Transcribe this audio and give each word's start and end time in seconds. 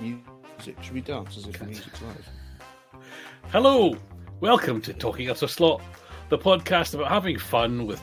music. 0.00 0.82
Should 0.82 0.94
we 0.94 1.00
dance 1.00 1.36
as 1.36 1.46
if 1.46 1.58
the 1.58 1.66
music's 1.66 2.00
live? 2.02 2.28
Hello, 3.50 3.96
welcome 4.40 4.80
to 4.82 4.92
Talking 4.92 5.30
Utter 5.30 5.48
Slot, 5.48 5.82
the 6.28 6.38
podcast 6.38 6.94
about 6.94 7.08
having 7.08 7.38
fun 7.38 7.86
with 7.86 8.02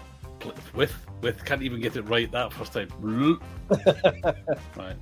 with 0.73 1.05
with. 1.21 1.45
Can't 1.45 1.61
even 1.61 1.79
get 1.81 1.95
it 1.95 2.03
right 2.03 2.31
that 2.31 2.53
first 2.53 2.73
time. 2.73 2.89
right. 4.75 4.95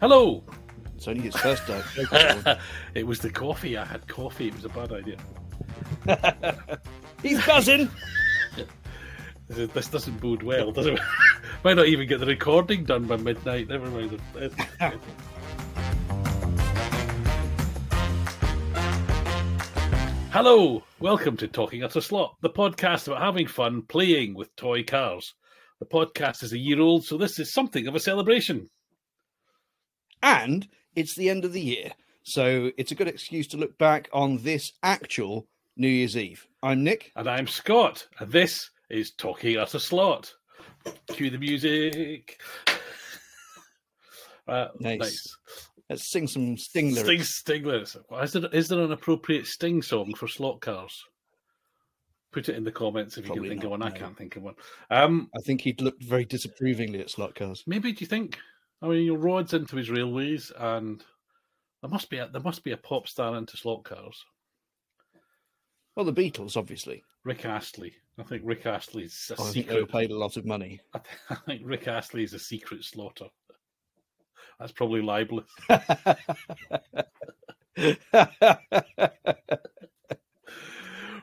Hello. 0.00 0.42
It's 0.96 1.08
only 1.08 1.22
his 1.22 1.36
first 1.36 1.66
day. 1.66 1.82
it 2.94 3.06
was 3.06 3.18
the 3.18 3.30
coffee. 3.30 3.76
I 3.76 3.84
had 3.84 4.06
coffee. 4.06 4.48
It 4.48 4.54
was 4.54 4.64
a 4.64 4.68
bad 4.68 4.92
idea. 4.92 5.18
He's 7.22 7.44
buzzing. 7.44 7.90
This 9.48 9.88
doesn't 9.88 10.20
bode 10.20 10.42
well, 10.42 10.70
does 10.70 10.86
it? 10.86 11.00
Might 11.64 11.76
not 11.76 11.86
even 11.86 12.08
get 12.08 12.18
the 12.18 12.26
recording 12.26 12.82
done 12.82 13.04
by 13.04 13.16
midnight. 13.18 13.68
Never 13.68 13.88
mind. 13.88 14.20
Hello, 20.32 20.82
welcome 20.98 21.36
to 21.36 21.46
Talking 21.46 21.84
Utter 21.84 22.00
Slot, 22.00 22.34
the 22.40 22.50
podcast 22.50 23.06
about 23.06 23.22
having 23.22 23.46
fun 23.46 23.82
playing 23.82 24.34
with 24.34 24.56
toy 24.56 24.82
cars. 24.82 25.34
The 25.78 25.86
podcast 25.86 26.42
is 26.42 26.52
a 26.52 26.58
year 26.58 26.80
old, 26.80 27.04
so 27.04 27.16
this 27.16 27.38
is 27.38 27.52
something 27.52 27.86
of 27.86 27.94
a 27.94 28.00
celebration. 28.00 28.68
And 30.20 30.66
it's 30.96 31.14
the 31.14 31.30
end 31.30 31.44
of 31.44 31.52
the 31.52 31.60
year, 31.60 31.92
so 32.24 32.72
it's 32.76 32.90
a 32.90 32.96
good 32.96 33.06
excuse 33.06 33.46
to 33.48 33.56
look 33.56 33.78
back 33.78 34.08
on 34.12 34.38
this 34.38 34.72
actual 34.82 35.46
New 35.76 35.86
Year's 35.86 36.16
Eve. 36.16 36.44
I'm 36.60 36.82
Nick. 36.82 37.12
And 37.14 37.28
I'm 37.28 37.46
Scott, 37.46 38.08
and 38.18 38.32
this 38.32 38.68
is 38.90 39.12
Talking 39.12 39.58
Utter 39.58 39.78
Slot. 39.78 40.34
Cue 41.08 41.30
the 41.30 41.38
music. 41.38 42.40
Uh, 44.48 44.66
nice. 44.80 44.98
nice. 44.98 45.36
Let's 45.88 46.10
sing 46.10 46.26
some 46.26 46.56
Sting 46.58 46.94
lyrics. 46.94 47.06
Sting, 47.06 47.22
Sting 47.22 47.64
lyrics. 47.64 47.96
Is 48.22 48.32
there, 48.32 48.46
is 48.52 48.68
there 48.68 48.80
an 48.80 48.90
appropriate 48.90 49.46
Sting 49.46 49.80
song 49.82 50.14
for 50.14 50.26
slot 50.26 50.60
cars? 50.60 51.00
Put 52.32 52.48
it 52.48 52.56
in 52.56 52.64
the 52.64 52.72
comments 52.72 53.16
if 53.16 53.26
Probably 53.26 53.44
you 53.44 53.50
can 53.50 53.60
think 53.60 53.62
not, 53.62 53.66
of 53.66 53.70
one. 53.70 53.80
no. 53.80 53.86
I 53.86 53.90
can't 53.98 54.16
think 54.18 54.34
of 54.36 54.42
one. 54.42 54.54
Um, 54.90 55.30
I 55.36 55.40
think 55.44 55.60
he'd 55.60 55.80
looked 55.80 56.02
very 56.02 56.24
disapprovingly 56.24 56.98
at 57.00 57.10
slot 57.10 57.36
cars. 57.36 57.62
maybe 57.66 57.92
do 57.92 58.00
you 58.00 58.08
think? 58.08 58.36
I 58.82 58.88
mean, 58.88 59.06
your 59.06 59.18
rods 59.18 59.54
into 59.54 59.76
his 59.76 59.90
railways, 59.90 60.50
and 60.58 61.04
there 61.80 61.90
must 61.90 62.10
be 62.10 62.18
a, 62.18 62.26
there 62.26 62.42
must 62.42 62.64
be 62.64 62.72
a 62.72 62.76
pop 62.76 63.06
star 63.06 63.36
into 63.36 63.56
slot 63.56 63.84
cars. 63.84 64.24
Well, 65.94 66.04
the 66.04 66.12
Beatles, 66.12 66.56
obviously. 66.56 67.04
Rick 67.24 67.44
Astley. 67.44 67.94
I 68.18 68.22
think 68.24 68.42
Rick 68.44 68.66
Astley's 68.66 69.30
a 69.30 69.40
Oh, 69.40 69.48
I 69.48 69.50
think 69.52 69.66
they 69.68 69.72
secret. 69.74 69.90
paid 69.92 70.10
a 70.10 70.18
lot 70.18 70.36
of 70.36 70.44
money. 70.44 70.80
I, 70.94 70.98
th- 70.98 71.16
I 71.30 71.34
think 71.46 71.62
Rick 71.64 71.88
Astley 71.88 72.24
is 72.24 72.34
a 72.34 72.38
secret 72.38 72.84
slaughter. 72.84 73.26
That's 74.58 74.72
probably 74.72 75.00
libelous. 75.02 75.48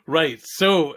Right. 0.08 0.40
So, 0.44 0.96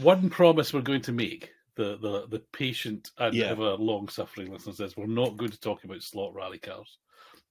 one 0.00 0.30
promise 0.30 0.72
we're 0.72 0.80
going 0.80 1.02
to 1.02 1.12
make 1.12 1.50
the 1.76 1.98
the, 1.98 2.26
the 2.28 2.38
patient 2.52 3.10
and 3.18 3.34
Yeah. 3.34 3.46
ever 3.46 3.72
long 3.74 4.08
suffering 4.08 4.50
listener 4.52 4.72
says 4.72 4.96
we're 4.96 5.06
not 5.06 5.36
going 5.36 5.50
to 5.50 5.60
talk 5.60 5.84
about 5.84 6.02
slot 6.02 6.34
rally 6.34 6.58
cars 6.58 6.98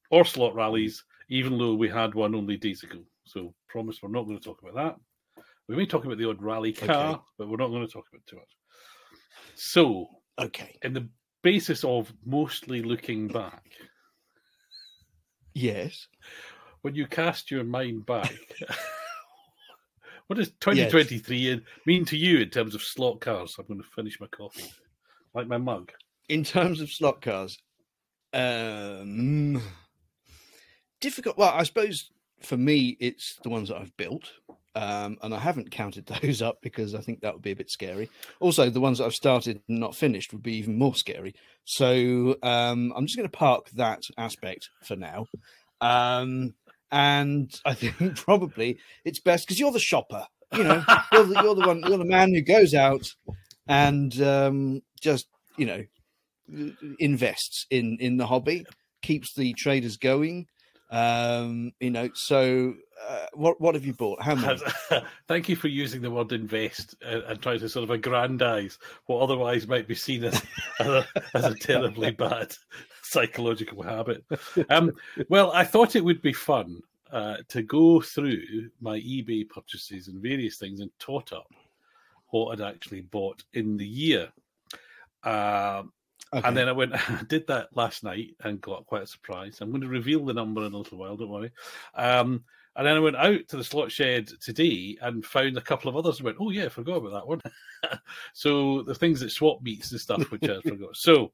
or 0.09 0.25
slot 0.25 0.55
rallies, 0.55 1.03
even 1.29 1.57
though 1.57 1.75
we 1.75 1.89
had 1.89 2.15
one 2.15 2.33
only 2.35 2.57
days 2.57 2.83
ago. 2.83 2.99
So, 3.25 3.53
promise 3.67 3.99
we're 4.01 4.09
not 4.09 4.23
going 4.23 4.39
to 4.39 4.43
talk 4.43 4.61
about 4.63 4.75
that. 4.75 4.95
We 5.73 5.79
may 5.79 5.85
talk 5.87 6.05
about 6.05 6.19
the 6.19 6.29
odd 6.29 6.39
rally 6.39 6.71
car, 6.71 7.13
Okay. 7.13 7.21
but 7.35 7.49
we're 7.49 7.57
not 7.57 7.69
going 7.69 7.83
to 7.83 7.91
talk 7.91 8.05
about 8.07 8.19
it 8.19 8.27
too 8.27 8.35
much. 8.35 8.55
So, 9.55 10.07
okay. 10.37 10.77
in 10.83 10.93
the 10.93 11.09
basis 11.41 11.83
of 11.83 12.13
mostly 12.23 12.83
looking 12.83 13.27
back, 13.27 13.63
Yes. 15.55 16.07
when 16.83 16.93
you 16.93 17.07
cast 17.07 17.49
your 17.49 17.63
mind 17.63 18.05
back, 18.05 18.31
what 20.27 20.35
does 20.35 20.49
2023 20.59 21.63
mean 21.87 22.05
to 22.05 22.17
you 22.17 22.41
in 22.41 22.49
terms 22.51 22.75
of 22.75 22.83
slot 22.83 23.19
cars? 23.21 23.55
I'm 23.57 23.65
going 23.65 23.81
to 23.81 23.87
finish 23.95 24.19
my 24.19 24.27
coffee, 24.27 24.71
like 25.33 25.47
my 25.47 25.57
mug. 25.57 25.91
In 26.29 26.43
terms 26.43 26.81
of 26.81 26.91
slot 26.91 27.19
cars, 27.23 27.57
um, 28.31 29.59
difficult. 31.01 31.35
Well, 31.35 31.49
I 31.49 31.63
suppose 31.63 32.11
for 32.43 32.57
me, 32.57 32.95
it's 32.99 33.39
the 33.41 33.49
ones 33.49 33.69
that 33.69 33.77
I've 33.77 33.95
built. 33.97 34.29
Um, 34.75 35.17
and 35.21 35.33
I 35.35 35.39
haven't 35.39 35.71
counted 35.71 36.05
those 36.21 36.41
up 36.41 36.59
because 36.61 36.95
I 36.95 37.01
think 37.01 37.21
that 37.21 37.33
would 37.33 37.43
be 37.43 37.51
a 37.51 37.55
bit 37.55 37.69
scary. 37.69 38.09
Also, 38.39 38.69
the 38.69 38.81
ones 38.81 38.97
that 38.97 39.05
I've 39.05 39.13
started 39.13 39.61
and 39.67 39.79
not 39.79 39.95
finished 39.95 40.33
would 40.33 40.43
be 40.43 40.55
even 40.57 40.77
more 40.77 40.95
scary. 40.95 41.35
So 41.65 42.37
um, 42.43 42.93
I'm 42.95 43.05
just 43.05 43.17
going 43.17 43.29
to 43.29 43.37
park 43.37 43.69
that 43.71 44.03
aspect 44.17 44.69
for 44.83 44.95
now. 44.95 45.27
Um, 45.81 46.55
and 46.91 47.53
I 47.65 47.73
think 47.73 48.15
probably 48.15 48.79
it's 49.05 49.19
best 49.19 49.45
because 49.45 49.59
you're 49.59 49.71
the 49.71 49.79
shopper. 49.79 50.25
You 50.53 50.63
know, 50.63 50.83
you're 51.11 51.25
the, 51.25 51.41
you're 51.41 51.55
the 51.55 51.67
one, 51.67 51.83
you're 51.87 51.97
the 51.97 52.05
man 52.05 52.31
who 52.31 52.41
goes 52.41 52.75
out 52.75 53.11
and 53.67 54.21
um, 54.21 54.81
just 55.01 55.27
you 55.57 55.65
know 55.65 55.83
invests 56.99 57.65
in 57.69 57.97
in 57.99 58.17
the 58.17 58.27
hobby, 58.27 58.65
keeps 59.01 59.33
the 59.33 59.53
traders 59.53 59.97
going. 59.97 60.47
Um, 60.91 61.71
you 61.79 61.89
know, 61.89 62.09
so 62.13 62.75
uh, 63.07 63.25
what 63.33 63.59
what 63.59 63.75
have 63.75 63.85
you 63.85 63.93
bought? 63.93 64.21
How? 64.21 64.35
Thank 65.27 65.49
you 65.49 65.55
for 65.55 65.67
using 65.67 66.01
the 66.01 66.11
word 66.11 66.31
invest 66.31 66.95
and, 67.01 67.23
and 67.23 67.41
trying 67.41 67.59
to 67.59 67.69
sort 67.69 67.83
of 67.83 67.91
aggrandize 67.91 68.79
what 69.05 69.19
otherwise 69.19 69.67
might 69.67 69.87
be 69.87 69.95
seen 69.95 70.23
as, 70.23 70.41
as, 70.79 70.87
a, 70.87 71.07
as 71.33 71.45
a 71.45 71.55
terribly 71.55 72.11
bad 72.25 72.55
psychological 73.03 73.81
habit. 73.83 74.23
Um, 74.69 74.91
well, 75.29 75.51
I 75.51 75.63
thought 75.63 75.95
it 75.95 76.03
would 76.03 76.21
be 76.21 76.33
fun 76.33 76.81
uh, 77.11 77.37
to 77.49 77.61
go 77.61 78.01
through 78.01 78.69
my 78.81 78.99
eBay 78.99 79.47
purchases 79.47 80.07
and 80.07 80.21
various 80.21 80.57
things 80.57 80.79
and 80.79 80.91
tot 80.99 81.33
up 81.33 81.51
what 82.29 82.51
I'd 82.51 82.67
actually 82.67 83.01
bought 83.01 83.43
in 83.53 83.77
the 83.77 83.87
year. 83.87 84.29
Um, 85.23 85.91
Okay. 86.33 86.47
and 86.47 86.57
then 86.57 86.67
I 86.67 86.71
went, 86.71 86.93
I 86.95 87.21
did 87.27 87.45
that 87.47 87.75
last 87.75 88.03
night 88.03 88.35
and 88.43 88.59
got 88.59 88.87
quite 88.87 89.03
a 89.03 89.07
surprise. 89.07 89.59
I'm 89.61 89.69
going 89.69 89.81
to 89.81 89.87
reveal 89.87 90.25
the 90.25 90.33
number 90.33 90.65
in 90.65 90.73
a 90.73 90.77
little 90.77 90.97
while, 90.97 91.15
don't 91.15 91.29
worry. 91.29 91.51
Um, 91.93 92.43
and 92.75 92.87
then 92.87 92.95
I 92.95 92.99
went 92.99 93.15
out 93.15 93.47
to 93.49 93.57
the 93.57 93.63
slot 93.63 93.91
shed 93.91 94.29
today 94.41 94.97
and 95.01 95.25
found 95.25 95.57
a 95.57 95.61
couple 95.61 95.89
of 95.89 95.95
others 95.95 96.17
and 96.17 96.25
went, 96.25 96.37
oh, 96.39 96.49
yeah, 96.49 96.65
I 96.65 96.69
forgot 96.69 96.97
about 96.97 97.13
that 97.13 97.27
one. 97.27 97.41
so 98.33 98.81
the 98.81 98.95
things 98.95 99.19
that 99.19 99.29
swap 99.29 99.61
meets 99.61 99.91
and 99.91 100.01
stuff, 100.01 100.31
which 100.31 100.49
I 100.49 100.59
forgot. 100.67 100.95
So 100.95 101.31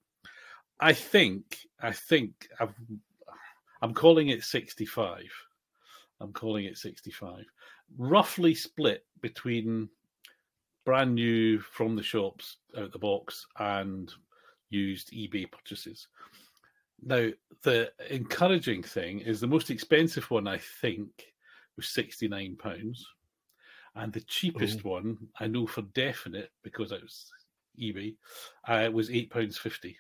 I 0.81 0.91
think, 0.91 1.59
I 1.81 1.93
think 1.93 2.49
I've, 2.59 2.73
I'm 3.81 3.93
calling 3.93 4.29
it 4.29 4.43
65. 4.43 5.23
I'm 6.19 6.33
calling 6.33 6.65
it 6.65 6.77
65. 6.77 7.45
Roughly 7.97 8.53
split 8.53 9.05
between 9.21 9.87
brand 10.85 11.15
new 11.15 11.59
from 11.59 11.95
the 11.95 12.03
shops 12.03 12.57
out 12.77 12.91
the 12.91 12.99
box 12.99 13.45
and 13.59 14.11
used 14.69 15.13
eBay 15.13 15.49
purchases. 15.49 16.07
Now, 17.03 17.29
the 17.63 17.91
encouraging 18.09 18.83
thing 18.83 19.19
is 19.19 19.39
the 19.39 19.47
most 19.47 19.69
expensive 19.69 20.29
one, 20.31 20.47
I 20.47 20.57
think, 20.57 21.09
was 21.75 21.85
£69. 21.87 22.97
And 23.95 24.13
the 24.13 24.21
cheapest 24.21 24.83
one, 24.83 25.17
I 25.39 25.47
know 25.47 25.65
for 25.65 25.81
definite 25.81 26.51
because 26.63 26.91
it 26.91 27.01
was 27.01 27.31
eBay, 27.81 28.15
uh, 28.67 28.89
was 28.91 29.09
£8.50. 29.09 29.95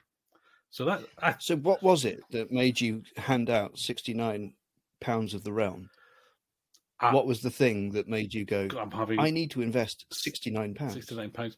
So 0.69 0.85
that, 0.85 1.01
I, 1.21 1.35
so 1.39 1.55
what 1.57 1.81
was 1.81 2.05
it 2.05 2.21
that 2.31 2.51
made 2.51 2.79
you 2.79 3.01
hand 3.17 3.49
out 3.49 3.79
sixty 3.79 4.13
nine 4.13 4.53
pounds 5.01 5.33
of 5.33 5.43
the 5.43 5.51
realm? 5.51 5.89
I, 6.99 7.13
what 7.13 7.25
was 7.25 7.41
the 7.41 7.49
thing 7.49 7.91
that 7.93 8.07
made 8.07 8.33
you 8.33 8.45
go? 8.45 8.67
I'm 8.79 8.91
having 8.91 9.19
I 9.19 9.31
need 9.31 9.49
to 9.51 9.61
invest 9.61 10.05
sixty 10.11 10.51
nine 10.51 10.75
pounds. 10.75 10.93
Sixty-nine 10.93 11.31
pounds. 11.31 11.57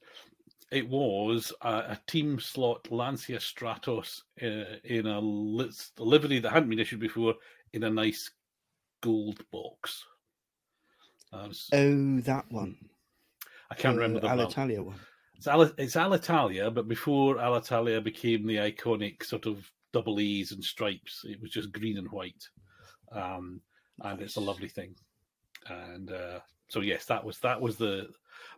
It 0.71 0.87
was 0.87 1.51
a, 1.61 1.69
a 1.69 1.99
team 2.07 2.39
slot 2.39 2.89
Lancia 2.91 3.37
Stratos 3.37 4.21
uh, 4.41 4.77
in 4.85 5.05
a, 5.05 5.19
livery 5.19 6.39
that 6.39 6.51
hadn't 6.51 6.69
been 6.69 6.79
issued 6.79 7.01
before 7.01 7.35
in 7.73 7.83
a 7.83 7.89
nice 7.89 8.31
gold 9.01 9.43
box. 9.51 10.05
Uh, 11.33 11.49
Oh, 11.73 12.19
that 12.21 12.45
one. 12.49 12.77
I 13.69 13.75
can't 13.75 13.97
remember 13.97 14.19
the. 14.19 14.27
Alitalia 14.27 14.83
one. 14.83 14.99
It's, 15.35 15.47
Al- 15.47 15.73
it's 15.77 15.95
Alitalia, 15.95 16.73
but 16.73 16.87
before 16.87 17.35
Alitalia 17.35 18.03
became 18.03 18.45
the 18.45 18.57
iconic 18.57 19.23
sort 19.23 19.45
of 19.45 19.69
double 19.91 20.19
E's 20.19 20.51
and 20.51 20.63
stripes, 20.63 21.21
it 21.25 21.41
was 21.41 21.51
just 21.51 21.71
green 21.71 21.97
and 21.97 22.09
white. 22.11 22.43
Um, 23.11 23.61
and 24.03 24.21
it's 24.21 24.35
a 24.35 24.41
lovely 24.41 24.67
thing. 24.69 24.95
And 25.67 26.11
uh, 26.11 26.39
so 26.69 26.81
yes, 26.81 27.05
that 27.05 27.23
was 27.23 27.39
that 27.39 27.59
was 27.59 27.77
the. 27.77 28.09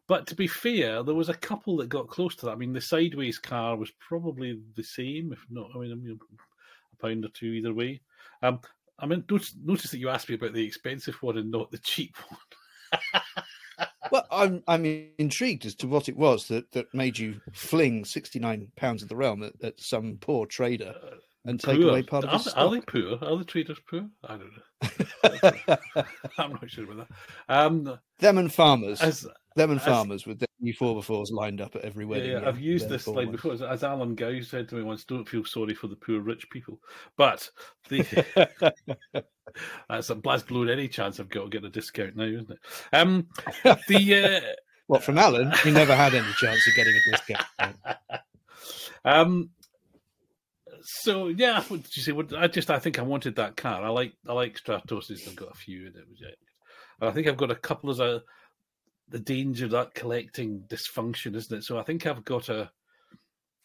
But 0.08 0.28
to 0.28 0.36
be 0.36 0.48
fair, 0.48 1.02
there 1.04 1.16
was 1.16 1.30
a 1.30 1.34
couple 1.34 1.78
that 1.78 1.90
got 1.90 2.10
close 2.10 2.36
to 2.38 2.46
that. 2.46 2.52
I 2.52 2.56
mean, 2.56 2.74
the 2.74 2.82
sideways 2.82 3.40
car 3.40 3.76
was 3.78 3.92
probably 4.00 4.60
the 4.76 4.84
same, 4.84 5.32
if 5.32 5.40
not. 5.50 5.70
I 5.74 5.80
mean, 5.80 5.92
I 5.92 5.96
mean 5.96 6.20
a 6.92 7.02
pound 7.02 7.24
or 7.26 7.30
two 7.30 7.48
either 7.48 7.74
way. 7.74 8.02
Um, 8.42 8.60
I 9.00 9.06
mean, 9.06 9.24
notice, 9.30 9.56
notice 9.64 9.92
that 9.92 10.00
you 10.00 10.10
asked 10.10 10.28
me 10.30 10.36
about 10.36 10.54
the 10.54 10.66
expensive 10.66 11.16
one 11.22 11.38
and 11.38 11.50
not 11.52 11.72
the 11.72 11.78
cheap 11.80 12.16
one. 12.30 13.22
Well, 14.12 14.28
I'm 14.32 14.64
I'm 14.68 14.86
intrigued 15.18 15.66
as 15.66 15.74
to 15.76 15.88
what 15.88 16.08
it 16.10 16.16
was 16.18 16.48
that, 16.50 16.72
that 16.74 16.94
made 16.94 17.18
you 17.18 17.42
fling 17.54 18.06
sixty 18.06 18.38
nine 18.38 18.68
pounds 18.76 19.02
of 19.02 19.10
the 19.10 19.16
realm 19.16 19.42
at, 19.42 19.54
at 19.64 19.80
some 19.82 20.18
poor 20.22 20.46
trader. 20.46 20.94
and 21.46 21.60
take 21.60 21.82
away 21.82 22.04
part 22.04 22.24
of 22.26 22.30
are, 22.30 22.38
his 22.38 22.46
they- 22.54 22.62
are 22.62 22.70
they 22.70 22.82
poor? 22.82 23.18
Are 23.22 23.38
the 23.38 23.44
traders 23.46 23.80
poor? 23.90 24.08
I 24.24 24.38
don't 24.38 24.52
know. 24.52 25.76
I'm 26.38 26.52
not 26.52 26.70
sure 26.70 26.84
about 26.84 27.08
that. 27.08 27.16
Um, 27.50 28.00
them 28.20 28.38
and 28.38 28.54
farmers, 28.54 29.02
as 29.02 29.26
them 29.56 29.72
and 29.72 29.80
as- 29.80 29.86
farmers 29.86 30.26
with 30.26 30.40
their 30.40 30.48
new 30.60 30.74
four 30.74 30.96
befores 30.96 31.32
lined 31.32 31.62
up 31.62 31.76
at 31.76 31.84
every 31.84 32.06
wedding. 32.06 32.32
yeah, 32.32 32.42
yeah, 32.42 32.48
I've 32.48 32.60
used 32.60 32.90
this 32.90 33.04
slide 33.04 33.32
before. 33.32 33.54
As, 33.54 33.62
as 33.62 33.84
Alan 33.84 34.16
Gow 34.16 34.40
said 34.42 34.70
to 34.70 34.76
me 34.76 34.84
once, 34.84 35.04
"Don't 35.04 35.28
feel 35.28 35.46
sorry 35.46 35.74
for 35.74 35.88
the 35.88 35.96
poor 35.96 36.20
rich 36.20 36.50
people." 36.50 36.80
But 37.18 37.50
the 37.90 38.50
that's 39.90 40.10
a 40.10 40.16
blast 40.16 40.48
blown 40.48 40.70
any 40.70 40.88
chance 40.88 41.20
I've 41.20 41.30
got 41.30 41.44
to 41.44 41.50
get 41.50 41.66
a 41.66 41.70
discount 41.70 42.16
now, 42.16 42.24
isn't 42.24 42.52
it? 42.52 42.60
Um, 42.92 43.28
the 43.88 44.24
uh, 44.24 44.42
what 44.88 45.04
from 45.04 45.18
Alan? 45.18 45.52
He 45.64 45.72
never 45.72 45.96
had 45.96 46.14
any 46.14 46.34
chance 46.34 46.68
of 46.68 46.76
getting 46.76 46.94
a 46.96 47.12
discount. 47.12 47.76
um, 49.06 49.50
so 50.82 51.28
yeah, 51.28 51.62
what 51.64 51.84
did 51.84 51.96
you 51.96 52.04
say? 52.04 52.12
What, 52.12 52.34
I 52.36 52.48
just 52.48 52.70
I 52.70 52.80
think 52.80 53.00
I 53.00 53.04
wanted 53.04 53.36
that 53.36 53.58
car. 53.58 53.84
I 53.84 53.90
like 53.90 54.14
I 54.28 54.34
like 54.34 54.60
Stratoses. 54.60 55.28
I've 55.28 55.36
got 55.36 55.52
a 55.52 55.58
few, 55.58 55.88
and 55.88 55.96
it 55.96 56.08
was 56.10 56.22
it. 56.22 56.38
And 57.00 57.10
I 57.10 57.14
think 57.14 57.28
I've 57.28 57.38
got 57.38 57.52
a 57.52 57.56
couple 57.56 57.90
of 57.90 57.98
the, 57.98 58.24
the 59.10 59.20
danger 59.20 59.66
of 59.66 59.72
that 59.72 59.94
collecting 59.94 60.64
dysfunction, 60.68 61.36
isn't 61.36 61.58
it? 61.58 61.64
So 61.64 61.78
I 61.78 61.84
think 61.84 62.06
I've 62.06 62.24
got 62.26 62.50
a 62.50 62.72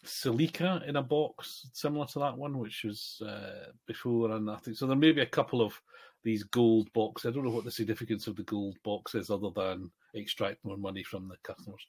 Celica 0.05 0.87
in 0.89 0.97
a 0.97 1.03
box 1.03 1.69
similar 1.73 2.07
to 2.07 2.19
that 2.21 2.37
one, 2.37 2.59
which 2.59 2.85
was 2.85 3.21
uh, 3.27 3.73
before, 3.87 4.31
and 4.33 4.51
I 4.51 4.57
think 4.57 4.77
so. 4.77 4.87
There 4.87 4.97
may 4.97 5.13
be 5.13 5.21
a 5.23 5.27
couple 5.27 5.61
of 5.61 5.81
these 6.23 6.45
gold 6.45 6.93
boxes. 6.93 7.31
I 7.31 7.35
don't 7.35 7.45
know 7.45 7.51
what 7.51 7.65
the 7.65 7.71
significance 7.71 8.27
of 8.27 8.37
the 8.37 8.43
gold 8.45 8.77
box 8.85 9.15
is, 9.15 9.31
other 9.31 9.51
than 9.55 9.91
extract 10.15 10.65
more 10.65 10.77
money 10.77 11.03
from 11.03 11.29
the 11.29 11.37
customers. 11.43 11.85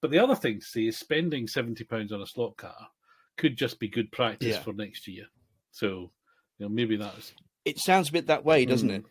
But 0.00 0.10
the 0.10 0.18
other 0.18 0.34
thing 0.34 0.60
to 0.60 0.64
see 0.66 0.88
is 0.88 0.98
spending 0.98 1.46
seventy 1.46 1.84
pounds 1.84 2.12
on 2.12 2.22
a 2.22 2.26
slot 2.26 2.56
car 2.56 2.88
could 3.36 3.56
just 3.56 3.78
be 3.78 3.88
good 3.88 4.10
practice 4.12 4.56
Yeah. 4.56 4.62
for 4.62 4.72
next 4.72 5.06
year. 5.08 5.26
So, 5.70 6.10
you 6.58 6.66
know, 6.66 6.68
maybe 6.68 6.96
that's 6.96 7.32
It 7.64 7.78
sounds 7.78 8.08
a 8.08 8.12
bit 8.12 8.26
that 8.26 8.44
way, 8.44 8.64
doesn't 8.66 8.88
Mm. 8.90 9.04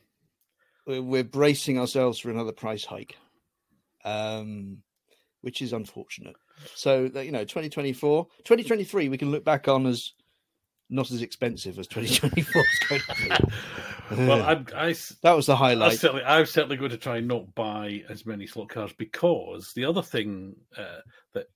it? 0.88 1.00
We're 1.04 1.24
bracing 1.24 1.80
ourselves 1.80 2.20
for 2.20 2.30
another 2.30 2.52
price 2.52 2.84
hike, 2.86 3.16
um, 4.06 4.78
which 5.42 5.62
is 5.62 5.74
unfortunate. 5.74 6.36
So 6.76 7.08
that, 7.10 7.26
you 7.26 7.32
know, 7.32 7.44
2024, 7.44 8.26
2023, 8.44 9.10
we 9.10 9.18
can 9.18 9.32
look 9.32 9.44
back 9.44 9.68
on 9.68 9.86
as 9.88 10.14
not 10.90 11.10
as 11.10 11.22
expensive 11.22 11.80
as 11.80 11.88
2024 11.88 12.62
is 12.62 12.80
going 12.90 13.02
to 13.02 13.48
be. 14.18 14.26
well. 14.28 14.42
I'm, 14.44 14.68
I, 14.76 14.90
s- 14.92 15.16
that 15.24 15.32
was 15.36 15.46
the 15.46 15.54
I 15.54 15.58
highlight. 15.58 16.00
certainly, 16.00 16.24
I'm 16.24 16.46
certainly 16.46 16.76
going 16.78 16.92
to 16.92 16.98
try 16.98 17.18
and 17.18 17.28
not 17.28 17.56
buy 17.56 18.04
as 18.10 18.26
many 18.26 18.46
slot 18.46 18.70
cars 18.70 18.92
because 18.98 19.72
the 19.74 19.86
other 19.86 20.02
thing 20.02 20.56
uh, 20.78 21.00
that 21.34 21.48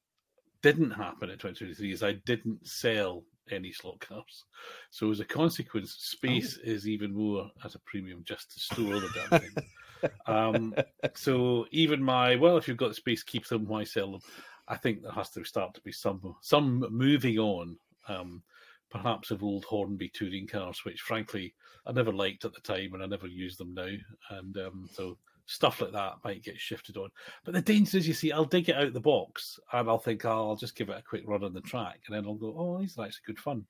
didn't 0.62 0.92
happen 0.92 1.30
at 1.30 1.40
2023 1.40 1.92
is 1.92 2.02
I 2.02 2.14
didn't 2.26 2.66
sell 2.66 3.24
any 3.52 3.72
slot 3.72 4.00
cars. 4.00 4.46
So 4.90 5.12
as 5.12 5.20
a 5.20 5.26
consequence, 5.26 5.92
space 6.00 6.58
is 6.58 6.88
even 6.88 7.14
more 7.14 7.52
at 7.64 7.76
a 7.76 7.80
premium 7.80 8.24
just 8.26 8.52
to 8.54 8.60
store 8.60 9.00
the 9.00 9.10
damn 9.14 9.40
thing. 9.42 9.52
um, 10.28 10.76
so 11.14 11.66
even 11.72 12.02
my 12.02 12.36
well, 12.36 12.58
if 12.58 12.68
you've 12.68 12.78
got 12.78 12.96
space, 12.96 13.24
keep 13.24 13.48
them. 13.48 13.66
Why 13.66 13.84
sell 13.84 14.12
them? 14.12 14.22
I 14.68 14.78
think 14.78 15.02
there 15.02 15.12
has 15.12 15.30
to 15.32 15.44
start 15.44 15.74
to 15.76 15.82
be 15.82 15.92
some 15.92 16.36
some 16.42 16.86
moving 16.90 17.38
on. 17.40 17.78
Um, 18.08 18.44
perhaps 18.90 19.32
of 19.32 19.44
old 19.44 19.66
Hornby 19.66 20.10
touring 20.10 20.48
cars, 20.48 20.86
which 20.86 21.02
frankly 21.02 21.54
I 21.86 21.92
never 21.92 22.14
liked 22.14 22.46
at 22.46 22.54
the 22.54 22.62
time 22.62 22.94
and 22.94 23.04
I 23.04 23.08
never 23.08 23.28
use 23.28 23.58
them 23.58 23.74
now. 23.74 23.92
And 24.30 24.58
um, 24.58 24.90
so 24.92 25.18
stuff 25.46 25.82
like 25.82 25.92
that 25.92 26.16
might 26.24 26.44
get 26.44 26.60
shifted 26.60 26.98
on. 26.98 27.10
But 27.44 27.54
the 27.54 27.62
danger 27.62 27.98
is, 27.98 28.08
you 28.08 28.14
see, 28.14 28.32
I'll 28.32 28.46
dig 28.46 28.70
it 28.70 28.76
out 28.76 28.94
the 28.94 29.00
box 29.00 29.60
and 29.74 29.90
I'll 29.90 30.00
think, 30.00 30.26
oh, 30.26 30.50
I'll 30.50 30.56
just 30.56 30.76
give 30.76 30.90
it 30.90 30.98
a 30.98 31.04
quick 31.04 31.24
run 31.26 31.44
on 31.44 31.54
the 31.54 31.62
track. 31.62 32.02
And 32.08 32.16
then 32.16 32.26
I'll 32.26 32.36
go, 32.36 32.56
oh, 32.58 32.80
these 32.80 32.98
are 32.98 33.06
actually 33.06 33.24
good 33.28 33.40
fun. 33.40 33.66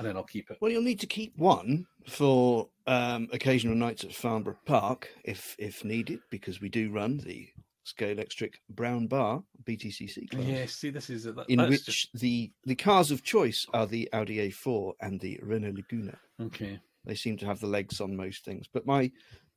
And 0.00 0.08
then 0.08 0.16
I'll 0.16 0.22
keep 0.24 0.50
it. 0.50 0.56
Well, 0.62 0.70
you'll 0.72 0.82
need 0.82 1.00
to 1.00 1.06
keep 1.06 1.36
one 1.36 1.86
for 2.08 2.68
um, 2.86 3.28
occasional 3.32 3.76
nights 3.76 4.02
at 4.02 4.14
Farnborough 4.14 4.58
Park, 4.64 5.10
if 5.24 5.54
if 5.58 5.84
needed, 5.84 6.20
because 6.30 6.58
we 6.62 6.70
do 6.70 6.90
run 6.90 7.18
the 7.18 7.46
Scalextric 7.86 8.54
Brown 8.70 9.08
Bar 9.08 9.42
BTCC 9.64 10.30
class, 10.30 10.44
Yeah, 10.44 10.64
see, 10.66 10.88
this 10.88 11.10
is 11.10 11.26
it. 11.26 11.36
That, 11.36 11.50
in 11.50 11.60
which 11.68 11.84
just- 11.84 12.08
the 12.14 12.50
the 12.64 12.74
cars 12.74 13.10
of 13.10 13.22
choice 13.22 13.66
are 13.74 13.86
the 13.86 14.08
Audi 14.14 14.38
A4 14.50 14.94
and 15.02 15.20
the 15.20 15.38
Renault 15.42 15.74
Laguna. 15.76 16.18
okay. 16.40 16.80
They 17.04 17.14
seem 17.14 17.36
to 17.38 17.46
have 17.46 17.60
the 17.60 17.66
legs 17.66 18.00
on 18.00 18.16
most 18.16 18.44
things, 18.44 18.66
but 18.72 18.86
my 18.86 19.10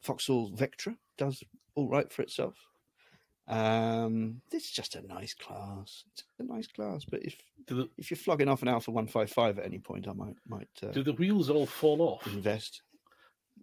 Vauxhall 0.05 0.51
Vectra 0.51 0.97
does 1.17 1.41
all 1.75 1.87
right 1.89 2.11
for 2.11 2.21
itself. 2.21 2.55
Um, 3.47 4.41
it's 4.51 4.71
just 4.71 4.95
a 4.95 5.01
nice 5.05 5.33
class. 5.33 6.03
It's 6.13 6.23
a 6.39 6.43
nice 6.43 6.67
class, 6.67 7.03
but 7.05 7.23
if 7.23 7.35
the, 7.67 7.89
if 7.97 8.09
you're 8.09 8.17
flogging 8.17 8.47
off 8.47 8.61
an 8.61 8.67
Alfa 8.69 8.91
One 8.91 9.07
Five 9.07 9.29
Five 9.31 9.59
at 9.59 9.65
any 9.65 9.79
point, 9.79 10.07
I 10.07 10.13
might 10.13 10.35
might 10.47 10.69
uh, 10.81 10.87
do 10.91 11.03
the 11.03 11.13
wheels 11.13 11.49
all 11.49 11.65
fall 11.65 12.01
off? 12.01 12.25
invest. 12.27 12.81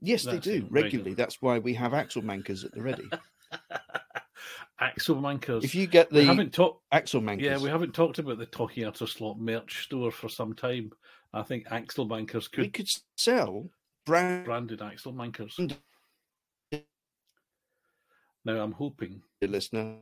Yes, 0.03 0.25
they 0.25 0.39
do 0.39 0.67
regularly. 0.71 0.83
regularly. 0.83 1.15
That's 1.15 1.41
why 1.43 1.59
we 1.59 1.75
have 1.75 1.95
axle 1.95 2.23
mankers 2.23 2.65
at 2.65 2.73
the 2.73 2.83
ready. 2.83 3.05
axle 4.81 5.17
Mankers. 5.17 5.65
if 5.65 5.75
you 5.75 5.87
get 5.87 6.11
we 6.11 6.21
the 6.21 6.25
haven't 6.27 6.53
talked. 6.55 6.83
axle 6.93 7.21
mankers, 7.21 7.43
Yeah, 7.43 7.59
we 7.59 7.69
haven't 7.69 7.93
talked 7.93 8.19
about 8.19 8.39
the 8.39 8.47
Talking 8.47 8.85
Utter 8.85 9.07
Slot 9.07 9.39
merch 9.39 9.85
store 9.85 10.11
for 10.11 10.29
some 10.29 10.55
time. 10.55 10.91
I 11.33 11.43
think 11.43 11.67
axle 11.71 12.09
Mankers 12.09 12.51
could 12.51 12.63
we 12.65 12.71
could 12.71 12.89
sell 13.17 13.69
brand 14.07 14.45
branded 14.45 14.83
axle 14.83 15.13
Mankers. 15.13 15.59
And- 15.59 15.77
I'm 18.57 18.73
hoping 18.73 19.23
listener 19.43 19.97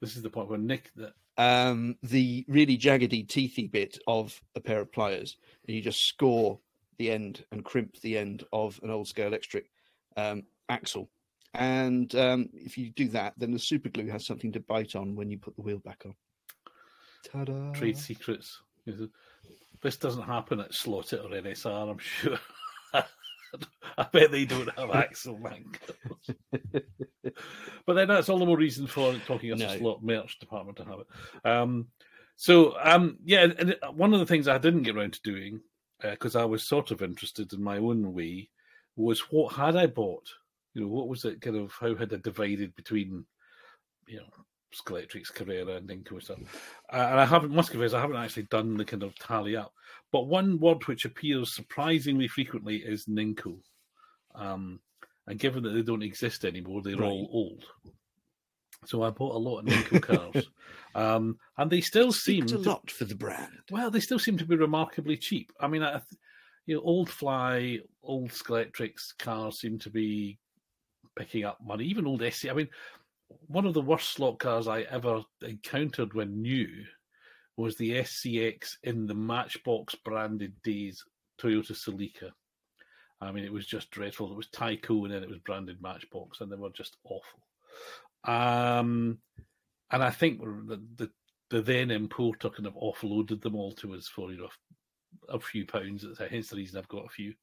this 0.00 0.16
is 0.16 0.22
the 0.22 0.30
point 0.30 0.48
where 0.48 0.58
Nick 0.58 0.90
that 0.96 1.12
um, 1.36 1.96
the 2.02 2.44
really 2.48 2.76
jaggedy, 2.76 3.26
teethy 3.26 3.70
bit 3.70 3.98
of 4.06 4.40
a 4.56 4.60
pair 4.60 4.80
of 4.80 4.92
pliers, 4.92 5.36
and 5.66 5.76
you 5.76 5.82
just 5.82 6.04
score 6.06 6.58
the 6.98 7.10
end 7.10 7.44
and 7.52 7.64
crimp 7.64 8.00
the 8.00 8.18
end 8.18 8.44
of 8.52 8.80
an 8.82 8.90
old 8.90 9.06
Scalextric 9.06 9.64
um, 10.16 10.42
axle. 10.68 11.08
And 11.54 12.12
um, 12.16 12.48
if 12.52 12.76
you 12.76 12.90
do 12.90 13.08
that, 13.08 13.34
then 13.36 13.52
the 13.52 13.58
super 13.58 13.88
glue 13.88 14.08
has 14.08 14.26
something 14.26 14.52
to 14.52 14.60
bite 14.60 14.96
on 14.96 15.14
when 15.14 15.30
you 15.30 15.38
put 15.38 15.54
the 15.54 15.62
wheel 15.62 15.78
back 15.78 16.02
on. 16.04 16.14
Ta-da! 17.24 17.72
trade 17.72 17.96
secrets. 17.96 18.60
This 19.80 19.96
doesn't 19.96 20.22
happen 20.22 20.60
at 20.60 20.70
It 20.70 21.20
or 21.20 21.28
NSR, 21.28 21.90
I'm 21.90 21.98
sure. 21.98 22.38
I 23.98 24.06
bet 24.12 24.30
they 24.30 24.44
don't 24.44 24.70
have 24.78 24.90
Axel 24.94 25.38
Mankers. 25.38 26.34
but 27.86 27.94
then 27.94 28.08
that's 28.08 28.28
all 28.28 28.38
the 28.38 28.46
more 28.46 28.56
reason 28.56 28.86
for 28.86 29.14
Talking 29.26 29.52
Utter 29.52 29.66
No. 29.66 29.76
Slot 29.78 30.02
merch 30.02 30.38
department 30.38 30.78
to 30.78 30.84
have 30.84 31.00
it. 31.00 31.48
Um, 31.48 31.88
so 32.36 32.76
um, 32.82 33.18
yeah, 33.24 33.46
and 33.58 33.76
one 33.94 34.14
of 34.14 34.20
the 34.20 34.26
things 34.26 34.46
I 34.46 34.58
didn't 34.58 34.84
get 34.84 34.96
around 34.96 35.14
to 35.14 35.22
doing 35.22 35.60
because 36.00 36.36
I 36.36 36.44
was 36.44 36.62
sort 36.62 36.90
of 36.90 37.02
interested 37.02 37.52
in 37.52 37.62
my 37.62 37.78
own 37.78 38.12
way 38.14 38.50
was 38.96 39.20
what 39.30 39.54
had 39.54 39.76
I 39.76 39.86
bought? 39.86 40.28
You 40.74 40.82
know, 40.82 40.88
what 40.88 41.08
was 41.08 41.24
it 41.24 41.40
kind 41.40 41.56
of 41.56 41.72
how 41.72 41.94
had 41.94 42.12
I 42.12 42.18
divided 42.18 42.74
between 42.76 43.24
you 44.06 44.18
know 44.18 44.28
Scalextric, 44.74 45.34
Carrera, 45.34 45.76
and 45.76 45.88
Ninco 45.88 46.22
stuff? 46.22 46.38
Uh, 46.92 46.96
and 46.96 47.20
I 47.20 47.24
haven't 47.24 47.52
must 47.52 47.70
confess 47.70 47.92
I 47.92 48.00
haven't 48.00 48.16
actually 48.16 48.44
done 48.44 48.76
the 48.76 48.84
kind 48.84 49.02
of 49.02 49.18
tally 49.18 49.56
up. 49.56 49.72
But 50.12 50.26
one 50.26 50.58
word 50.58 50.86
which 50.86 51.04
appears 51.04 51.54
surprisingly 51.54 52.28
frequently 52.28 52.76
is 52.76 53.06
Ninco. 53.06 53.58
Um, 54.34 54.80
and 55.26 55.38
given 55.38 55.62
that 55.64 55.70
they 55.70 55.82
don't 55.82 56.02
exist 56.02 56.44
anymore, 56.44 56.82
they're 56.82 57.02
all 57.02 57.28
old. 57.32 57.64
So 58.86 59.02
I 59.02 59.10
bought 59.10 59.34
a 59.34 59.38
lot 59.38 59.58
of 59.58 59.66
Ninco 59.66 60.00
cars, 60.34 60.48
um, 60.94 61.38
and 61.58 61.70
they 61.70 61.80
still 61.80 62.12
seem 62.12 62.44
a 62.44 62.48
to, 62.48 62.58
lot 62.58 62.90
for 62.90 63.04
the 63.04 63.14
brand. 63.14 63.52
well, 63.70 63.90
they 63.90 64.00
still 64.00 64.18
seem 64.18 64.38
to 64.38 64.46
be 64.46 64.56
remarkably 64.56 65.16
cheap. 65.16 65.52
I 65.60 65.66
mean, 65.66 65.82
I, 65.82 66.00
you 66.66 66.76
know, 66.76 66.82
old 66.82 67.10
Fly, 67.10 67.80
old 68.02 68.30
Scalextric 68.30 68.94
cars 69.18 69.60
seem 69.60 69.78
to 69.80 69.90
be 69.90 70.38
picking 71.16 71.44
up 71.44 71.58
money. 71.62 71.84
Even 71.84 72.06
old 72.06 72.22
SC. 72.32 72.48
I 72.48 72.54
mean, 72.54 72.68
one 73.48 73.66
of 73.66 73.74
the 73.74 73.82
worst 73.82 74.10
slot 74.10 74.38
cars 74.38 74.68
I 74.68 74.82
ever 74.82 75.22
encountered 75.42 76.14
when 76.14 76.40
new 76.40 76.68
was 77.58 77.76
the 77.76 77.90
SCX 77.90 78.76
in 78.84 79.06
the 79.06 79.14
Matchbox 79.14 79.94
branded 79.96 80.54
days 80.62 81.04
Toyota 81.40 81.72
Celica. 81.72 82.30
I 83.20 83.32
mean, 83.32 83.44
it 83.44 83.52
was 83.52 83.66
just 83.66 83.90
dreadful. 83.90 84.30
It 84.30 84.36
was 84.36 84.46
Tyco 84.46 85.04
and 85.04 85.12
then 85.12 85.24
it 85.24 85.28
was 85.28 85.40
branded 85.40 85.82
Matchbox, 85.82 86.40
and 86.40 86.50
they 86.50 86.56
were 86.56 86.70
just 86.70 86.96
awful. 87.04 87.40
Um, 88.24 89.18
and 89.90 90.02
I 90.04 90.10
think 90.10 90.40
the, 90.40 90.80
the 90.96 91.10
the 91.50 91.62
then 91.62 91.90
importer 91.90 92.50
kind 92.50 92.66
of 92.66 92.74
offloaded 92.74 93.40
them 93.40 93.56
all 93.56 93.72
to 93.72 93.94
us 93.94 94.06
for 94.06 94.30
you 94.30 94.38
know 94.38 94.48
a 95.28 95.40
few 95.40 95.66
pounds. 95.66 96.04
Hence 96.30 96.48
the 96.50 96.56
reason 96.56 96.78
I've 96.78 96.88
got 96.88 97.06
a 97.06 97.10
few. 97.10 97.34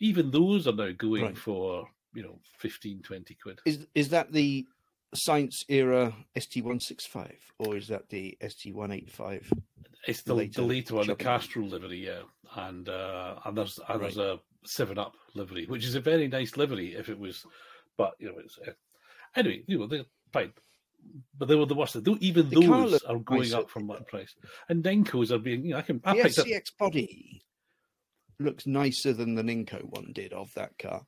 Even 0.00 0.30
those 0.30 0.68
are 0.68 0.72
now 0.72 0.90
going 0.96 1.24
Right. 1.24 1.38
for 1.38 1.88
you 2.14 2.22
know 2.22 2.38
15, 2.58 3.02
20 3.02 3.34
quid. 3.42 3.60
Is 3.64 3.86
is 3.94 4.08
that 4.10 4.30
the 4.30 4.64
Science 5.16 5.64
era 5.68 6.14
ST165 6.36 7.32
or 7.58 7.76
is 7.76 7.88
that 7.88 8.08
the 8.08 8.36
ST185? 8.42 9.50
It's 10.06 10.22
the 10.22 10.34
later 10.34 10.60
the 10.60 10.66
later 10.66 10.94
one, 10.94 11.06
the 11.06 11.12
shopping. 11.12 11.24
Castrol 11.26 11.66
livery, 11.68 12.06
yeah, 12.06 12.20
and 12.54 12.88
uh, 12.88 13.36
and 13.44 13.58
there's 13.58 13.80
and 13.88 14.00
there's 14.00 14.18
a 14.18 14.38
Seven 14.64 14.98
Up 14.98 15.14
livery, 15.34 15.66
which 15.66 15.84
is 15.84 15.96
a 15.96 16.00
very 16.00 16.28
nice 16.28 16.56
livery 16.56 16.94
if 16.94 17.08
it 17.08 17.18
was, 17.18 17.44
but 17.96 18.14
you 18.20 18.28
know 18.28 18.34
it's 18.38 18.56
uh, 18.66 18.70
anyway, 19.34 19.64
you 19.66 19.78
know 19.80 19.86
they're 19.88 20.04
fine, 20.32 20.52
but 21.36 21.48
they 21.48 21.56
were 21.56 21.66
the 21.66 21.74
worst. 21.74 22.02
Though 22.04 22.16
even 22.20 22.48
The 22.50 22.60
those 22.60 23.02
are 23.02 23.18
going 23.18 23.52
up 23.52 23.68
from 23.68 23.88
that 23.88 24.06
price, 24.06 24.32
and 24.68 24.84
Denkos 24.84 25.32
are 25.32 25.38
being. 25.38 25.64
You 25.64 25.72
know, 25.72 25.78
I 25.78 25.82
can 25.82 26.00
I 26.04 26.14
The 26.16 26.22
picked 26.22 26.38
up 26.38 26.46
SCX 26.46 26.76
body. 26.78 27.42
looks 28.38 28.64
nicer 28.66 29.12
than 29.12 29.34
the 29.34 29.42
Ninco 29.42 29.82
one 29.82 30.12
did 30.14 30.32
of 30.32 30.54
that 30.54 30.78
car. 30.78 31.02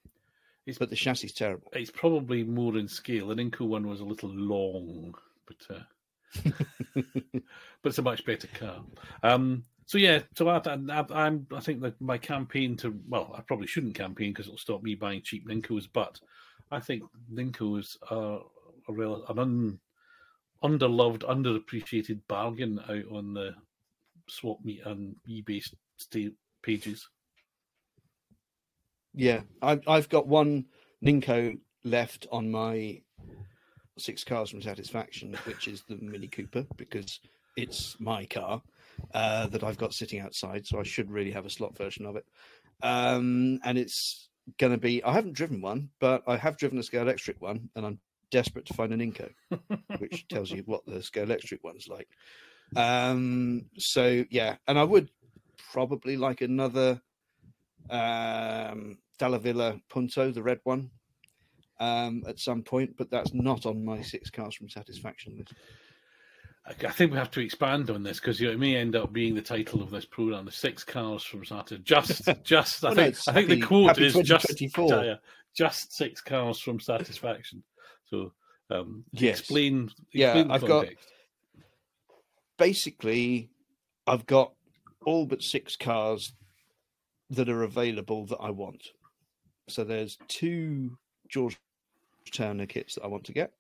It's- 0.69 0.79
but 0.79 0.91
the 0.91 0.97
chassis 0.97 1.29
is 1.29 1.33
terrible. 1.33 1.71
It's 1.73 1.91
probably 1.91 2.45
more 2.45 2.77
in 2.77 2.89
scale. 2.89 3.29
The 3.29 3.35
Ninco 3.37 3.61
one 3.67 3.89
was 3.89 4.01
a 4.01 4.05
little 4.05 4.29
long, 4.31 5.15
but 5.47 5.77
uh, 5.77 6.43
but 6.95 7.87
it's 7.87 7.99
a 7.99 8.03
much 8.03 8.25
better 8.27 8.49
car. 8.49 8.85
Um, 9.23 9.65
so 9.87 9.97
yeah, 9.97 10.21
so 10.37 10.49
I, 10.49 10.59
I, 10.59 11.05
I'm 11.11 11.47
I 11.55 11.61
think 11.61 11.81
that 11.81 11.99
my 12.01 12.19
campaign 12.19 12.77
to 12.79 12.95
well, 13.09 13.35
I 13.37 13.41
probably 13.41 13.67
shouldn't 13.67 13.95
campaign 13.95 14.33
because 14.33 14.47
it'll 14.47 14.59
stop 14.59 14.83
me 14.83 14.95
buying 14.95 15.23
cheap 15.23 15.49
Nincos, 15.49 15.89
but 15.91 16.21
I 16.71 16.81
think 16.81 17.03
Nincos 17.33 17.97
are 18.11 18.43
a 18.89 18.93
real 18.93 19.25
an 19.31 19.39
un, 19.39 19.81
underloved, 20.63 21.21
underappreciated 21.21 22.21
bargain 22.29 22.79
out 22.91 23.11
on 23.11 23.33
the 23.33 23.55
swap 24.29 24.59
meet 24.63 24.85
and 24.85 25.17
eBay 25.27 25.67
sta- 25.97 26.35
pages. 26.63 27.09
Yeah, 29.19 29.41
I've 29.61 29.83
I've 29.89 30.09
got 30.09 30.29
one 30.29 30.67
Ninco 31.05 31.59
left 31.83 32.29
on 32.31 32.53
my 32.53 33.03
six 33.99 34.23
cars 34.23 34.51
from 34.51 34.63
satisfaction, 34.63 35.37
which 35.45 35.67
is 35.67 35.83
the 35.83 35.97
Mini 35.97 36.29
Cooper 36.29 36.65
because 36.77 37.19
it's 37.57 37.97
my 37.99 38.27
car 38.27 38.63
uh, 39.13 39.49
that 39.49 39.65
I've 39.65 39.77
got 39.77 39.93
sitting 39.93 40.21
outside, 40.21 40.69
so 40.69 40.79
I 40.79 40.85
should 40.85 41.11
really 41.11 41.33
have 41.33 41.47
a 41.47 41.51
slot 41.51 41.77
version 41.77 42.07
of 42.07 42.15
it. 42.15 42.27
Um, 42.81 43.59
and 43.65 43.77
it's 43.77 44.29
going 44.57 44.71
to 44.71 44.79
be 44.79 45.03
I 45.03 45.15
haven't 45.15 45.33
driven 45.33 45.61
one, 45.61 45.91
but 45.99 46.23
I 46.29 46.37
have 46.37 46.57
driven 46.57 46.79
a 46.79 46.83
Scalextric 46.83 47.41
one, 47.41 47.71
and 47.75 47.85
I'm 47.85 47.99
desperate 48.31 48.67
to 48.67 48.75
find 48.75 48.93
an 48.93 49.01
Inco, 49.01 49.29
which 49.99 50.29
tells 50.29 50.53
you 50.53 50.63
what 50.67 50.87
the 50.87 51.01
Scalextric 51.01 51.65
one's 51.65 51.89
like. 51.89 52.09
Um, 52.77 53.65
so 53.79 54.25
yeah, 54.31 54.59
and 54.69 54.79
I 54.79 54.85
would 54.85 55.11
probably 55.73 56.17
like 56.17 56.41
another 56.41 57.03
um, 57.91 58.99
Dallavilla 59.19 59.81
Punto, 59.89 60.31
the 60.31 60.43
red 60.43 60.61
one, 60.65 60.91
um, 61.81 62.23
at 62.27 62.39
some 62.39 62.63
point, 62.63 62.97
but 62.97 63.11
that's 63.11 63.33
not 63.35 63.67
on 63.67 63.85
my 63.85 64.01
six 64.03 64.31
cars 64.31 64.55
from 64.55 64.69
satisfaction 64.69 65.37
list. 65.39 65.53
I 66.67 66.87
I 66.87 66.91
think 66.91 67.13
we 67.13 67.19
have 67.19 67.31
to 67.33 67.41
expand 67.41 67.89
on 67.91 68.03
this 68.03 68.21
because 68.21 68.41
you 68.41 68.49
know, 68.49 68.53
it 68.53 68.59
may 68.59 68.77
end 68.77 68.95
up 68.95 69.13
being 69.13 69.35
the 69.35 69.41
title 69.43 69.83
of 69.83 69.91
this 69.91 70.05
program: 70.05 70.45
the 70.45 70.53
six 70.53 70.85
cars 70.85 71.23
from 71.23 71.45
Saturn. 71.45 71.83
Just, 71.85 72.29
just. 72.45 72.85
I 72.85 72.89
Well, 72.89 72.97
no, 72.97 73.03
think. 73.03 73.15
it's 73.15 73.29
I 73.29 73.33
think 73.33 73.49
the 73.49 73.55
happy- 73.57 73.67
quote 73.67 73.99
is 73.99 74.15
just, 74.15 74.47
2024. 74.49 75.05
yeah, 75.05 75.15
just 75.55 75.93
six 75.95 76.21
cars 76.21 76.59
from 76.59 76.79
satisfaction. 76.81 77.63
So, 78.07 78.33
um, 78.71 79.05
Yes. 79.13 79.41
explain. 79.41 79.91
Yeah, 80.13 80.29
explain 80.29 80.49
the 80.49 80.55
I've 80.55 80.67
got- 80.67 80.87
Basically, 82.59 83.51
I've 84.07 84.27
got 84.27 84.53
all 85.07 85.27
but 85.27 85.43
six 85.43 85.77
cars 85.77 86.33
that 87.31 87.49
are 87.49 87.63
available 87.63 88.27
that 88.27 88.39
I 88.39 88.51
want. 88.51 88.83
So 89.69 89.85
there's 89.85 90.19
two 90.29 90.99
George 91.29 91.59
Turner 92.33 92.67
kits 92.67 92.95
that 92.95 93.05
I 93.05 93.09
want 93.09 93.25
to 93.25 93.33
get. 93.33 93.53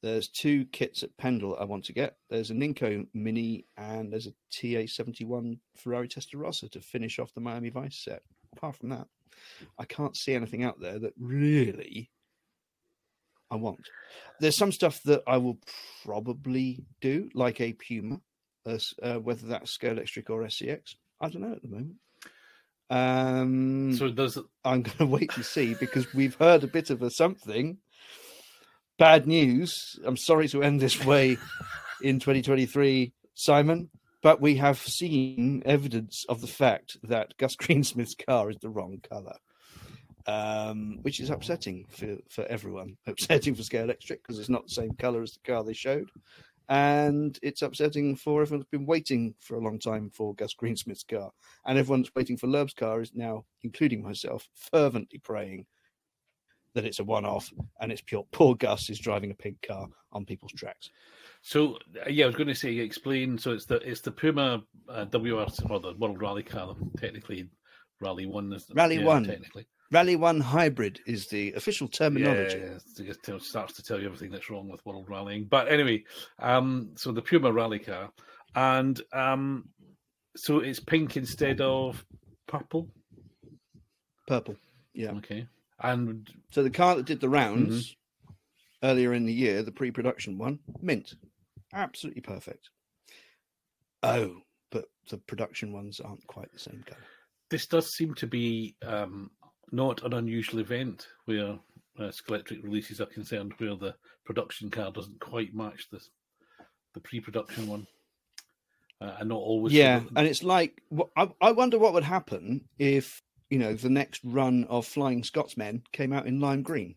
There's 0.00 0.28
two 0.28 0.64
kits 0.66 1.02
at 1.02 1.16
Pendle 1.16 1.56
I 1.60 1.64
want 1.64 1.84
to 1.86 1.92
get. 1.92 2.16
There's 2.30 2.50
a 2.50 2.54
Ninco 2.54 3.06
Mini 3.14 3.66
and 3.76 4.12
there's 4.12 4.28
a 4.28 4.32
TA71 4.52 5.58
Ferrari 5.76 6.08
Testarossa 6.08 6.70
to 6.70 6.80
finish 6.80 7.18
off 7.18 7.34
the 7.34 7.40
Miami 7.40 7.70
Vice 7.70 7.96
set. 8.04 8.22
Apart 8.56 8.76
from 8.76 8.90
that, 8.90 9.08
I 9.78 9.84
can't 9.84 10.16
see 10.16 10.34
anything 10.34 10.62
out 10.62 10.80
there 10.80 10.98
that 11.00 11.14
really 11.18 12.10
I 13.50 13.56
want. 13.56 13.80
There's 14.40 14.56
some 14.56 14.72
stuff 14.72 15.02
that 15.04 15.22
I 15.26 15.38
will 15.38 15.58
probably 16.04 16.84
do, 17.00 17.28
like 17.34 17.60
a 17.60 17.72
Puma, 17.72 18.20
uh, 18.66 19.14
whether 19.16 19.48
that's 19.48 19.76
Scalextric 19.76 20.30
or 20.30 20.42
SCX. 20.42 20.94
I 21.20 21.28
don't 21.28 21.42
know 21.42 21.52
at 21.52 21.62
the 21.62 21.68
moment. 21.68 21.96
Um, 22.90 23.94
So 23.94 24.08
does 24.10 24.38
I'm 24.64 24.82
going 24.82 24.98
to 24.98 25.06
wait 25.06 25.34
and 25.36 25.44
see 25.44 25.74
because 25.74 26.12
we've 26.14 26.36
heard 26.36 26.64
a 26.64 26.68
bit 26.68 26.90
of 26.90 27.02
a 27.02 27.10
something. 27.10 27.78
Bad 28.98 29.26
news. 29.26 29.98
I'm 30.04 30.16
sorry 30.16 30.48
to 30.48 30.62
end 30.62 30.80
this 30.80 31.04
way 31.04 31.36
in 32.02 32.18
2023, 32.18 33.12
Simon, 33.34 33.90
but 34.22 34.40
we 34.40 34.56
have 34.56 34.78
seen 34.78 35.62
evidence 35.64 36.24
of 36.28 36.40
the 36.40 36.48
fact 36.48 36.96
that 37.04 37.36
Gus 37.36 37.54
Greensmith's 37.54 38.16
car 38.16 38.50
is 38.50 38.56
the 38.60 38.70
wrong 38.70 39.00
color, 39.08 39.36
um, 40.26 40.98
which 41.02 41.20
is 41.20 41.30
upsetting 41.30 41.84
for, 41.90 42.16
for 42.28 42.44
everyone. 42.46 42.96
Upsetting 43.06 43.54
for 43.54 43.62
Scalextric 43.62 44.18
because 44.22 44.40
it's 44.40 44.48
not 44.48 44.64
the 44.64 44.74
same 44.74 44.94
color 44.98 45.22
as 45.22 45.32
the 45.32 45.52
car 45.52 45.62
they 45.62 45.74
showed. 45.74 46.08
And 46.68 47.38
it's 47.42 47.62
upsetting 47.62 48.16
for 48.16 48.42
everyone 48.42 48.60
who's 48.60 48.78
been 48.78 48.86
waiting 48.86 49.34
for 49.38 49.56
a 49.56 49.60
long 49.60 49.78
time 49.78 50.10
for 50.10 50.34
Gus 50.34 50.54
Greensmith's 50.54 51.04
car. 51.04 51.30
And 51.66 51.78
everyone 51.78 52.02
that's 52.02 52.14
waiting 52.14 52.36
for 52.36 52.46
Loeb's 52.46 52.74
car 52.74 53.00
is 53.00 53.12
now, 53.14 53.44
including 53.62 54.02
myself, 54.02 54.46
fervently 54.54 55.18
praying 55.18 55.66
that 56.74 56.84
it's 56.84 56.98
a 56.98 57.04
one-off 57.04 57.50
and 57.80 57.90
it's 57.90 58.02
pure. 58.02 58.26
Poor 58.32 58.54
Gus 58.54 58.90
is 58.90 58.98
driving 58.98 59.30
a 59.30 59.34
pink 59.34 59.62
car 59.66 59.88
on 60.12 60.24
people's 60.24 60.52
tracks. 60.52 60.90
so? 61.42 61.78
uh, 62.06 62.08
Yeah, 62.08 62.24
I 62.24 62.28
was 62.28 62.36
going 62.36 62.48
to 62.48 62.54
say 62.54 62.76
explain. 62.76 63.38
So 63.38 63.52
it's 63.52 63.64
the 63.64 63.76
it's 63.76 64.00
the 64.00 64.12
Puma 64.12 64.62
uh, 64.88 65.06
WRC 65.06 65.70
or 65.70 65.80
the 65.80 65.94
World 65.94 66.20
Rally 66.20 66.42
car. 66.42 66.76
Technically, 66.98 67.48
Rally 68.00 68.26
One 68.26 68.56
Rally 68.74 68.96
yeah, 68.96 69.04
One. 69.04 69.24
Technically, 69.24 69.66
Rally 69.90 70.16
One 70.16 70.40
Hybrid 70.40 71.00
is 71.06 71.28
the 71.28 71.52
official 71.54 71.88
terminology. 71.88 72.58
Yeah, 72.58 73.12
it 73.34 73.42
starts 73.42 73.72
to 73.74 73.82
tell 73.82 73.98
you 73.98 74.06
everything 74.06 74.30
that's 74.30 74.50
wrong 74.50 74.68
with 74.68 74.84
world 74.84 75.06
rallying. 75.08 75.44
But 75.44 75.68
anyway, 75.72 76.04
um, 76.38 76.90
so 76.96 77.10
the 77.10 77.22
Puma 77.22 77.50
rally 77.52 77.78
car, 77.78 78.10
and 78.54 79.00
um, 79.12 79.68
so 80.36 80.58
it's 80.58 80.80
pink 80.80 81.16
instead 81.16 81.60
of 81.60 82.04
purple. 82.46 82.88
Purple. 84.26 84.56
Yeah. 84.92 85.12
Okay, 85.12 85.46
and 85.80 86.28
So 86.50 86.62
the 86.62 86.70
car 86.70 86.96
that 86.96 87.06
did 87.06 87.20
the 87.20 87.28
rounds 87.30 87.96
earlier 88.82 89.14
in 89.14 89.24
the 89.24 89.32
year, 89.32 89.62
the 89.62 89.72
pre-production 89.72 90.36
one, 90.36 90.58
mint, 90.82 91.14
absolutely 91.72 92.20
perfect. 92.20 92.68
Oh, 94.02 94.36
but 94.70 94.84
the 95.10 95.16
production 95.18 95.72
ones 95.72 95.98
aren't 95.98 96.26
quite 96.26 96.52
the 96.52 96.58
same 96.58 96.84
color. 96.86 97.00
this 97.50 97.66
does 97.66 97.94
seem 97.94 98.14
to 98.14 98.26
be 98.26 98.76
um, 98.86 99.30
not 99.72 100.02
an 100.04 100.14
unusual 100.14 100.60
event 100.60 101.06
where 101.24 101.58
uh, 101.98 102.10
Scalextric 102.10 102.62
releases 102.62 103.00
are 103.00 103.06
concerned, 103.06 103.54
where 103.58 103.76
the 103.76 103.94
production 104.24 104.70
car 104.70 104.90
doesn't 104.92 105.20
quite 105.20 105.54
match 105.54 105.88
the 105.90 106.00
the 106.94 107.00
pre-production 107.00 107.66
one, 107.66 107.86
uh, 109.00 109.16
and 109.18 109.28
not 109.28 109.38
always. 109.38 109.72
yeah, 109.72 110.00
and 110.16 110.26
it's 110.26 110.42
like 110.42 110.80
I, 111.16 111.30
I 111.40 111.52
wonder 111.52 111.78
what 111.78 111.92
would 111.92 112.04
happen 112.04 112.64
if 112.78 113.22
you 113.50 113.58
know 113.58 113.74
the 113.74 113.90
next 113.90 114.20
run 114.24 114.64
of 114.64 114.86
Flying 114.86 115.22
Scotsmen 115.22 115.82
came 115.92 116.12
out 116.12 116.26
in 116.26 116.40
lime 116.40 116.62
green. 116.62 116.94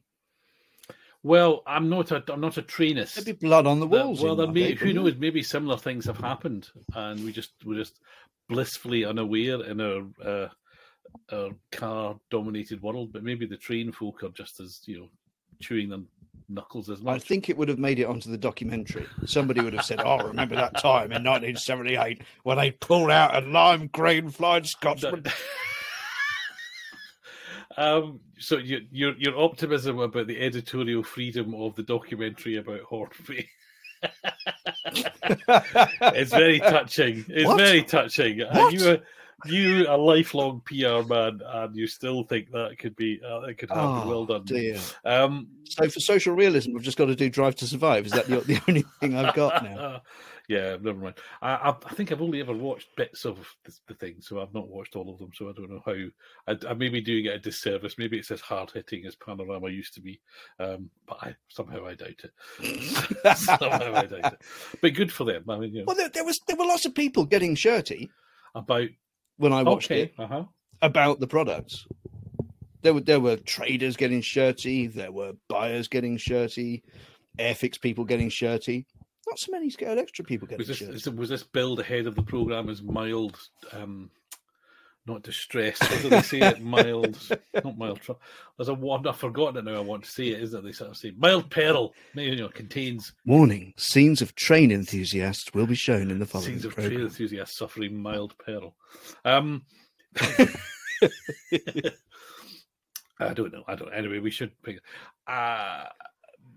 well, 1.23 1.61
I'm 1.65 1.89
not 1.89 2.11
a 2.11 2.23
I'm 2.31 2.41
not 2.41 2.57
a 2.57 2.61
trainist. 2.61 3.15
There'd 3.15 3.25
be 3.25 3.47
blood 3.47 3.67
on 3.67 3.79
the 3.79 3.87
walls. 3.87 4.21
well, 4.21 4.35
there 4.35 4.47
may, 4.47 4.73
who 4.73 4.93
knows? 4.93 5.15
Maybe 5.17 5.43
similar 5.43 5.77
things 5.77 6.05
have 6.05 6.17
happened, 6.17 6.69
and 6.93 7.23
we 7.23 7.31
just 7.31 7.51
we're 7.65 7.77
just 7.77 7.99
blissfully 8.49 9.05
unaware 9.05 9.63
in 9.63 9.81
our 9.81 10.03
uh, 10.23 10.47
our 11.31 11.49
car-dominated 11.71 12.81
world. 12.81 13.13
But 13.13 13.23
maybe 13.23 13.45
the 13.45 13.57
train 13.57 13.91
folk 13.91 14.23
are 14.23 14.29
just 14.29 14.59
as 14.59 14.81
you 14.85 14.99
know 14.99 15.09
chewing 15.61 15.89
their 15.89 15.99
knuckles 16.49 16.89
as 16.89 17.01
much. 17.01 17.15
I 17.15 17.19
think 17.19 17.49
it 17.49 17.57
would 17.57 17.69
have 17.69 17.79
made 17.79 17.99
it 17.99 18.05
onto 18.05 18.29
the 18.29 18.37
documentary. 18.37 19.05
Somebody 19.25 19.61
would 19.61 19.73
have 19.73 19.85
said, 19.85 20.01
"Oh, 20.03 20.19
remember 20.19 20.55
that 20.55 20.79
time 20.79 21.11
in 21.11 21.23
1978 21.23 22.21
when 22.43 22.57
they 22.57 22.71
pulled 22.71 23.11
out 23.11 23.41
a 23.41 23.47
lime 23.47 23.87
green 23.87 24.29
Flying 24.29 24.63
Scotsman?" 24.63 25.25
um, 27.77 28.19
so 28.37 28.57
your, 28.57 28.81
your 28.91 29.15
your 29.17 29.39
optimism 29.39 29.99
about 29.99 30.27
the 30.27 30.41
editorial 30.41 31.03
freedom 31.03 31.53
of 31.55 31.75
the 31.75 31.83
documentary 31.83 32.57
about 32.57 32.81
Hornby 32.81 33.49
it's 35.37 36.31
very 36.31 36.59
touching. 36.59 37.25
It's 37.27 37.47
What? 37.47 37.57
very 37.57 37.83
touching. 37.83 38.39
What? 38.39 38.73
You 38.73 38.91
a, 38.91 38.99
you 39.45 39.85
a 39.87 39.97
lifelong 39.97 40.61
PR 40.65 41.01
man, 41.07 41.41
and 41.45 41.75
you 41.75 41.87
still 41.87 42.23
think 42.23 42.51
that 42.51 42.77
could 42.79 42.95
be 42.95 43.19
uh, 43.25 43.41
that 43.41 43.57
could 43.57 43.69
happen. 43.69 44.07
well 44.07 44.21
Oh, 44.21 44.25
done. 44.25 44.43
dear. 44.45 44.77
Um, 45.05 45.47
So 45.65 45.87
for 45.89 45.99
social 45.99 46.35
realism, 46.35 46.73
we've 46.73 46.83
just 46.83 46.97
got 46.97 47.05
to 47.05 47.15
do 47.15 47.29
Drive 47.29 47.55
to 47.57 47.67
Survive. 47.67 48.05
Is 48.05 48.11
that 48.13 48.27
the, 48.27 48.41
the 48.41 48.59
only 48.67 48.83
thing 48.99 49.15
I've 49.15 49.33
got 49.35 49.63
now? 49.63 50.01
yeah, 50.49 50.75
never 50.81 50.99
mind. 50.99 51.15
I, 51.41 51.53
I, 51.53 51.69
I 51.69 51.93
think 51.93 52.11
I've 52.11 52.21
only 52.21 52.41
ever 52.41 52.53
watched 52.53 52.93
bits 52.97 53.23
of 53.25 53.37
the, 53.63 53.73
the 53.87 53.93
thing, 53.93 54.15
so 54.19 54.41
I've 54.41 54.53
not 54.53 54.67
watched 54.67 54.95
all 54.97 55.09
of 55.13 55.17
them. 55.19 55.31
So 55.33 55.47
I 55.49 55.53
don't 55.53 55.69
know 55.69 55.81
how. 55.85 55.93
I, 56.53 56.57
I 56.69 56.73
may 56.73 56.89
be 56.89 56.99
doing 57.01 57.25
it 57.25 57.33
a 57.35 57.39
disservice. 57.39 57.97
Maybe 57.97 58.17
it's 58.19 58.31
as 58.31 58.41
hard 58.41 58.71
hitting 58.71 59.05
as 59.05 59.15
Panorama 59.15 59.69
used 59.69 59.93
to 59.93 60.01
be, 60.01 60.19
um, 60.59 60.89
but 61.07 61.17
I, 61.21 61.35
somehow 61.47 61.85
I 61.87 61.95
doubt 61.95 62.21
it. 62.23 63.37
somehow 63.37 63.95
I 63.95 64.05
doubt 64.05 64.33
it. 64.33 64.41
But 64.81 64.93
good 64.93 65.11
for 65.11 65.23
them. 65.23 65.49
I 65.49 65.57
mean, 65.57 65.73
you 65.73 65.79
know, 65.79 65.85
Well, 65.87 65.95
there, 65.95 66.09
there 66.09 66.25
was 66.25 66.39
there 66.47 66.55
were 66.57 66.65
lots 66.65 66.85
of 66.85 66.93
people 66.95 67.25
getting 67.25 67.55
shirty 67.55 68.11
about 68.55 68.89
when 69.41 69.53
I 69.53 69.63
watched 69.63 69.91
okay, 69.91 70.03
it 70.03 70.13
uh 70.17 70.27
huh. 70.27 70.43
about 70.81 71.19
the 71.19 71.27
products. 71.27 71.87
There 72.83 72.93
were 72.93 73.01
there 73.01 73.19
were 73.19 73.37
traders 73.37 73.97
getting 73.97 74.21
shirty. 74.21 74.87
There 74.87 75.11
were 75.11 75.33
buyers 75.49 75.87
getting 75.87 76.17
shirty. 76.17 76.83
Airfix 77.37 77.79
people 77.79 78.05
getting 78.05 78.29
shirty. 78.29 78.85
Not 79.27 79.39
so 79.39 79.51
many 79.51 79.69
Scalextric 79.69 80.27
people 80.27 80.47
getting 80.47 80.59
Was 80.59 80.67
this 80.67 80.77
shirty. 80.77 81.17
was 81.17 81.29
this 81.29 81.43
build 81.43 81.79
ahead 81.79 82.07
of 82.07 82.15
the 82.15 82.23
program 82.23 82.69
as 82.69 82.81
mild, 82.81 83.39
um, 83.73 84.09
not 85.11 85.23
distressed. 85.23 85.81
What 85.81 86.01
do 86.01 86.09
they 86.09 86.21
say 86.21 86.39
it? 86.39 86.61
Mild, 86.63 87.17
not 87.63 87.77
mild. 87.77 88.01
tr- 88.01 88.13
There's 88.57 88.69
a 88.69 88.73
one 88.73 89.05
I've 89.07 89.17
forgotten 89.17 89.57
it 89.57 89.69
now. 89.69 89.77
I 89.77 89.81
want 89.81 90.03
to 90.03 90.11
say 90.11 90.29
it 90.29 90.41
is 90.41 90.51
that? 90.51 90.63
They 90.63 90.71
sort 90.71 90.91
of 90.91 90.97
say 90.97 91.11
mild 91.17 91.49
peril. 91.49 91.93
You 92.13 92.35
know, 92.35 92.49
contains 92.49 93.13
Warning: 93.25 93.73
scenes 93.77 94.21
of 94.21 94.35
train 94.35 94.71
enthusiasts 94.71 95.53
will 95.53 95.67
be 95.67 95.75
shown 95.75 96.09
in 96.11 96.19
the 96.19 96.25
following 96.25 96.51
scenes 96.51 96.65
of 96.65 96.75
train 96.75 97.01
enthusiasts 97.01 97.57
suffering 97.57 98.01
mild 98.01 98.35
peril. 98.43 98.75
Um, 99.25 99.63
I 103.19 103.33
don't 103.33 103.53
know. 103.53 103.63
I 103.67 103.75
don't. 103.75 103.93
Anyway, 103.93 104.19
we 104.19 104.31
should 104.31 104.59
pick. 104.63 104.79
Uh, 105.27 105.85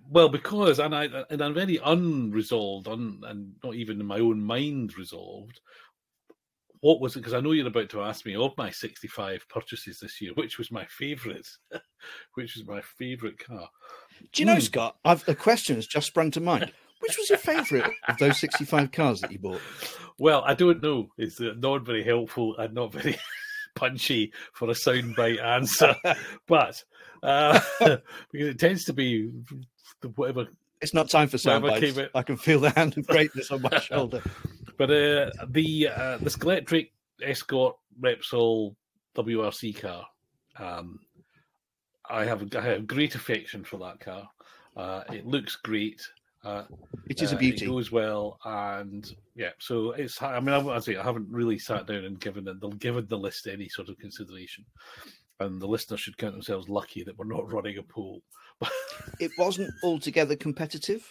well, 0.08 0.28
because 0.28 0.78
and 0.78 0.94
I 0.94 1.08
and 1.30 1.42
I'm 1.42 1.54
very 1.54 1.78
unresolved, 1.84 2.88
un, 2.88 3.20
and 3.26 3.54
not 3.62 3.74
even 3.74 4.00
in 4.00 4.06
my 4.06 4.18
own 4.18 4.42
mind 4.42 4.96
resolved. 4.96 5.60
What 6.84 7.00
was 7.00 7.16
it? 7.16 7.20
Because 7.20 7.32
I 7.32 7.40
know 7.40 7.52
you're 7.52 7.66
about 7.66 7.88
to 7.90 8.02
ask 8.02 8.26
me 8.26 8.36
of 8.36 8.52
my 8.58 8.68
65 8.70 9.46
purchases 9.48 10.00
this 10.00 10.20
year, 10.20 10.32
which 10.34 10.58
was 10.58 10.70
my 10.70 10.84
favourite, 10.84 11.46
which 12.34 12.56
was 12.56 12.66
my 12.66 12.82
favourite 12.82 13.38
car. 13.38 13.70
Do 14.34 14.42
you 14.42 14.44
know, 14.44 14.56
Hmm. 14.56 14.60
Scott? 14.60 14.96
I've, 15.02 15.26
a 15.26 15.34
question 15.34 15.76
has 15.76 15.86
just 15.86 16.08
sprung 16.08 16.30
to 16.32 16.40
mind. 16.40 16.70
Which 17.00 17.16
was 17.18 17.28
your 17.30 17.38
favourite 17.38 17.90
of 18.08 18.16
those 18.18 18.38
65 18.38 18.90
cars 18.92 19.20
that 19.20 19.30
you 19.32 19.38
bought? 19.38 19.60
Well, 20.18 20.42
I 20.46 20.54
don't 20.54 20.82
know. 20.82 21.08
It's 21.18 21.38
uh, 21.40 21.52
not 21.58 21.84
very 21.84 22.02
helpful 22.04 22.56
and 22.58 22.72
not 22.74 22.92
very 22.92 23.18
punchy 23.74 24.32
for 24.54 24.68
a 24.70 24.74
soundbite 24.74 25.42
answer, 25.42 25.94
but 26.46 26.82
uh, 27.22 27.60
because 27.80 28.48
it 28.48 28.58
tends 28.58 28.84
to 28.84 28.92
be 28.94 29.30
whatever. 30.16 30.46
It's 30.80 30.94
not 30.94 31.10
time 31.10 31.28
for 31.28 31.36
sound 31.36 31.64
Whatever 31.64 31.80
bites. 31.80 31.94
came 31.94 32.04
it- 32.04 32.10
I 32.14 32.22
can 32.22 32.36
feel 32.38 32.60
the 32.60 32.70
hand 32.70 32.96
of 32.96 33.06
greatness 33.06 33.50
on 33.50 33.60
my 33.62 33.78
shoulder. 33.80 34.22
But 34.76 34.90
uh, 34.90 35.30
the 35.48 35.88
uh, 35.88 36.18
the 36.18 36.30
Scalextric 36.30 36.90
Escort 37.22 37.76
Repsol 38.00 38.74
WRC 39.16 39.80
car, 39.80 40.04
um, 40.58 40.98
I 42.08 42.24
have 42.24 42.54
I 42.56 42.60
have 42.60 42.86
great 42.86 43.14
affection 43.14 43.64
for 43.64 43.78
that 43.78 44.00
car. 44.00 44.28
Uh, 44.76 45.04
it 45.12 45.26
looks 45.26 45.56
great. 45.56 46.02
Uh, 46.44 46.64
It 47.08 47.22
is 47.22 47.32
a 47.32 47.36
Uh, 47.36 47.38
beauty. 47.38 47.64
It 47.64 47.68
goes 47.68 47.90
well, 47.92 48.38
and 48.44 49.14
yeah. 49.34 49.52
So 49.58 49.92
it's. 49.92 50.20
I 50.20 50.40
mean, 50.40 50.50
I, 50.50 50.60
I 50.68 50.78
say 50.80 50.96
I 50.96 51.02
haven't 51.02 51.28
really 51.30 51.58
sat 51.58 51.86
down 51.86 52.04
and 52.04 52.20
given 52.20 52.46
it, 52.48 52.60
the 52.60 52.68
given 52.70 53.06
the 53.08 53.18
list 53.18 53.46
any 53.46 53.68
sort 53.68 53.88
of 53.88 53.98
consideration, 53.98 54.64
and 55.40 55.60
the 55.60 55.68
listeners 55.68 56.00
should 56.00 56.18
count 56.18 56.32
themselves 56.34 56.68
lucky 56.68 57.02
that 57.04 57.16
we're 57.16 57.24
not 57.24 57.50
running 57.52 57.78
a 57.78 57.82
poll. 57.82 58.22
It 59.20 59.30
wasn't 59.38 59.72
altogether 59.82 60.36
competitive 60.36 61.06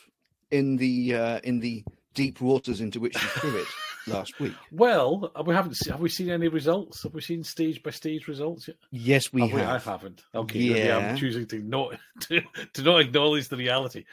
in 0.52 0.76
the 0.78 1.16
uh, 1.16 1.40
in 1.44 1.60
the 1.60 1.84
deep 2.14 2.42
waters 2.42 2.82
into 2.82 3.00
which 3.00 3.16
you 3.16 3.28
threw 3.30 3.58
it 3.58 3.68
last 4.08 4.40
week. 4.40 4.54
Well, 4.72 5.32
uh, 5.36 5.44
we 5.44 5.54
haven't. 5.54 5.76
se- 5.76 5.92
Have 5.92 6.00
we 6.00 6.10
seen 6.10 6.30
any 6.30 6.48
results? 6.48 7.04
Have 7.04 7.14
we 7.14 7.22
seen 7.22 7.44
stage 7.44 7.82
by 7.84 7.92
stage 7.92 8.28
results 8.28 8.68
yet? 8.68 8.78
Yes, 8.92 9.32
we 9.34 9.48
Have 9.48 9.60
I 9.60 9.64
have. 9.74 9.84
haven't. 9.86 10.24
Okay, 10.36 10.60
yeah. 10.60 10.98
I'm 10.98 11.18
choosing 11.18 11.46
to 11.48 11.60
not 11.60 11.98
to, 12.22 12.42
to 12.74 12.82
not 12.82 13.00
acknowledge 13.02 13.48
the 13.50 13.58
reality. 13.58 14.06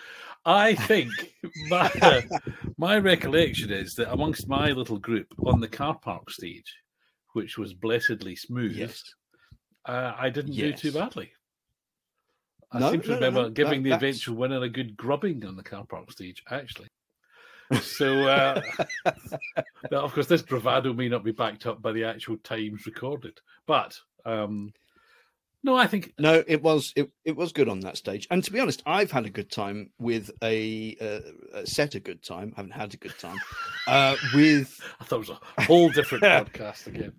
I 0.45 0.75
think 0.75 1.11
my 1.69 2.25
my 2.79 2.99
recollection 2.99 3.71
is 3.71 3.95
that 3.95 4.13
amongst 4.13 4.49
my 4.49 4.71
little 4.73 4.99
group 4.99 5.29
on 5.45 5.61
the 5.61 5.69
car 5.69 5.99
park 5.99 6.31
stage, 6.31 6.75
which 7.35 7.59
was 7.59 7.75
blessedly 7.75 8.37
smooth, 8.37 8.73
Yes. 8.77 9.03
uh, 9.87 10.15
I 10.17 10.31
didn't 10.31 10.53
do 10.55 10.73
too 10.73 10.93
badly. 10.93 11.33
I 12.73 12.79
No, 12.79 12.93
seem 12.93 13.01
to 13.03 13.09
no, 13.09 13.15
remember 13.17 13.43
no. 13.43 13.51
giving 13.51 13.83
That- 13.83 13.89
the 13.89 13.95
eventual 13.97 14.37
winner 14.37 14.63
a 14.63 14.69
good 14.69 14.97
grubbing 14.97 15.45
on 15.45 15.57
the 15.57 15.63
car 15.63 15.85
park 15.85 16.11
stage, 16.13 16.43
actually. 16.51 16.87
So, 17.83 18.25
uh, 18.25 18.61
now, 19.91 20.01
of 20.01 20.13
course, 20.13 20.27
this 20.27 20.43
bravado 20.43 20.93
may 20.93 21.09
not 21.09 21.25
be 21.25 21.33
backed 21.33 21.67
up 21.67 21.81
by 21.81 21.93
the 21.93 22.05
actual 22.05 22.37
times 22.39 22.85
recorded, 22.87 23.41
but 23.67 23.99
um, 24.25 24.73
no, 25.63 25.77
I 25.77 25.87
think 25.87 26.15
No, 26.19 26.43
it 26.47 26.63
was 26.63 26.93
it, 26.97 27.11
it 27.25 27.37
was 27.37 27.53
good 27.53 27.69
on 27.69 27.81
that 27.81 27.97
stage. 27.97 28.27
And 28.31 28.43
to 28.45 28.53
be 28.53 28.61
honest, 28.61 28.83
I've 28.87 29.11
had 29.11 29.27
a 29.27 29.31
good 29.31 29.51
time 29.51 29.91
with 29.99 30.31
a, 30.43 30.97
uh, 31.01 31.59
a 31.59 31.67
set 31.67 31.95
a 31.95 32.01
good 32.01 32.23
time. 32.23 32.53
haven't 32.57 32.73
had 32.73 32.95
a 32.95 32.97
good 32.97 33.19
time 33.19 33.37
uh, 33.87 34.17
with 34.35 34.81
I 35.01 35.05
thought 35.05 35.17
it 35.17 35.29
was 35.29 35.39
a 35.59 35.63
whole 35.65 35.91
different 35.91 36.25
podcast 36.25 36.87
again. 36.87 37.13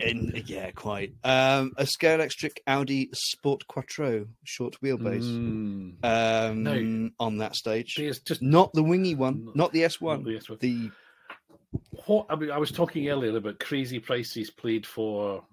In, 0.00 0.42
yeah, 0.46 0.70
quite 0.72 1.14
um, 1.24 1.72
a 1.78 1.84
Scalextric 1.84 2.58
Audi 2.66 3.08
Sport 3.14 3.66
Quattro 3.68 4.26
short 4.44 4.76
wheelbase 4.82 5.22
Mm. 5.24 6.04
um, 6.04 6.62
No. 6.62 7.10
on 7.18 7.38
that 7.38 7.56
stage. 7.56 7.94
See, 7.94 8.06
it's 8.06 8.18
just 8.20 8.42
Not 8.42 8.72
the 8.74 8.82
wingy 8.82 9.14
one, 9.14 9.46
Not- 9.46 9.56
not 9.56 9.72
the 9.72 9.84
S 9.84 10.00
one. 10.00 10.24
the 10.24 10.32
S1. 10.38 10.58
The 10.60 10.90
what 12.06 12.26
I, 12.30 12.36
mean, 12.36 12.50
I 12.50 12.58
was 12.58 12.70
talking 12.72 13.08
earlier 13.08 13.36
about 13.36 13.58
crazy 13.60 13.98
prices 13.98 14.50
played 14.50 14.86
for 14.86 15.44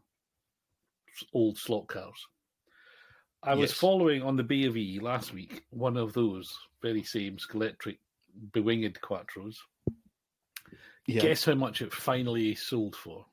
old 1.34 1.58
slot 1.58 1.88
cars. 1.88 2.15
I 3.43 3.54
was 3.54 3.71
following 3.71 4.21
on 4.24 4.36
the 4.38 4.43
B 4.43 4.65
of 4.65 4.76
E 4.76 5.00
last 5.00 5.34
week 5.34 5.63
one 5.69 5.98
of 5.98 6.13
those 6.13 6.52
very 6.82 7.04
same 7.04 7.38
Scalextric 7.38 8.00
bewinged 8.54 9.00
Quattros. 9.02 9.56
yeah. 11.08 11.21
Guess 11.21 11.45
how 11.45 11.54
much 11.56 11.82
it 11.82 11.93
finally 11.93 12.56
sold 12.56 12.95
for? 12.95 13.26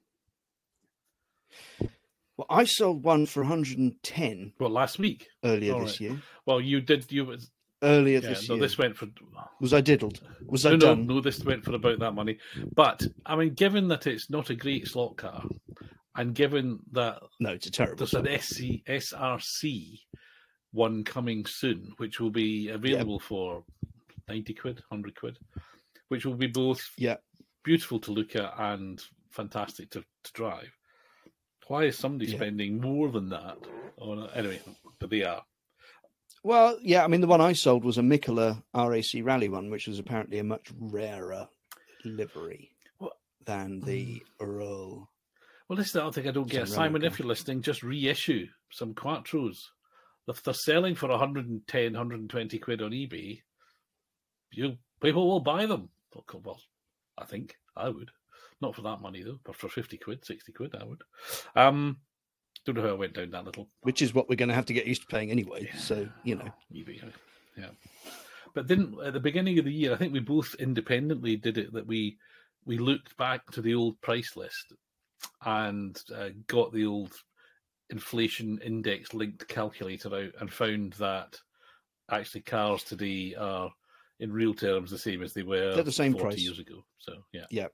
Well, 2.36 2.46
I 2.48 2.64
sold 2.64 3.04
one 3.04 3.26
for 3.26 3.40
110 3.42 4.52
Well, 4.58 4.70
last 4.70 4.98
week. 4.98 5.28
earlier 5.44 5.74
All 5.74 5.80
this 5.80 5.92
right. 5.92 6.10
year. 6.10 6.22
Well, 6.46 6.60
you 6.60 6.80
did. 6.80 7.10
You 7.12 7.26
was 7.26 7.50
Earlier 7.82 8.20
yeah, 8.20 8.28
this 8.28 8.48
no. 8.48 8.54
year. 8.54 8.62
This 8.62 8.78
went 8.78 8.96
for 8.96 9.08
Was 9.60 9.74
I 9.74 9.80
diddled? 9.80 10.20
Was 10.46 10.64
I 10.64 10.70
no, 10.70 10.76
no, 10.76 10.86
done? 10.94 11.06
no. 11.06 11.20
This 11.20 11.44
went 11.44 11.64
for 11.64 11.74
about 11.74 11.98
that 11.98 12.12
money. 12.12 12.38
But 12.74 13.04
I 13.26 13.34
mean, 13.36 13.54
given 13.54 13.88
that 13.88 14.06
it's 14.06 14.30
not 14.30 14.50
a 14.50 14.54
great 14.54 14.86
slot 14.86 15.16
car, 15.16 15.42
and 16.14 16.32
given 16.34 16.78
that 16.92 17.20
No, 17.40 17.50
it's 17.50 17.66
a 17.66 17.70
terrible. 17.72 17.96
there's 17.98 18.14
an 18.14 18.24
song. 18.26 18.38
SC, 18.40 18.84
SRC 18.88 19.98
one 20.70 21.04
coming 21.04 21.44
soon, 21.44 21.92
which 21.98 22.18
will 22.20 22.30
be 22.30 22.68
available 22.68 23.18
for 23.18 23.64
90 24.28 24.54
quid, 24.54 24.76
100 24.88 25.14
quid, 25.16 25.36
which 26.08 26.24
will 26.24 26.36
be 26.36 26.46
both 26.46 26.80
Yeah. 26.96 27.16
beautiful 27.64 27.98
to 28.00 28.12
look 28.12 28.36
at 28.36 28.54
and 28.58 29.02
fantastic 29.30 29.90
to, 29.90 30.00
to 30.24 30.32
drive. 30.32 30.70
Why 31.72 31.84
is 31.84 31.98
somebody 31.98 32.30
Yeah. 32.30 32.36
spending 32.36 32.82
more 32.82 33.10
than 33.10 33.30
that? 33.30 33.56
On 33.96 34.18
a, 34.18 34.26
anyway, 34.32 34.60
but 34.98 35.08
they 35.08 35.24
are. 35.24 35.42
Well, 36.44 36.78
yeah, 36.82 37.02
I 37.02 37.06
mean, 37.06 37.22
the 37.22 37.26
one 37.26 37.40
I 37.40 37.54
sold 37.54 37.82
was 37.82 37.96
a 37.96 38.02
Mikkola 38.02 38.62
RAC 38.74 39.24
Rally 39.24 39.48
one, 39.48 39.70
which 39.70 39.86
was 39.86 39.98
apparently 39.98 40.38
a 40.38 40.44
much 40.44 40.70
rarer 40.78 41.48
livery 42.04 42.76
What? 42.98 43.16
than 43.46 43.80
the 43.80 44.16
mm. 44.16 44.22
Earl. 44.38 45.10
Well, 45.66 45.78
this 45.78 45.86
is 45.86 45.92
the 45.94 46.02
other 46.02 46.12
thing 46.12 46.28
I 46.28 46.32
don't 46.32 46.46
get. 46.46 46.68
Simon, 46.68 47.04
if 47.04 47.18
you're 47.18 47.26
listening, 47.26 47.62
just 47.62 47.82
reissue 47.82 48.48
some 48.70 48.92
Quattros. 48.92 49.56
If 50.28 50.42
they're 50.42 50.52
selling 50.52 50.94
for 50.94 51.08
110, 51.08 51.92
120 51.94 52.58
quid 52.58 52.82
on 52.82 52.90
eBay, 52.90 53.40
you 54.50 54.76
people 55.00 55.26
will 55.26 55.40
buy 55.40 55.64
them. 55.64 55.88
Well, 56.34 56.60
I 57.16 57.24
think 57.24 57.56
I 57.74 57.88
would. 57.88 58.10
Not 58.62 58.74
for 58.76 58.82
that 58.82 59.02
money 59.02 59.22
though, 59.22 59.40
but 59.44 59.56
for 59.56 59.68
50 59.68 59.98
quid, 59.98 60.24
60 60.24 60.52
quid, 60.52 60.74
I 60.80 60.84
would. 60.84 61.02
Um, 61.56 61.98
don't 62.64 62.76
know 62.76 62.82
how 62.82 62.90
I 62.90 62.92
went 62.92 63.14
down 63.14 63.30
that 63.30 63.44
little 63.44 63.68
which 63.80 64.00
is 64.02 64.14
what 64.14 64.28
we're 64.28 64.36
going 64.36 64.48
to 64.48 64.54
have 64.54 64.66
to 64.66 64.72
get 64.72 64.86
used 64.86 65.02
to 65.02 65.08
paying 65.08 65.30
anyway. 65.32 65.68
Yeah. 65.72 65.78
So, 65.78 66.08
you 66.22 66.36
know. 66.36 66.48
Yeah. 67.56 67.70
But 68.54 68.68
then 68.68 68.94
at 69.04 69.14
the 69.14 69.20
beginning 69.20 69.58
of 69.58 69.64
the 69.64 69.72
year, 69.72 69.92
I 69.92 69.96
think 69.96 70.12
we 70.12 70.20
both 70.20 70.54
independently 70.58 71.36
did 71.36 71.58
it 71.58 71.72
that 71.72 71.86
we 71.86 72.18
we 72.64 72.78
looked 72.78 73.16
back 73.16 73.50
to 73.50 73.60
the 73.62 73.74
old 73.74 74.00
price 74.00 74.36
list 74.36 74.72
and 75.44 76.00
uh, 76.14 76.28
got 76.46 76.72
the 76.72 76.86
old 76.86 77.12
inflation 77.90 78.58
index 78.64 79.12
linked 79.12 79.48
calculator 79.48 80.14
out 80.14 80.32
and 80.40 80.52
found 80.52 80.92
that 80.94 81.36
actually 82.10 82.42
cars 82.42 82.84
today 82.84 83.34
are 83.34 83.70
in 84.20 84.32
real 84.32 84.54
terms 84.54 84.90
the 84.90 84.98
same 84.98 85.22
as 85.22 85.32
they 85.32 85.42
were 85.42 85.74
They're 85.74 85.82
the 85.82 85.90
same 85.90 86.12
40 86.12 86.24
price. 86.24 86.38
years 86.38 86.58
ago. 86.60 86.84
So 86.98 87.14
yeah. 87.32 87.46
Yeah. 87.50 87.66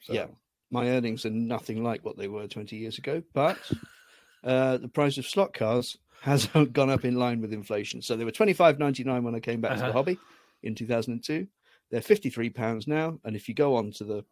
So, 0.00 0.14
Yeah. 0.14 0.26
my 0.70 0.88
earnings 0.90 1.24
are 1.26 1.30
nothing 1.30 1.82
like 1.82 2.04
what 2.04 2.16
they 2.16 2.28
were 2.28 2.46
20 2.48 2.76
years 2.76 2.98
ago, 2.98 3.22
but 3.32 3.70
uh, 4.44 4.76
the 4.78 4.88
price 4.88 5.18
of 5.18 5.26
slot 5.26 5.52
cars 5.54 5.96
has 6.22 6.46
gone 6.72 6.90
up 6.90 7.04
in 7.04 7.16
line 7.16 7.40
with 7.40 7.52
inflation. 7.52 8.02
So 8.02 8.16
they 8.16 8.24
were 8.24 8.32
25.99 8.32 9.22
when 9.22 9.34
I 9.34 9.40
came 9.40 9.60
back 9.60 9.72
to 9.72 9.76
Uh-huh. 9.78 9.86
the 9.88 9.92
hobby 9.92 10.20
in 10.62 10.74
2002. 10.74 11.46
They're 11.90 12.00
53 12.02 12.50
pounds 12.50 12.86
now, 12.86 13.20
and 13.24 13.36
if 13.36 13.48
you 13.48 13.54
go 13.54 13.76
on 13.76 13.92
to 13.92 14.04
the 14.04 14.24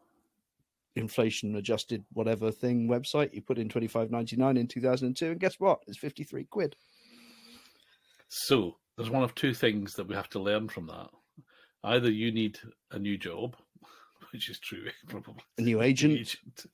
inflation 0.96 1.56
adjusted 1.56 2.04
whatever 2.12 2.50
thing 2.50 2.88
website, 2.88 3.32
you 3.34 3.42
put 3.42 3.58
in 3.58 3.68
25.99 3.68 4.58
in 4.58 4.66
2002, 4.68 5.30
and 5.32 5.40
guess 5.40 5.58
what? 5.60 5.82
It's 5.86 5.98
53 5.98 6.44
quid. 6.44 6.76
So 8.28 8.78
there's 8.96 9.10
one 9.10 9.22
of 9.22 9.34
two 9.34 9.54
things 9.54 9.94
that 9.94 10.06
we 10.06 10.14
have 10.14 10.28
to 10.30 10.40
learn 10.40 10.68
from 10.68 10.86
that. 10.86 11.10
Either 11.82 12.10
you 12.10 12.32
need 12.32 12.58
a 12.92 12.98
new 12.98 13.16
job, 13.18 13.56
which 14.34 14.50
is 14.50 14.58
true, 14.58 14.84
probably. 15.08 15.42
A 15.56 15.62
new 15.62 15.80
agent 15.80 16.12
Agent. 16.18 16.66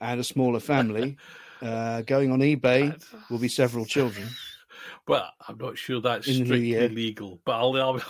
and 0.00 0.20
a 0.20 0.24
smaller 0.24 0.60
family. 0.60 1.16
Uh, 1.62 2.02
going 2.02 2.30
on 2.30 2.40
eBay 2.40 2.92
will 3.30 3.38
be 3.38 3.48
several 3.48 3.86
children. 3.86 4.28
But 5.06 5.30
I'm 5.48 5.56
not 5.56 5.78
sure 5.78 6.00
that's 6.00 6.28
In 6.28 6.44
strictly 6.44 6.88
legal. 6.88 7.40
But 7.46 7.52
I'll, 7.52 7.76
I'll, 7.76 8.02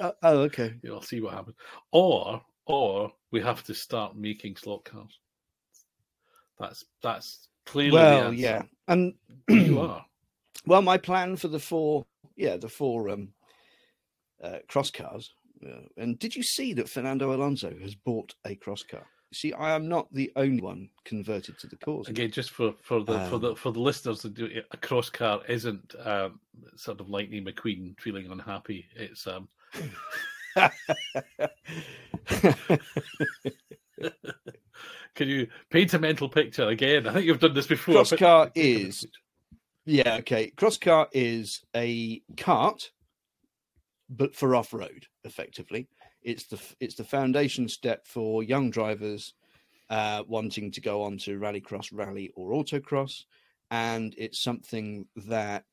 Uh, 0.00 0.10
oh, 0.22 0.38
okay. 0.40 0.74
you 0.82 0.88
know, 0.88 0.96
I'll 0.96 1.02
see 1.02 1.20
what 1.20 1.34
happens. 1.34 1.54
Or, 1.92 2.42
or 2.64 3.12
we 3.30 3.40
have 3.42 3.62
to 3.64 3.74
start 3.74 4.16
making 4.16 4.56
slot 4.56 4.84
cars. 4.84 5.20
That's 6.58 6.84
that's 7.02 7.48
Clearly, 7.66 7.92
well, 7.92 8.32
yeah, 8.32 8.62
and 8.88 9.14
you 9.48 9.78
are. 9.86 10.04
well, 10.66 10.82
my 10.82 10.96
plan 10.96 11.36
for 11.36 11.48
the 11.48 11.60
four, 11.60 12.04
yeah, 12.36 12.56
the 12.56 12.68
four 12.68 13.10
um, 13.10 13.28
uh, 14.42 14.58
cross 14.66 14.90
cars. 14.90 15.34
Uh, 15.64 15.80
and 15.96 16.18
did 16.18 16.34
you 16.36 16.42
see 16.42 16.72
that 16.74 16.88
Fernando 16.88 17.32
Alonso 17.32 17.74
has 17.80 17.94
bought 17.94 18.34
a 18.44 18.54
cross 18.56 18.82
car? 18.82 19.06
See, 19.32 19.52
I 19.52 19.74
am 19.74 19.88
not 19.88 20.12
the 20.12 20.32
only 20.36 20.62
one 20.62 20.88
converted 21.04 21.58
to 21.58 21.66
the 21.66 21.76
cause. 21.76 22.08
Again, 22.08 22.30
just 22.30 22.50
for, 22.50 22.74
for 22.82 23.02
the 23.02 23.18
for 23.28 23.34
Um, 23.34 23.40
the 23.40 23.56
for 23.56 23.72
the 23.72 23.80
listeners, 23.80 24.20
to 24.20 24.28
do 24.28 24.46
it, 24.46 24.66
a 24.70 24.76
cross 24.76 25.10
car 25.10 25.42
isn't 25.48 25.94
um, 26.04 26.40
sort 26.76 27.00
of 27.00 27.10
Lightning 27.10 27.44
McQueen 27.44 27.98
feeling 28.00 28.30
unhappy. 28.30 28.86
It's 28.94 29.26
um, 29.26 29.48
can 35.14 35.28
you 35.28 35.48
paint 35.70 35.94
a 35.94 35.98
mental 35.98 36.28
picture 36.28 36.68
again? 36.68 37.06
I 37.06 37.14
think 37.14 37.26
you've 37.26 37.40
done 37.40 37.54
this 37.54 37.66
before. 37.66 37.94
Cross 37.94 38.12
car 38.12 38.50
is 38.54 39.06
Yeah, 39.84 40.16
okay. 40.20 40.50
Cross 40.50 40.78
car 40.78 41.08
is 41.12 41.64
a 41.74 42.22
cart, 42.36 42.90
but 44.08 44.34
for 44.34 44.54
off 44.54 44.72
road, 44.72 45.06
effectively. 45.24 45.88
It's 46.22 46.46
the 46.46 46.60
it's 46.80 46.94
the 46.94 47.04
foundation 47.04 47.68
step 47.68 48.06
for 48.06 48.42
young 48.42 48.70
drivers 48.70 49.34
uh, 49.90 50.22
wanting 50.26 50.70
to 50.72 50.80
go 50.80 51.02
on 51.02 51.18
to 51.18 51.38
rallycross, 51.38 51.90
rally, 51.92 52.32
or 52.34 52.50
autocross, 52.52 53.24
and 53.70 54.14
it's 54.18 54.40
something 54.40 55.06
that 55.26 55.64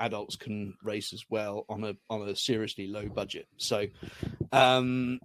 adults 0.00 0.36
can 0.36 0.74
race 0.82 1.12
as 1.12 1.24
well 1.28 1.64
on 1.68 1.84
a 1.84 1.94
on 2.10 2.28
a 2.28 2.36
seriously 2.36 2.86
low 2.86 3.08
budget. 3.08 3.46
So, 3.56 3.86
um, 4.52 5.20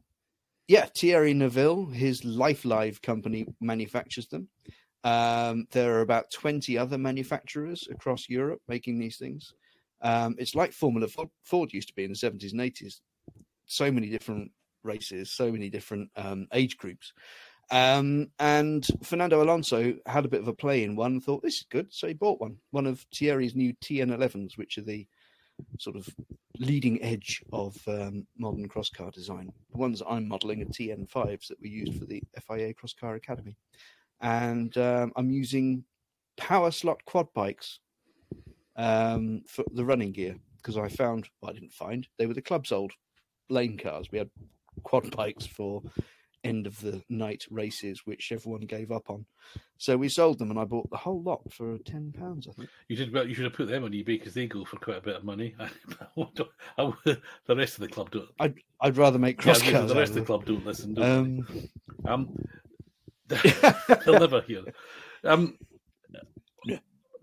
yeah, 0.67 0.85
Thierry 0.85 1.33
Neuville, 1.33 1.85
his 1.87 2.23
Life 2.25 2.65
Live 2.65 3.01
company 3.01 3.47
manufactures 3.61 4.27
them. 4.27 4.49
Um, 5.03 5.67
there 5.71 5.95
are 5.95 6.01
about 6.01 6.31
20 6.31 6.77
other 6.77 6.97
manufacturers 6.97 7.87
across 7.89 8.27
Europe 8.27 8.61
making 8.67 8.99
these 8.99 9.17
things. 9.17 9.53
Um, 10.01 10.35
it's 10.37 10.55
like 10.55 10.71
Formula 10.73 11.07
Ford, 11.43 11.73
used 11.73 11.89
to 11.89 11.95
be 11.95 12.03
in 12.03 12.11
the 12.11 12.17
70s 12.17 12.51
and 12.51 12.61
80s. 12.61 13.01
So 13.65 13.91
many 13.91 14.09
different 14.09 14.51
races, 14.83 15.31
so 15.31 15.51
many 15.51 15.69
different 15.69 16.09
um, 16.15 16.47
age 16.53 16.77
groups. 16.77 17.13
Um, 17.69 18.29
and 18.39 18.87
Fernando 19.03 19.43
Alonso 19.43 19.93
had 20.05 20.23
a 20.23 20.29
bit 20.29 20.39
of 20.39 20.47
a 20.47 20.53
play 20.53 20.83
in 20.83 20.95
one, 20.95 21.19
thought 21.19 21.43
this 21.43 21.57
is 21.57 21.65
good. 21.69 21.87
So 21.89 22.07
he 22.07 22.13
bought 22.13 22.39
one, 22.39 22.57
one 22.71 22.87
of 22.87 23.05
Thierry's 23.13 23.55
new 23.55 23.73
TN11s, 23.83 24.57
which 24.57 24.77
are 24.77 24.83
the 24.83 25.05
sort 25.79 25.95
of 25.95 26.07
leading 26.59 27.01
edge 27.01 27.43
of 27.51 27.75
um, 27.87 28.25
modern 28.37 28.69
cross 28.69 28.89
car 28.89 29.11
design. 29.11 29.51
The 29.71 29.77
ones 29.77 30.01
I'm 30.07 30.27
modeling 30.27 30.61
are 30.61 30.65
TN5s 30.65 31.47
that 31.47 31.59
we 31.59 31.69
used 31.69 31.99
for 31.99 32.05
the 32.05 32.23
FIA 32.47 32.73
Cross 32.73 32.93
Car 32.93 33.15
Academy 33.15 33.57
and 34.21 34.75
um, 34.77 35.11
I'm 35.15 35.31
using 35.31 35.83
power 36.37 36.71
slot 36.71 37.03
quad 37.05 37.27
bikes 37.33 37.79
um, 38.77 39.41
for 39.47 39.65
the 39.73 39.83
running 39.85 40.11
gear 40.11 40.35
because 40.57 40.77
I 40.77 40.87
found 40.89 41.29
well, 41.41 41.51
I 41.51 41.53
didn't 41.53 41.73
find 41.73 42.07
they 42.17 42.25
were 42.25 42.33
the 42.33 42.41
club's 42.41 42.71
old 42.71 42.91
lane 43.49 43.77
cars. 43.77 44.07
We 44.11 44.17
had 44.19 44.29
quad 44.83 45.09
bikes 45.15 45.45
for 45.45 45.81
end 46.43 46.67
of 46.67 46.79
the 46.81 47.01
night 47.09 47.45
races, 47.49 48.01
which 48.05 48.31
everyone 48.31 48.61
gave 48.61 48.91
up 48.91 49.09
on. 49.09 49.25
So 49.77 49.97
we 49.97 50.07
sold 50.07 50.39
them, 50.39 50.49
and 50.51 50.59
I 50.59 50.63
bought 50.65 50.89
the 50.89 50.97
whole 50.97 51.21
lot 51.21 51.41
for 51.51 51.77
ten 51.79 52.13
pounds. 52.17 52.47
I 52.47 52.51
think. 52.53 52.69
You 52.87 52.95
did 52.95 53.11
well. 53.13 53.27
You 53.27 53.33
should 53.33 53.43
have 53.45 53.53
put 53.53 53.67
them 53.67 53.83
on 53.83 53.91
eBay 53.91 54.05
because 54.19 54.33
they 54.33 54.45
go 54.47 54.63
for 54.65 54.77
quite 54.77 54.97
a 54.97 55.01
bit 55.01 55.15
of 55.15 55.23
money. 55.23 55.55
the 56.15 57.55
rest 57.55 57.75
of 57.75 57.81
the 57.81 57.87
club 57.87 58.11
don't. 58.11 58.29
I'd 58.39 58.55
I'd 58.81 58.97
rather 58.97 59.19
make 59.19 59.37
cross 59.37 59.61
the- 59.61 59.71
cars. 59.71 59.89
the 59.89 59.95
rest 59.99 60.11
of 60.11 60.15
the 60.19 60.25
club 60.25 60.45
don't 60.45 60.65
listen. 60.65 60.93
Don't 60.93 61.05
Um, 61.11 61.47
they? 62.03 62.09
Um, 62.09 62.35
they'll 64.05 64.19
never 64.19 64.41
hear. 64.41 64.63
Um, 65.23 65.57
Yeah. 65.59 65.76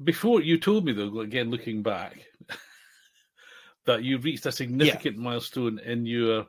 Before 0.03 0.41
you 0.41 0.59
told 0.59 0.85
me 0.85 0.93
though, 0.93 1.21
again 1.21 1.51
looking 1.51 1.83
back, 1.83 2.19
that 3.87 4.03
you 4.03 4.19
reached 4.19 4.47
a 4.47 4.53
significant 4.53 5.17
milestone 5.17 5.79
in 5.79 6.07
your, 6.07 6.47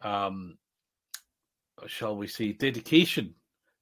um, 0.00 0.56
shall 1.86 2.16
we 2.16 2.26
say, 2.26 2.52
dedication 2.52 3.34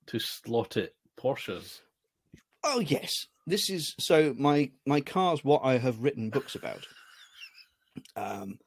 to 0.07 0.19
Slot.it 0.19 0.95
Porsches. 1.19 1.81
Oh 2.65 2.81
yes, 2.81 3.27
this 3.47 3.71
is 3.71 3.95
so 3.99 4.35
my 4.37 4.71
my 4.87 5.01
car's 5.01 5.45
what 5.45 5.63
I 5.65 5.79
have 5.79 6.01
written 6.01 6.31
books 6.31 6.55
about. 6.55 6.87
Um, 8.17 8.59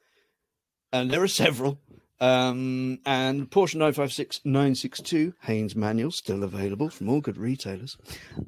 and 0.94 1.10
there 1.12 1.24
are 1.24 1.28
several. 1.28 1.80
Um, 2.22 3.00
and 3.06 3.50
Porsche 3.50 3.76
956 3.76 4.42
962 4.46 5.34
Haynes 5.42 5.76
manual 5.76 6.12
still 6.12 6.44
available 6.44 6.90
from 6.90 7.10
all 7.10 7.20
good 7.20 7.38
retailers. 7.38 7.98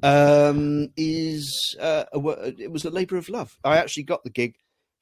Um, 0.02 0.90
is 0.96 1.76
uh, 1.80 2.04
a, 2.12 2.54
it 2.56 2.70
was 2.70 2.84
a 2.84 2.90
labour 2.90 3.16
of 3.16 3.28
love. 3.28 3.58
I 3.64 3.78
actually 3.78 4.04
got 4.04 4.22
the 4.22 4.30
gig 4.30 4.54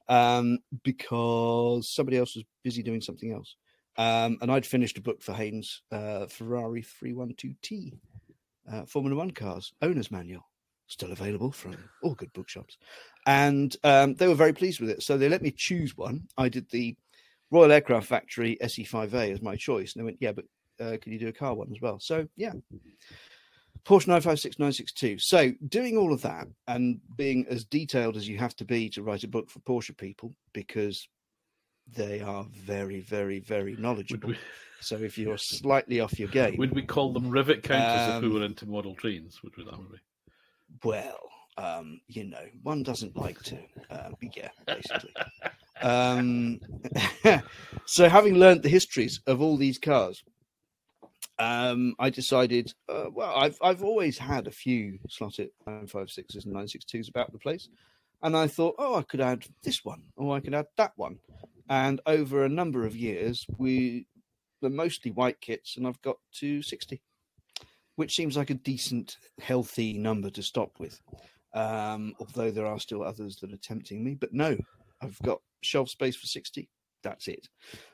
um, 0.08 0.58
because 0.82 1.94
somebody 1.94 2.16
else 2.16 2.34
was 2.34 2.44
busy 2.64 2.82
doing 2.82 3.02
something 3.02 3.32
else. 3.32 3.56
Um, 3.98 4.38
and 4.40 4.50
I'd 4.50 4.64
finished 4.64 4.96
a 4.96 5.02
book 5.02 5.22
for 5.22 5.34
Haynes 5.34 5.82
uh, 5.92 6.26
Ferrari 6.26 6.82
312T 6.82 7.92
uh, 8.70 8.84
Formula 8.86 9.16
One 9.16 9.32
cars, 9.32 9.72
owner's 9.82 10.10
manual, 10.10 10.48
still 10.86 11.12
available 11.12 11.52
from 11.52 11.76
all 12.02 12.14
good 12.14 12.32
bookshops. 12.32 12.78
And 13.26 13.76
um, 13.84 14.14
they 14.14 14.28
were 14.28 14.34
very 14.34 14.52
pleased 14.52 14.80
with 14.80 14.90
it. 14.90 15.02
So 15.02 15.18
they 15.18 15.28
let 15.28 15.42
me 15.42 15.52
choose 15.54 15.96
one. 15.96 16.28
I 16.38 16.48
did 16.48 16.70
the 16.70 16.96
Royal 17.52 17.70
Aircraft 17.70 18.06
Factory 18.06 18.56
SE5A 18.62 19.32
as 19.32 19.42
my 19.42 19.54
choice. 19.54 19.94
And 19.94 20.00
they 20.00 20.04
went, 20.06 20.16
yeah, 20.20 20.32
but 20.32 20.46
uh, 20.80 20.96
can 21.00 21.12
you 21.12 21.18
do 21.18 21.28
a 21.28 21.32
car 21.32 21.54
one 21.54 21.70
as 21.70 21.80
well? 21.80 22.00
So, 22.00 22.26
yeah. 22.34 22.52
Porsche 23.84 24.06
956 24.08 24.58
962. 24.58 25.18
So, 25.18 25.52
doing 25.68 25.98
all 25.98 26.12
of 26.12 26.22
that 26.22 26.46
and 26.66 27.00
being 27.16 27.46
as 27.48 27.64
detailed 27.64 28.16
as 28.16 28.26
you 28.26 28.38
have 28.38 28.56
to 28.56 28.64
be 28.64 28.88
to 28.90 29.02
write 29.02 29.24
a 29.24 29.28
book 29.28 29.50
for 29.50 29.58
Porsche 29.60 29.96
people, 29.96 30.34
because 30.54 31.06
they 31.94 32.20
are 32.20 32.46
very, 32.52 33.00
very, 33.00 33.40
very 33.40 33.76
knowledgeable. 33.76 34.30
we, 34.30 34.38
So, 34.80 34.96
if 34.96 35.18
you're 35.18 35.38
slightly 35.38 36.00
off 36.00 36.18
your 36.18 36.28
game, 36.28 36.56
would 36.56 36.74
we 36.74 36.82
call 36.82 37.12
them 37.12 37.28
rivet 37.28 37.62
counters 37.62 38.16
if 38.16 38.22
we 38.22 38.28
Um, 38.28 38.34
were 38.34 38.44
into 38.44 38.66
model 38.66 38.94
trains? 38.94 39.42
Would 39.42 39.56
we 39.56 39.64
that 39.64 39.76
would 39.78 39.92
be? 39.92 39.98
Well, 40.84 41.18
um, 41.58 42.00
you 42.08 42.24
know, 42.24 42.46
one 42.62 42.82
doesn't 42.82 43.16
like 43.16 43.42
to, 43.42 43.58
uh, 43.90 44.10
but 44.20 44.36
yeah, 44.36 44.48
basically. 44.66 45.12
um, 45.80 46.60
so, 47.86 48.08
having 48.08 48.34
learned 48.34 48.62
the 48.62 48.68
histories 48.68 49.20
of 49.26 49.40
all 49.40 49.56
these 49.56 49.78
cars, 49.78 50.22
um, 51.38 51.94
I 51.98 52.10
decided, 52.10 52.72
uh, 52.88 53.06
well, 53.12 53.34
I've 53.34 53.58
I've 53.62 53.82
always 53.82 54.18
had 54.18 54.46
a 54.46 54.52
few 54.52 54.98
slotted 55.08 55.50
956s 55.66 56.44
and 56.44 56.54
962s 56.54 57.08
about 57.08 57.32
the 57.32 57.38
place, 57.38 57.68
and 58.22 58.36
I 58.36 58.46
thought, 58.46 58.76
oh, 58.78 58.96
I 58.96 59.02
could 59.02 59.20
add 59.20 59.44
this 59.62 59.84
one, 59.84 60.02
or 60.16 60.36
I 60.36 60.40
could 60.40 60.54
add 60.54 60.66
that 60.76 60.92
one, 60.96 61.18
and 61.68 62.00
over 62.06 62.44
a 62.44 62.48
number 62.48 62.86
of 62.86 62.96
years, 62.96 63.46
we 63.56 64.06
were 64.60 64.70
mostly 64.70 65.10
white 65.10 65.40
kits, 65.40 65.76
and 65.76 65.86
I've 65.86 66.02
got 66.02 66.18
to 66.40 66.62
60 66.62 67.00
which 67.96 68.14
seems 68.14 68.36
like 68.36 68.50
a 68.50 68.54
decent, 68.54 69.16
healthy 69.40 69.92
number 69.92 70.30
to 70.30 70.42
stop 70.42 70.78
with. 70.78 71.00
Um, 71.54 72.14
although 72.18 72.50
there 72.50 72.66
are 72.66 72.80
still 72.80 73.02
others 73.02 73.36
that 73.36 73.52
are 73.52 73.58
tempting 73.58 74.02
me, 74.02 74.14
but 74.14 74.32
no, 74.32 74.56
I've 75.02 75.18
got 75.22 75.40
shelf 75.62 75.88
space 75.88 76.16
for 76.16 76.26
60. 76.26 76.68
That's 77.02 77.28
it. 77.28 77.48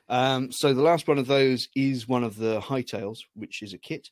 Um, 0.07 0.51
so 0.51 0.73
the 0.73 0.81
last 0.81 1.07
one 1.07 1.17
of 1.17 1.27
those 1.27 1.67
is 1.75 2.07
one 2.07 2.23
of 2.23 2.35
the 2.35 2.61
hightails, 2.61 3.19
which 3.33 3.63
is 3.63 3.73
a 3.73 3.77
kit, 3.77 4.09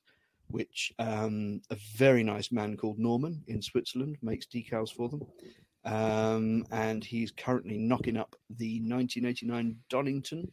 which 0.47 0.91
um, 0.97 1.61
a 1.69 1.77
very 1.95 2.23
nice 2.23 2.51
man 2.51 2.75
called 2.77 2.97
Norman 2.97 3.43
in 3.47 3.61
Switzerland 3.61 4.17
makes 4.21 4.47
decals 4.47 4.91
for 4.91 5.09
them. 5.09 5.21
Um, 5.85 6.65
and 6.71 7.03
he's 7.03 7.31
currently 7.31 7.77
knocking 7.77 8.17
up 8.17 8.35
the 8.49 8.81
1989 8.81 9.77
Donington 9.89 10.51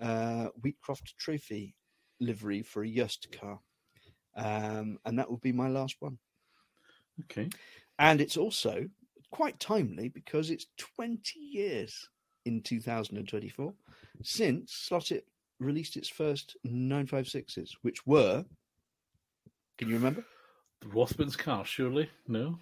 uh, 0.00 0.48
Wheatcroft 0.62 1.16
Trophy 1.18 1.74
livery 2.20 2.62
for 2.62 2.84
a 2.84 2.88
Joest 2.88 3.28
car 3.32 3.58
um, 4.36 4.98
and 5.04 5.18
that 5.18 5.30
will 5.30 5.38
be 5.38 5.52
my 5.52 5.68
last 5.68 5.96
one. 6.00 6.18
Okay. 7.22 7.48
And 7.98 8.20
it's 8.20 8.36
also 8.36 8.86
quite 9.30 9.58
timely 9.60 10.08
because 10.08 10.50
it's 10.50 10.66
20 10.96 11.38
years 11.38 12.08
in 12.46 12.62
2024 12.62 13.72
since 14.22 14.72
Slot.it 14.72 15.26
released 15.58 15.96
its 15.96 16.08
first 16.08 16.56
956s, 16.66 17.72
which 17.82 18.06
were, 18.06 18.44
can 19.78 19.88
you 19.88 19.94
remember? 19.94 20.24
The 20.80 20.88
Rothman's 20.88 21.36
car, 21.36 21.64
surely? 21.64 22.08
No? 22.26 22.58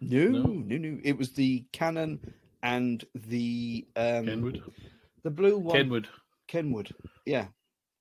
No, 0.00 0.28
No. 0.28 0.42
no, 0.42 0.76
no. 0.76 0.98
It 1.04 1.16
was 1.16 1.32
the 1.32 1.64
Canon 1.72 2.18
and 2.62 3.04
the 3.14 3.86
um, 3.96 4.26
Kenwood? 4.26 4.62
the 5.22 5.30
blue 5.30 5.58
one, 5.58 5.76
Kenwood. 5.76 6.08
Kenwood. 6.48 6.94
Yeah, 7.26 7.46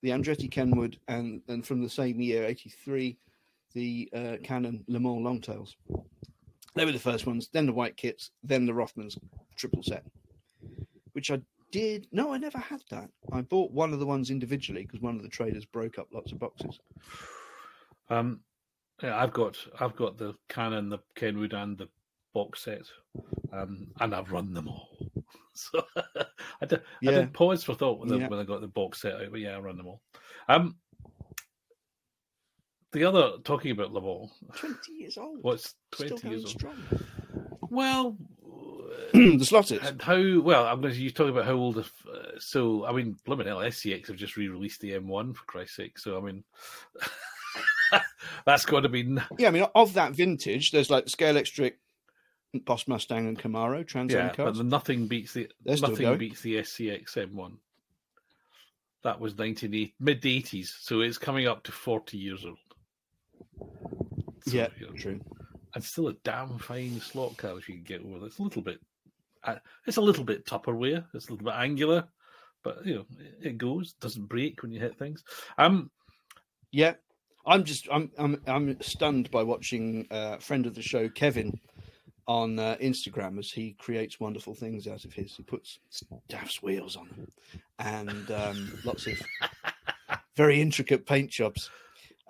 the 0.01 0.09
Andretti 0.09 0.49
Kenwood, 0.49 0.97
and 1.07 1.41
and 1.47 1.65
from 1.65 1.81
the 1.81 1.89
same 1.89 2.19
year, 2.21 2.43
'83, 2.45 3.17
the 3.73 4.09
uh, 4.13 4.37
Canon 4.43 4.83
Le 4.87 4.99
Mans 4.99 5.21
Longtails. 5.23 5.75
They 6.75 6.85
were 6.85 6.91
the 6.91 6.99
first 6.99 7.25
ones. 7.27 7.49
Then 7.53 7.65
the 7.65 7.73
white 7.73 7.97
kits. 7.97 8.31
Then 8.43 8.65
the 8.65 8.71
Rothmans 8.73 9.17
triple 9.55 9.83
set, 9.83 10.03
which 11.13 11.29
I 11.31 11.39
did. 11.71 12.07
No, 12.11 12.33
I 12.33 12.37
never 12.37 12.57
had 12.57 12.81
that. 12.89 13.09
I 13.31 13.41
bought 13.41 13.71
one 13.71 13.93
of 13.93 13.99
the 13.99 14.05
ones 14.05 14.29
individually 14.31 14.83
because 14.83 15.01
one 15.01 15.15
of 15.15 15.23
the 15.23 15.29
traders 15.29 15.65
broke 15.65 15.99
up 15.99 16.07
lots 16.13 16.31
of 16.31 16.39
boxes. 16.39 16.79
Um, 18.09 18.41
Yeah, 19.01 19.17
I've 19.21 19.33
got 19.33 19.57
I've 19.79 19.95
got 19.95 20.17
the 20.17 20.33
Canon, 20.49 20.89
the 20.89 20.99
Kenwood, 21.15 21.53
and 21.53 21.77
the 21.77 21.89
box 22.33 22.63
set, 22.63 22.81
um, 23.51 23.87
and 24.01 24.13
I've 24.15 24.31
run 24.31 24.53
them 24.53 24.67
all. 24.67 24.89
So 25.55 25.85
I 26.61 26.65
did, 26.65 26.81
Yeah. 27.01 27.11
I 27.11 27.13
did 27.13 27.33
pause 27.33 27.63
for 27.63 27.75
thought 27.75 27.99
when, 27.99 28.11
I- 28.11 28.17
Yeah. 28.17 28.27
when 28.27 28.39
I 28.39 28.43
got 28.43 28.61
the 28.61 28.67
box 28.67 29.01
set 29.03 29.13
out, 29.13 29.29
but 29.29 29.39
yeah, 29.39 29.55
I 29.55 29.59
run 29.59 29.77
them 29.77 29.85
all. 29.85 30.01
Um, 30.49 30.77
the 32.93 33.03
other 33.03 33.33
talking 33.43 33.71
about 33.71 33.91
Le 33.93 34.01
Mans, 34.01 34.31
20 34.55 34.75
years 34.93 35.17
old. 35.17 35.39
what's 35.41 35.75
Still 35.93 36.09
twenty 36.17 36.21
going 36.21 36.31
years 36.33 36.45
old? 36.45 36.51
strong. 36.51 36.77
Well, 37.69 38.17
the 39.13 39.43
Slotters. 39.45 39.79
and 39.87 40.01
how 40.01 40.39
well 40.41 40.65
I'm 40.65 40.81
going 40.81 40.93
to 40.93 40.99
you 40.99 41.09
talk 41.11 41.29
about 41.29 41.45
how 41.45 41.53
old. 41.53 41.77
if- 41.79 41.91
Uh, 42.07 42.39
so 42.39 42.85
I 42.85 42.91
mean, 42.93 43.17
blimey 43.25 43.45
hell, 43.45 43.57
SCX 43.57 44.07
have 44.07 44.15
just 44.15 44.37
re-released 44.37 44.81
the 44.81 44.91
M1 44.91 45.35
for 45.35 45.43
Christ's 45.45 45.75
sake. 45.75 45.99
So 45.99 46.17
I 46.17 46.21
mean, 46.21 46.43
that's 48.45 48.65
got 48.65 48.81
to 48.81 48.89
be 48.89 49.01
n- 49.01 49.23
Yeah, 49.37 49.47
I 49.49 49.51
mean, 49.51 49.65
of 49.75 49.93
that 49.93 50.13
vintage, 50.13 50.71
there's 50.71 50.89
like 50.89 51.05
Scalextric, 51.05 51.73
Boss 52.65 52.87
Mustang, 52.87 53.27
and 53.27 53.39
Camaro 53.39 53.85
Trans 53.85 54.13
Am 54.13 54.19
yeah, 54.19 54.27
but 54.29 54.35
cars. 54.37 54.57
the- 54.57 54.63
nothing 54.63 55.07
beats 55.07 55.33
the 55.33 55.49
They're 55.63 55.77
nothing 55.77 56.17
beats 56.17 56.41
the 56.41 56.57
SCX 56.57 57.13
M1. 57.15 57.57
That 59.03 59.19
was 59.19 59.33
1980 59.33 59.95
mid 59.99 60.21
80s, 60.21 60.73
so 60.79 61.01
it's 61.01 61.17
coming 61.17 61.47
up 61.47 61.63
to 61.63 61.71
40 61.71 62.17
years 62.17 62.45
old. 62.45 62.57
So, 64.45 64.51
yeah, 64.51 64.67
you 64.79 64.87
know, 64.87 64.93
true. 64.93 65.19
and 65.75 65.83
still 65.83 66.09
a 66.09 66.13
damn 66.23 66.57
fine 66.59 66.99
slot 66.99 67.37
car 67.37 67.57
if 67.57 67.69
you 67.69 67.75
can 67.75 67.83
get 67.83 68.01
over. 68.01 68.25
it. 68.25 68.27
It's 68.27 68.39
a 68.39 68.43
little 68.43 68.61
bit, 68.61 68.79
uh, 69.43 69.55
it's 69.87 69.97
a 69.97 70.01
little 70.01 70.23
bit 70.23 70.45
Tupperware. 70.45 71.05
It's 71.13 71.27
a 71.27 71.31
little 71.31 71.45
bit 71.45 71.55
angular, 71.55 72.05
but 72.63 72.85
you 72.85 72.95
know 72.95 73.05
it, 73.41 73.57
goes. 73.57 73.93
Doesn't 73.93 74.27
break 74.27 74.61
when 74.61 74.71
you 74.71 74.79
hit 74.79 74.97
things. 74.97 75.23
Um, 75.57 75.89
Yeah, 76.71 76.93
I'm 77.45 77.63
just 77.63 77.87
I'm 77.91 78.11
I'm 78.17 78.41
I'm 78.47 78.81
stunned 78.81 79.29
by 79.31 79.43
watching 79.43 80.07
uh, 80.11 80.37
friend 80.37 80.65
of 80.65 80.75
the 80.75 80.81
show 80.81 81.09
Kevin 81.09 81.59
on 82.27 82.57
uh, 82.57 82.77
Instagram 82.81 83.37
as 83.37 83.51
he 83.51 83.73
creates 83.73 84.19
wonderful 84.19 84.55
things 84.55 84.87
out 84.87 85.03
of 85.05 85.13
his. 85.13 85.35
He 85.35 85.43
puts 85.43 85.79
Daft's 86.29 86.63
wheels 86.63 86.95
on 86.95 87.09
them 87.09 87.31
and 87.79 88.31
um, 88.31 88.79
lots 88.85 89.07
of 89.07 89.21
very 90.37 90.61
intricate 90.61 91.05
paint 91.05 91.29
jobs 91.29 91.69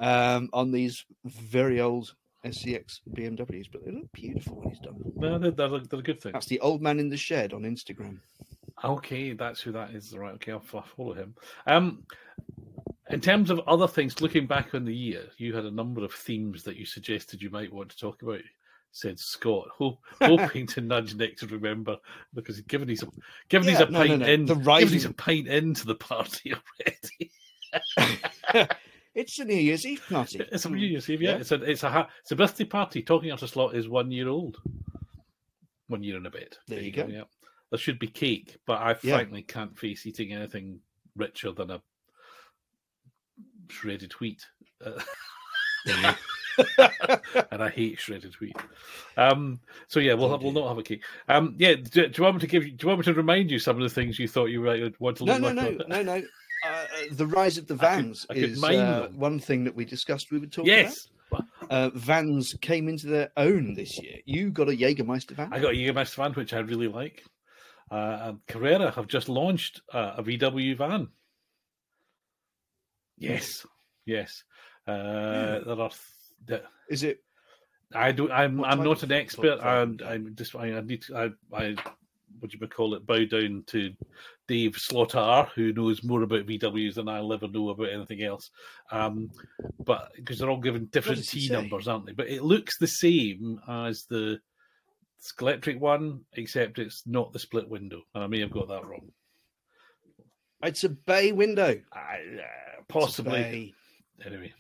um, 0.03 0.49
on 0.53 0.71
these 0.71 1.05
very 1.25 1.79
old 1.81 2.13
SCX 2.45 2.99
BMWs, 3.13 3.67
but 3.71 3.85
they 3.85 3.91
look 3.91 4.11
beautiful 4.11 4.57
when 4.57 4.69
he's 4.69 4.79
done. 4.79 4.95
no, 5.15 5.39
they're, 5.39 5.51
they're, 5.51 5.73
a- 5.75 5.79
they're 5.79 5.99
a 5.99 6.03
good 6.03 6.21
thing. 6.21 6.33
That's 6.33 6.45
the 6.47 6.59
old 6.59 6.81
man 6.81 6.99
in 6.99 7.09
the 7.09 7.17
shed 7.17 7.53
on 7.53 7.61
Instagram. 7.63 8.17
Okay, 8.83 9.31
that's 9.33 9.61
who 9.61 9.71
that 9.71 9.91
is. 9.91 10.13
Right. 10.17 10.33
Okay, 10.35 10.51
I'll, 10.51 10.59
follow 10.59 11.13
him. 11.13 11.35
Um, 11.67 12.03
in 13.09 13.21
terms 13.21 13.49
of 13.49 13.61
other 13.67 13.87
things, 13.87 14.19
looking 14.19 14.45
back 14.47 14.73
on 14.75 14.83
the 14.83 14.93
year, 14.95 15.23
you 15.37 15.55
had 15.55 15.65
a 15.65 15.71
number 15.71 16.03
of 16.03 16.11
themes 16.13 16.63
that 16.63 16.75
you 16.75 16.85
suggested 16.85 17.41
you 17.41 17.49
might 17.49 17.71
want 17.71 17.89
to 17.89 17.97
talk 17.97 18.21
about. 18.23 18.41
Said 18.95 19.17
Scott, 19.19 19.69
ho- 19.75 19.97
hoping 20.21 20.67
to 20.67 20.81
nudge 20.81 21.15
Nick 21.15 21.37
to 21.37 21.47
remember 21.47 21.97
because 22.33 22.59
given 22.61 22.87
he's 22.87 23.01
a, 23.03 23.07
given 23.49 23.67
he's 23.69 23.79
a 23.79 23.85
no, 23.85 23.91
no, 24.03 24.07
pint 24.07 24.19
no. 24.19 24.25
in, 24.27 24.45
The 24.45 24.53
given 24.55 24.87
he's 24.89 25.05
a 25.05 25.07
rising- 25.09 25.13
pint 25.13 25.47
into 25.47 25.85
the 25.85 25.95
party 25.95 26.53
already. 27.93 28.69
It's 29.15 29.38
a 29.39 29.45
New 29.45 29.56
Year's 29.56 29.86
Eve 29.86 30.02
party. 30.10 30.39
It's 30.52 30.65
a 30.65 30.69
New 30.69 30.78
Year's 30.88 31.10
Eve, 31.10 31.21
yeah. 31.21 31.32
Yeah. 31.32 31.38
It's 31.38 31.52
a 31.52 31.62
it's 31.63 31.84
a 31.84 31.89
ha- 31.89 32.10
it's 32.21 32.32
a 32.32 32.36
birthday 32.36 32.65
party. 32.65 33.02
Talking 33.04 33.32
Utter 33.32 33.47
Slot 33.47 33.76
is 33.76 33.88
one 33.88 34.12
year 34.12 34.28
old, 34.28 34.58
one 35.88 36.02
year 36.04 36.17
and 36.17 36.26
a 36.28 36.32
bit. 36.32 36.58
There 36.67 36.82
you 36.82 36.91
go. 36.91 37.06
Yeah, 37.08 37.23
there 37.69 37.78
should 37.80 37.99
be 37.99 38.08
cake, 38.08 38.58
but 38.65 38.82
I 38.82 38.95
Yeah. 39.04 39.17
frankly 39.17 39.43
can't 39.43 39.78
face 39.78 40.06
eating 40.08 40.34
anything 40.34 40.80
richer 41.15 41.52
than 41.52 41.69
a 41.69 41.82
shredded 43.69 44.13
wheat, 44.13 44.43
uh, 44.84 44.99
and 47.52 47.62
I 47.63 47.69
hate 47.69 47.99
shredded 47.99 48.34
wheat. 48.39 48.56
Um, 49.15 49.60
so 49.88 49.99
yeah, 49.99 50.15
we'll 50.15 50.32
have, 50.32 50.41
we'll 50.41 50.52
not 50.54 50.69
have 50.69 50.78
a 50.80 50.84
cake. 50.84 51.04
Um, 51.30 51.56
yeah, 51.60 51.76
do, 51.76 52.08
do 52.08 52.12
you 52.17 52.23
want 52.23 52.38
me 52.38 52.41
to 52.41 52.47
give 52.47 52.65
you? 52.65 52.71
Do 52.71 52.86
you 52.86 52.88
want 52.89 52.99
me 53.02 53.06
to 53.06 53.13
remind 53.13 53.52
you 53.52 53.60
some 53.60 53.76
of 53.78 53.84
the 53.84 53.89
things 53.93 54.17
you 54.17 54.28
thought 54.28 54.47
you 54.47 54.62
might 54.62 54.99
want 54.99 55.17
to 55.17 55.26
No, 55.26 55.34
learn 55.34 55.41
no, 55.41 55.47
more 55.62 55.63
no, 55.63 55.69
about? 55.76 55.89
no, 55.89 56.02
no. 56.02 56.23
Uh, 56.65 56.69
uh, 56.69 56.86
the 57.12 57.28
rise 57.28 57.58
of 57.58 57.67
the 57.67 57.73
I 57.76 57.78
could- 57.78 57.86
vans 58.06 58.26
I 58.30 58.34
could 58.36 58.43
is 58.52 58.63
uh, 58.63 59.10
one 59.15 59.39
thing 59.39 59.63
that 59.65 59.76
we 59.76 59.86
discussed 59.86 60.32
we 60.32 60.39
were 60.39 60.45
talking 60.47 60.67
Yes, 60.71 61.08
about. 61.32 61.45
Uh, 61.69 61.89
vans 61.95 62.56
came 62.62 62.88
into 62.88 63.08
their 63.08 63.32
own 63.38 63.73
this 63.73 63.99
year. 64.02 64.17
You 64.26 64.49
got 64.52 64.69
a 64.69 64.71
Jägermeister 64.73 65.32
van? 65.32 65.52
I 65.52 65.60
got 65.60 65.73
a 65.73 65.78
Jägermeister 65.78 66.15
van, 66.15 66.34
which 66.34 66.54
I 66.54 66.60
really 66.60 66.88
like. 66.88 67.23
Uh, 67.91 68.17
and 68.21 68.45
Carrera 68.47 68.91
have 68.91 69.08
just 69.08 69.30
launched 69.30 69.82
uh, 69.93 70.13
a 70.17 70.23
VW 70.23 70.78
van. 70.78 71.08
Yes, 73.17 73.65
yes. 74.06 74.43
Uh, 74.88 75.60
there 75.65 75.80
are. 75.80 75.91
Th- 76.47 76.62
Is 76.89 77.04
it? 77.04 77.19
I 77.93 78.12
do. 78.12 78.32
I'm. 78.32 78.58
What 78.58 78.69
I'm 78.69 78.84
not 78.84 79.04
an 79.04 79.12
expert, 79.12 79.62
van 79.62 79.78
and 79.82 80.02
I'm 80.02 80.36
just. 80.36 80.56
I, 80.56 80.73
I 80.78 80.82
need. 80.82 81.04
To, 81.04 81.15
I. 81.54 81.58
I. 81.58 81.76
What 82.43 82.53
you 82.53 82.60
call 82.67 82.93
it? 82.93 83.06
Bow 83.08 83.23
down 83.23 83.63
to 83.67 83.93
Dave 84.49 84.75
Slaughter, 84.75 85.47
who 85.56 85.71
knows 85.71 86.03
more 86.03 86.23
about 86.23 86.45
VWs 86.45 86.95
than 86.95 87.08
I'll 87.08 87.32
ever 87.32 87.47
know 87.47 87.69
about 87.69 87.89
anything 87.89 88.21
else. 88.21 88.51
Um, 88.91 89.32
but 89.79 90.12
because 90.17 90.39
they're 90.39 90.49
all 90.49 90.60
given 90.60 90.88
different 90.88 91.25
T 91.25 91.47
numbers, 91.47 91.88
aren't 91.88 92.06
they? 92.06 92.12
But 92.12 92.27
it 92.27 92.43
looks 92.43 92.77
the 92.77 92.88
same 92.88 93.62
as 93.65 94.03
the 94.10 94.41
Scalextric 95.21 95.79
one, 95.79 96.19
except 96.34 96.79
it's 96.79 97.03
not 97.06 97.32
the 97.32 97.39
split 97.39 97.69
window. 97.69 98.01
And 98.13 98.25
I 98.25 98.27
may 98.27 98.41
have 98.41 98.51
got 98.51 98.67
that 98.67 98.86
wrong. 98.86 99.10
It's 100.62 100.84
a 100.84 100.89
bay 100.89 101.32
window. 101.32 101.79
I, 101.93 102.17
uh, 102.39 102.82
possibly. 102.89 103.73
Anyway, 104.25 104.53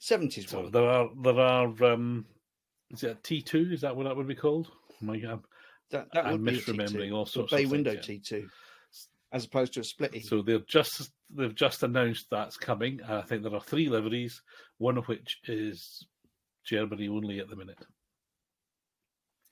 70s 0.00 0.48
so 0.48 0.62
one. 0.62 0.70
there 0.70 0.88
are 0.88 1.08
there 1.24 1.40
are. 1.40 1.84
Um, 1.84 2.24
is 2.90 3.02
it 3.02 3.10
a 3.10 3.22
T 3.22 3.42
two? 3.42 3.68
Is 3.72 3.80
that 3.80 3.96
what 3.96 4.04
that 4.04 4.16
would 4.16 4.28
be 4.28 4.36
called? 4.36 4.70
Oh 4.90 5.04
my 5.04 5.18
God. 5.18 5.42
That, 5.90 6.08
that 6.12 6.30
would 6.30 6.44
be 6.44 6.52
misremembering 6.52 7.10
T2, 7.10 7.14
all 7.14 7.26
sorts 7.26 7.52
bay 7.52 7.64
of 7.64 7.70
window 7.70 7.92
yeah. 7.92 8.00
T2, 8.00 8.46
as 9.32 9.44
opposed 9.44 9.74
to 9.74 9.80
a 9.80 9.82
splitty. 9.82 10.22
So 10.22 10.42
they've 10.42 10.66
just 10.66 11.10
they've 11.34 11.54
just 11.54 11.82
announced 11.82 12.26
that's 12.30 12.56
coming. 12.56 13.00
I 13.08 13.22
think 13.22 13.42
there 13.42 13.54
are 13.54 13.60
three 13.60 13.88
liveries, 13.88 14.42
one 14.78 14.98
of 14.98 15.08
which 15.08 15.38
is 15.46 16.06
Germany 16.64 17.08
only 17.08 17.40
at 17.40 17.48
the 17.48 17.56
minute. 17.56 17.78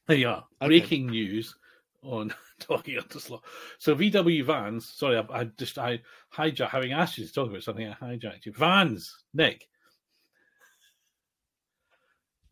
There 0.06 0.16
you 0.16 0.28
are. 0.28 0.44
Okay. 0.62 0.68
Breaking 0.68 1.06
news 1.06 1.54
on 2.02 2.32
Talking 2.60 2.98
Utter 2.98 3.18
Slot. 3.18 3.42
So 3.78 3.94
VW 3.94 4.44
vans. 4.44 4.88
Sorry, 4.88 5.16
I, 5.16 5.40
I 5.40 5.44
just 5.44 5.78
I 5.78 6.00
hijacked 6.34 6.70
having 6.70 6.92
asked 6.92 7.18
you 7.18 7.26
to 7.26 7.32
talk 7.32 7.48
about 7.48 7.62
something. 7.62 7.88
I 7.88 7.94
hijacked 7.94 8.46
you. 8.46 8.52
Vans, 8.52 9.24
Nick. 9.34 9.66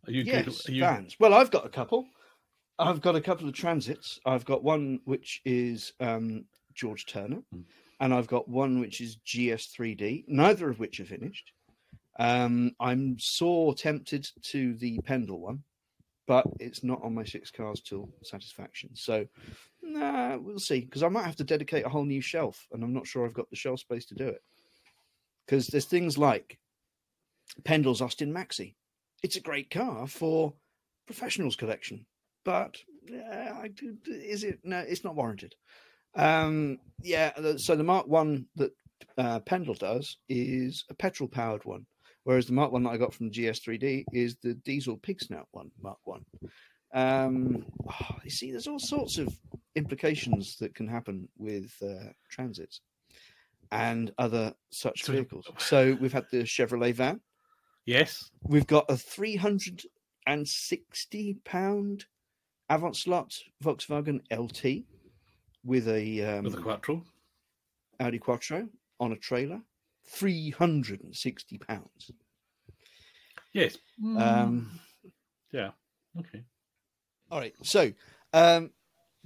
Are 0.07 0.13
you 0.13 0.25
good? 0.25 0.47
yes, 0.47 0.69
Are 0.69 0.73
you, 0.73 0.81
vans. 0.81 1.17
Well, 1.19 1.33
I've 1.33 1.51
got 1.51 1.65
a 1.65 1.71
couple. 1.71 2.07
I've 2.79 3.01
got 3.01 3.17
a 3.17 3.21
couple 3.21 3.49
of 3.49 3.55
transits. 3.55 4.19
I've 4.27 4.45
got 4.45 4.65
one 4.65 5.01
which 5.05 5.41
is 5.45 5.93
um, 6.01 6.45
George 6.75 7.07
Turner, 7.07 7.43
Mm. 7.55 7.65
and 8.01 8.13
I've 8.15 8.27
got 8.27 8.49
one 8.49 8.81
which 8.81 9.01
is 9.01 9.19
GS3D. 9.27 10.25
Neither 10.27 10.69
of 10.69 10.79
which 10.81 10.99
are 11.01 11.05
finished. 11.05 11.53
Um, 12.19 12.73
I'm 12.81 13.19
sore 13.19 13.75
tempted 13.75 14.29
to 14.43 14.75
the 14.75 15.01
Pendle 15.01 15.41
one, 15.41 15.63
but 16.27 16.47
it's 16.61 16.83
not 16.85 17.03
on 17.03 17.15
my 17.15 17.25
six 17.25 17.51
cars 17.51 17.81
till 17.81 18.09
satisfaction. 18.23 18.91
So, 18.95 19.27
nah, 19.83 20.37
we'll 20.37 20.59
see. 20.59 20.81
Because 20.81 21.03
I 21.03 21.09
might 21.09 21.25
have 21.27 21.37
to 21.37 21.45
dedicate 21.45 21.85
a 21.87 21.89
whole 21.89 22.05
new 22.05 22.21
shelf, 22.21 22.67
and 22.73 22.83
I'm 22.83 22.93
not 22.93 23.07
sure 23.07 23.25
I've 23.27 23.35
got 23.35 23.51
the 23.51 23.57
shelf 23.57 23.81
space 23.81 24.07
to 24.07 24.15
do 24.15 24.29
it. 24.29 24.43
Because 25.47 25.67
there's 25.69 25.85
things 25.87 26.17
like 26.19 26.59
Pendle's 27.65 28.01
Austin 28.01 28.33
Maxi. 28.33 28.75
It's 29.23 29.37
a 29.37 29.41
great 29.41 29.71
car 29.71 30.07
for 30.07 30.55
professionals 31.07 31.57
collection, 31.57 32.07
but 32.45 32.77
I 33.11 33.69
do, 33.69 33.97
is 34.07 34.45
it? 34.45 34.61
No, 34.65 34.79
it's 34.79 35.05
not 35.05 35.17
warranted. 35.17 35.55
Um, 36.15 36.79
yeah, 37.03 37.33
so 37.57 37.77
the 37.77 37.85
Mark 37.85 38.07
One 38.07 38.47
that 38.57 38.73
uh, 39.19 39.41
Pendle 39.41 39.75
does 39.75 40.17
is 40.29 40.85
a 40.91 40.95
petrol 40.95 41.29
powered 41.29 41.65
one, 41.65 41.87
whereas 42.25 42.47
the 42.47 42.53
Mark 42.53 42.73
One 42.73 42.83
that 42.85 42.91
I 42.91 42.97
got 42.97 43.15
from 43.15 43.31
GS3D 43.31 44.05
is 44.13 44.37
the 44.37 44.55
diesel 44.55 44.97
pig 44.97 45.21
snout 45.21 45.49
one, 45.51 45.71
Mark 45.83 45.99
One. 46.05 46.25
Um, 46.95 47.67
oh, 47.89 48.17
you 48.23 48.31
see, 48.31 48.53
there's 48.53 48.69
all 48.69 48.79
sorts 48.79 49.19
of 49.19 49.37
implications 49.75 50.57
that 50.59 50.75
can 50.75 50.87
happen 50.87 51.29
with 51.37 51.73
uh, 51.83 52.11
transits 52.31 52.81
and 53.73 54.13
other 54.19 54.55
such 54.71 55.05
vehicles. 55.05 55.51
So 55.59 55.99
we've 56.01 56.13
had 56.13 56.27
the 56.31 56.45
Chevrolet 56.45 56.95
van. 56.95 57.21
yes. 57.87 58.31
We've 58.43 58.67
got 58.67 58.85
a 58.89 58.97
360 58.97 61.37
pound 61.45 62.07
Avant 62.69 62.97
slot 62.97 63.35
Volkswagen 63.63 64.21
LT 64.31 64.85
with 65.65 65.89
a 65.89 66.23
um, 66.23 66.45
With 66.45 66.55
the 66.57 66.63
Quattro. 66.63 67.05
Audi 68.01 68.19
Quattro 68.19 68.69
on 69.01 69.13
a 69.13 69.17
trailer. 69.17 69.61
360 70.07 71.59
pounds. 71.59 72.11
Yes. 73.53 73.79
Um, 74.05 74.81
yeah. 75.53 75.71
Okay. 76.19 76.43
all 77.31 77.39
right. 77.39 77.55
So, 77.63 77.93
um, 78.33 78.71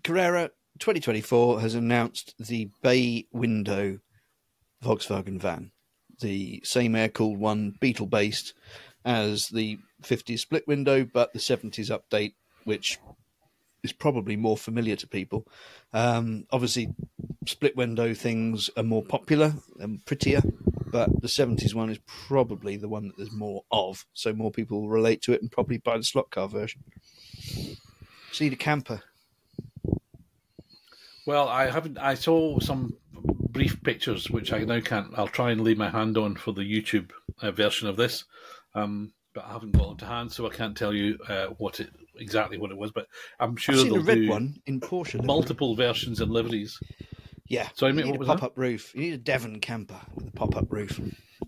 Carrera 0.05 0.51
2024 0.79 1.61
has 1.61 1.75
announced 1.75 2.35
the 2.39 2.71
bay 2.83 3.27
window 3.33 3.99
Volkswagen 4.85 5.41
van, 5.41 5.73
the 6.21 6.61
same 6.65 6.95
air 6.95 7.09
cooled 7.09 7.39
one, 7.39 7.75
Beetle 7.81 8.07
based, 8.07 8.55
as 9.05 9.49
the 9.49 9.79
50s 10.03 10.39
split 10.39 10.69
window, 10.69 11.05
but 11.05 11.33
the 11.33 11.39
70s 11.39 11.91
update, 11.91 12.35
which 12.65 12.99
is 13.83 13.93
probably 13.93 14.37
more 14.37 14.57
familiar 14.57 14.97
to 14.97 15.07
people. 15.07 15.47
Um, 15.93 16.47
obviously, 16.51 16.89
split 17.47 17.77
window 17.77 18.15
things 18.15 18.71
are 18.77 18.83
more 18.83 19.03
popular 19.03 19.55
and 19.79 20.05
prettier, 20.05 20.43
but 20.87 21.21
the 21.21 21.29
70s 21.29 21.75
one 21.75 21.91
is 21.91 21.99
probably 22.07 22.77
the 22.77 22.89
one 22.89 23.09
that 23.09 23.17
there's 23.17 23.33
more 23.33 23.65
of, 23.71 24.07
so 24.15 24.33
more 24.33 24.51
people 24.51 24.81
will 24.81 24.89
relate 24.89 25.23
to 25.23 25.33
it 25.33 25.43
and 25.43 25.51
probably 25.51 25.79
buy 25.79 25.97
the 25.97 26.05
slot 26.05 26.31
car 26.31 26.49
version. 26.49 26.83
See 28.33 28.49
the 28.49 28.57
camper. 28.57 29.03
Well, 31.27 31.49
I 31.49 31.69
haven't. 31.69 31.99
I 31.99 32.15
saw 32.15 32.59
some 32.59 32.97
brief 33.13 33.83
pictures, 33.83 34.31
which 34.31 34.53
I 34.53 34.61
now 34.61 34.81
can't. 34.81 35.13
I'll 35.19 35.29
try 35.29 35.51
and 35.51 35.63
lay 35.63 35.75
my 35.75 35.91
hand 35.91 36.17
on 36.17 36.37
for 36.37 36.53
the 36.53 36.63
YouTube 36.63 37.11
uh, 37.43 37.51
version 37.51 37.89
of 37.89 37.97
this, 37.97 38.25
um, 38.75 39.13
but 39.39 39.47
I 39.49 39.53
haven't 39.53 39.71
got 39.71 39.87
them 39.87 39.97
to 39.99 40.07
hand, 40.07 40.33
so 40.33 40.47
I 40.47 40.51
can't 40.51 40.77
tell 40.77 40.93
you 40.93 41.17
uh, 41.29 41.47
what 41.59 41.79
it 41.79 41.91
exactly 42.17 42.59
what 42.59 42.73
it 42.73 42.77
was. 42.77 42.91
But 42.91 43.07
I'm 43.39 43.55
sure 43.55 43.77
I've 43.77 43.83
seen 43.83 43.93
they'll 43.93 44.01
a 44.01 44.05
red 44.05 44.15
do 44.17 44.29
one 44.31 44.61
in 44.67 44.81
Porsche. 44.81 45.15
livery. 45.15 45.27
multiple 45.27 45.77
versions 45.77 46.21
and 46.21 46.33
liveries. 46.33 46.77
Yeah. 47.47 47.69
So 47.75 47.87
you 47.87 47.93
mate, 47.95 48.07
need 48.07 48.11
what 48.11 48.17
a 48.17 48.19
was 48.19 48.29
pop-up 48.29 48.59
roof. 48.59 48.93
You 48.97 49.03
need 49.03 49.15
a 49.15 49.19
Devon 49.19 49.61
camper 49.61 50.01
with 50.17 50.27
a 50.27 50.33
pop-up 50.33 50.73
roof. 50.73 51.01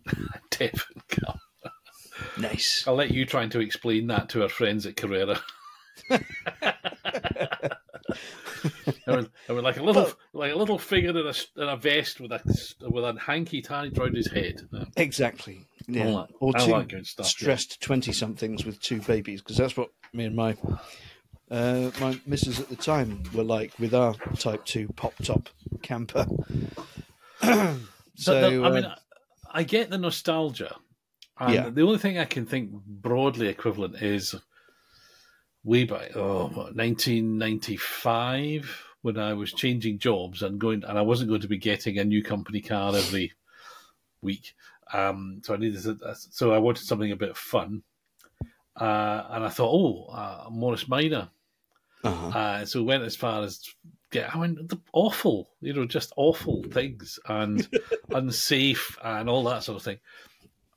Devon. 0.50 1.02
camper. 1.08 1.40
Nice. 2.38 2.84
I'll 2.86 2.94
let 2.94 3.10
you 3.10 3.26
trying 3.26 3.50
to 3.50 3.60
explain 3.60 4.06
that 4.06 4.28
to 4.30 4.44
our 4.44 4.48
friends 4.48 4.86
at 4.86 4.94
Carrera. 4.94 5.40
I 9.06 9.16
mean, 9.16 9.28
I 9.48 9.52
like 9.52 9.78
a 9.78 9.82
little, 9.82 10.10
like 10.32 10.52
a 10.52 10.56
little 10.56 10.78
figure 10.78 11.10
in 11.10 11.16
a, 11.16 11.34
in 11.62 11.68
a 11.68 11.76
vest 11.76 12.20
with 12.20 12.32
a 12.32 12.40
with 12.88 13.04
a 13.04 13.18
hanky 13.20 13.62
tied 13.62 13.96
round 13.96 14.16
his 14.16 14.30
head. 14.30 14.60
Uh, 14.72 14.84
Exactly. 14.96 15.64
Yeah. 15.88 16.26
Or 16.40 16.52
two 16.54 17.04
stuff, 17.04 17.26
stressed 17.26 17.80
twenty-somethings 17.80 18.64
with 18.64 18.80
two 18.80 19.00
babies, 19.00 19.40
because 19.40 19.56
that's 19.56 19.76
what 19.76 19.90
me 20.12 20.24
and 20.26 20.36
my 20.36 20.56
uh, 21.50 21.90
my 22.00 22.20
missus 22.26 22.60
at 22.60 22.68
the 22.68 22.76
time 22.76 23.22
were 23.34 23.42
like 23.44 23.72
with 23.78 23.94
our 23.94 24.14
Type 24.38 24.64
Two 24.64 24.88
pop-top 24.96 25.48
camper. 25.82 26.26
so 27.42 27.78
the- 28.40 28.62
I 28.64 28.70
mean, 28.70 28.84
uh, 28.84 28.96
I 29.52 29.62
get 29.62 29.90
the 29.90 29.98
nostalgia. 29.98 30.76
And 31.38 31.54
Yeah. 31.54 31.70
the 31.70 31.82
only 31.82 31.98
thing 31.98 32.18
I 32.18 32.26
can 32.26 32.44
think 32.44 32.70
broadly 32.70 33.48
equivalent 33.48 33.96
is 34.02 34.34
way 35.64 35.84
back, 35.84 36.16
oh, 36.16 36.48
1995, 36.74 38.84
when 39.02 39.18
I 39.18 39.34
was 39.34 39.52
changing 39.52 39.98
jobs 39.98 40.42
and 40.42 40.58
going, 40.58 40.84
and 40.84 40.98
I 40.98 41.02
wasn't 41.02 41.30
going 41.30 41.42
to 41.42 41.48
be 41.48 41.58
getting 41.58 41.98
a 41.98 42.04
new 42.04 42.22
company 42.22 42.60
car 42.60 42.94
every 42.94 43.32
week. 44.22 44.54
Um, 44.92 45.40
so 45.44 45.54
I 45.54 45.56
needed, 45.56 46.02
a, 46.02 46.14
so 46.14 46.52
I 46.52 46.58
wanted 46.58 46.84
something 46.84 47.12
a 47.12 47.16
bit 47.16 47.36
fun. 47.36 47.82
Uh, 48.76 49.24
and 49.30 49.44
I 49.44 49.48
thought, 49.48 49.72
oh, 49.72 50.12
uh, 50.12 50.48
Morris 50.50 50.88
Minor. 50.88 51.28
uh-huh. 52.02 52.38
Uh, 52.38 52.64
so 52.64 52.82
went 52.82 53.02
as 53.02 53.16
far 53.16 53.42
as 53.42 53.62
get. 54.10 54.34
I 54.34 54.38
mean, 54.38 54.66
the 54.66 54.78
awful, 54.92 55.50
you 55.60 55.72
know, 55.72 55.84
just 55.84 56.12
awful 56.16 56.64
things 56.70 57.18
and 57.26 57.66
unsafe 58.10 58.98
and 59.02 59.28
all 59.28 59.44
that 59.44 59.64
sort 59.64 59.76
of 59.76 59.82
thing. 59.82 59.98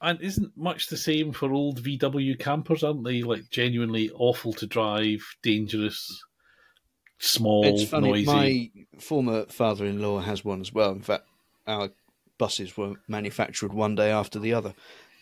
And 0.03 0.21
isn't 0.21 0.51
much 0.57 0.87
the 0.87 0.97
same 0.97 1.31
for 1.31 1.53
old 1.53 1.81
VW 1.81 2.37
campers, 2.37 2.83
aren't 2.83 3.05
they? 3.05 3.23
Like 3.23 3.49
genuinely 3.49 4.11
awful 4.13 4.51
to 4.53 4.67
drive, 4.67 5.23
dangerous, 5.41 6.23
small, 7.19 7.65
it's 7.65 7.89
funny. 7.89 8.09
noisy. 8.09 8.25
My 8.25 8.99
former 8.99 9.45
father-in-law 9.45 10.19
has 10.19 10.43
one 10.43 10.59
as 10.59 10.73
well. 10.73 10.91
In 10.91 11.01
fact, 11.01 11.25
our 11.65 11.89
buses 12.37 12.75
were 12.75 12.95
manufactured 13.07 13.73
one 13.73 13.95
day 13.95 14.11
after 14.11 14.39
the 14.39 14.53
other, 14.53 14.73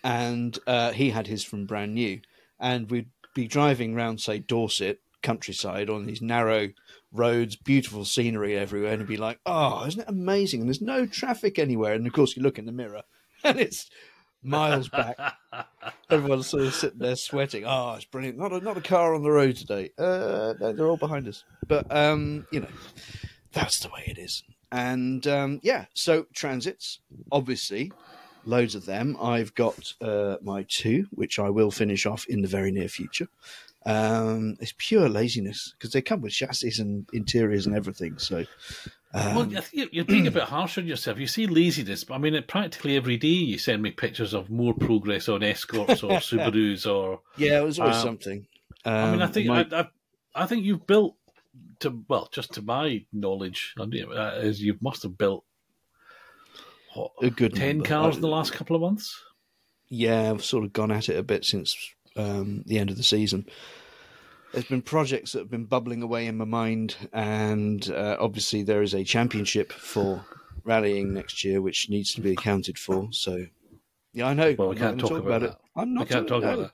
and 0.03 0.57
uh, 0.65 0.91
he 0.91 1.11
had 1.11 1.27
his 1.27 1.43
from 1.43 1.67
brand 1.67 1.93
new. 1.93 2.19
And 2.59 2.89
we'd 2.89 3.09
be 3.35 3.47
driving 3.47 3.93
round, 3.93 4.19
say, 4.19 4.39
Dorset 4.39 4.99
countryside 5.21 5.89
on 5.89 6.05
these 6.05 6.21
narrow 6.21 6.69
roads, 7.11 7.55
beautiful 7.55 8.05
scenery 8.05 8.57
everywhere, 8.57 8.93
and 8.93 9.07
be 9.07 9.17
like, 9.17 9.39
"Oh, 9.45 9.85
isn't 9.85 10.01
it 10.01 10.09
amazing?" 10.09 10.61
And 10.61 10.69
there's 10.69 10.81
no 10.81 11.05
traffic 11.05 11.59
anywhere. 11.59 11.93
And 11.93 12.07
of 12.07 12.13
course, 12.13 12.35
you 12.35 12.41
look 12.41 12.57
in 12.57 12.65
the 12.65 12.71
mirror, 12.71 13.03
and 13.43 13.59
it's 13.59 13.89
miles 14.43 14.89
back. 14.89 15.17
Everyone's 16.09 16.47
sort 16.47 16.63
of 16.63 16.73
sitting 16.73 16.99
there 16.99 17.15
sweating. 17.15 17.63
Oh, 17.65 17.93
it's 17.95 18.05
brilliant. 18.05 18.37
Not 18.37 18.51
a, 18.51 18.59
not 18.59 18.77
a 18.77 18.81
car 18.81 19.15
on 19.15 19.23
the 19.23 19.31
road 19.31 19.55
today. 19.55 19.91
Uh, 19.97 20.53
no, 20.59 20.73
they're 20.73 20.87
all 20.87 20.97
behind 20.97 21.27
us. 21.27 21.43
But, 21.67 21.93
um, 21.95 22.45
you 22.51 22.59
know, 22.59 22.67
that's 23.51 23.79
the 23.79 23.89
way 23.89 24.03
it 24.07 24.17
is. 24.17 24.43
And 24.71 25.25
um, 25.27 25.59
yeah, 25.63 25.85
so 25.93 26.27
transits, 26.33 26.99
obviously, 27.31 27.91
loads 28.45 28.75
of 28.75 28.85
them. 28.85 29.17
I've 29.21 29.53
got 29.55 29.93
uh, 30.01 30.37
my 30.41 30.65
two, 30.67 31.07
which 31.11 31.39
I 31.39 31.49
will 31.49 31.71
finish 31.71 32.05
off 32.05 32.25
in 32.27 32.41
the 32.41 32.47
very 32.47 32.71
near 32.71 32.87
future. 32.87 33.27
Um, 33.85 34.57
it's 34.59 34.73
pure 34.77 35.09
laziness 35.09 35.73
because 35.77 35.91
they 35.91 36.01
come 36.01 36.21
with 36.21 36.33
chassis 36.33 36.81
and 36.81 37.07
interiors 37.13 37.65
and 37.65 37.75
everything. 37.75 38.17
So, 38.19 38.45
um, 39.13 39.35
well, 39.35 39.47
you're- 39.73 39.89
you're 39.91 40.05
being 40.05 40.27
a 40.27 40.31
bit 40.31 40.43
harsh 40.43 40.77
on 40.77 40.87
yourself. 40.87 41.19
You 41.19 41.27
see 41.27 41.47
laziness, 41.47 42.03
but 42.03 42.15
I 42.15 42.17
mean, 42.17 42.41
practically 42.47 42.95
every 42.95 43.17
day 43.17 43.27
you 43.27 43.57
send 43.57 43.81
me 43.81 43.91
pictures 43.91 44.33
of 44.33 44.49
more 44.49 44.73
progress 44.73 45.27
on 45.29 45.43
Escorts 45.43 46.01
or 46.03 46.11
Subarus 46.19 46.85
or 46.89 47.21
yeah, 47.37 47.59
it 47.59 47.63
was 47.63 47.79
always 47.79 47.97
um, 47.97 48.01
something. 48.03 48.47
Um, 48.85 48.93
I 48.93 49.11
mean, 49.11 49.21
I 49.21 49.27
think 49.27 49.47
my- 49.47 49.67
I, 49.71 49.79
I, 49.81 49.87
I 50.33 50.45
think 50.45 50.63
you've 50.65 50.87
built 50.87 51.15
to 51.79 52.03
well, 52.07 52.29
just 52.31 52.53
to 52.53 52.61
my 52.61 53.05
knowledge, 53.11 53.73
mean, 53.77 54.05
uh, 54.11 54.39
is 54.41 54.61
you 54.61 54.77
must 54.81 55.03
have 55.03 55.17
built 55.17 55.43
what, 56.93 57.11
a 57.21 57.29
good 57.29 57.53
ten 57.55 57.77
number. 57.77 57.89
cars 57.89 58.15
I- 58.15 58.17
in 58.17 58.21
the 58.21 58.27
last 58.27 58.53
couple 58.53 58.75
of 58.75 58.81
months. 58.81 59.21
yeah, 59.89 60.29
I've 60.31 60.43
sort 60.43 60.63
of 60.63 60.73
gone 60.73 60.91
at 60.91 61.09
it 61.09 61.17
a 61.17 61.23
bit 61.23 61.43
since 61.45 61.75
um, 62.15 62.63
the 62.65 62.77
end 62.79 62.89
of 62.89 62.97
the 62.97 63.03
season. 63.03 63.45
There's 64.53 64.65
been 64.65 64.81
projects 64.81 65.31
that 65.31 65.39
have 65.39 65.49
been 65.49 65.65
bubbling 65.65 66.01
away 66.03 66.27
in 66.27 66.37
my 66.37 66.45
mind, 66.45 66.95
and 67.13 67.89
uh, 67.89 68.17
obviously 68.19 68.63
there 68.63 68.81
is 68.81 68.93
a 68.93 69.03
championship 69.03 69.71
for 69.71 70.25
rallying 70.65 71.13
next 71.13 71.43
year, 71.45 71.61
which 71.61 71.89
needs 71.89 72.13
to 72.15 72.21
be 72.21 72.33
accounted 72.33 72.77
for. 72.77 73.07
So, 73.11 73.45
yeah, 74.13 74.27
I 74.27 74.33
know. 74.33 74.53
Well, 74.57 74.69
we 74.69 74.75
can't 74.75 74.97
gonna 74.97 75.09
talk 75.09 75.25
about 75.25 75.43
it. 75.43 75.51
that. 75.51 75.59
I'm 75.75 75.93
not. 75.93 76.07
We 76.07 76.13
can't 76.13 76.27
talk 76.27 76.43
about 76.43 76.59
that. 76.59 76.71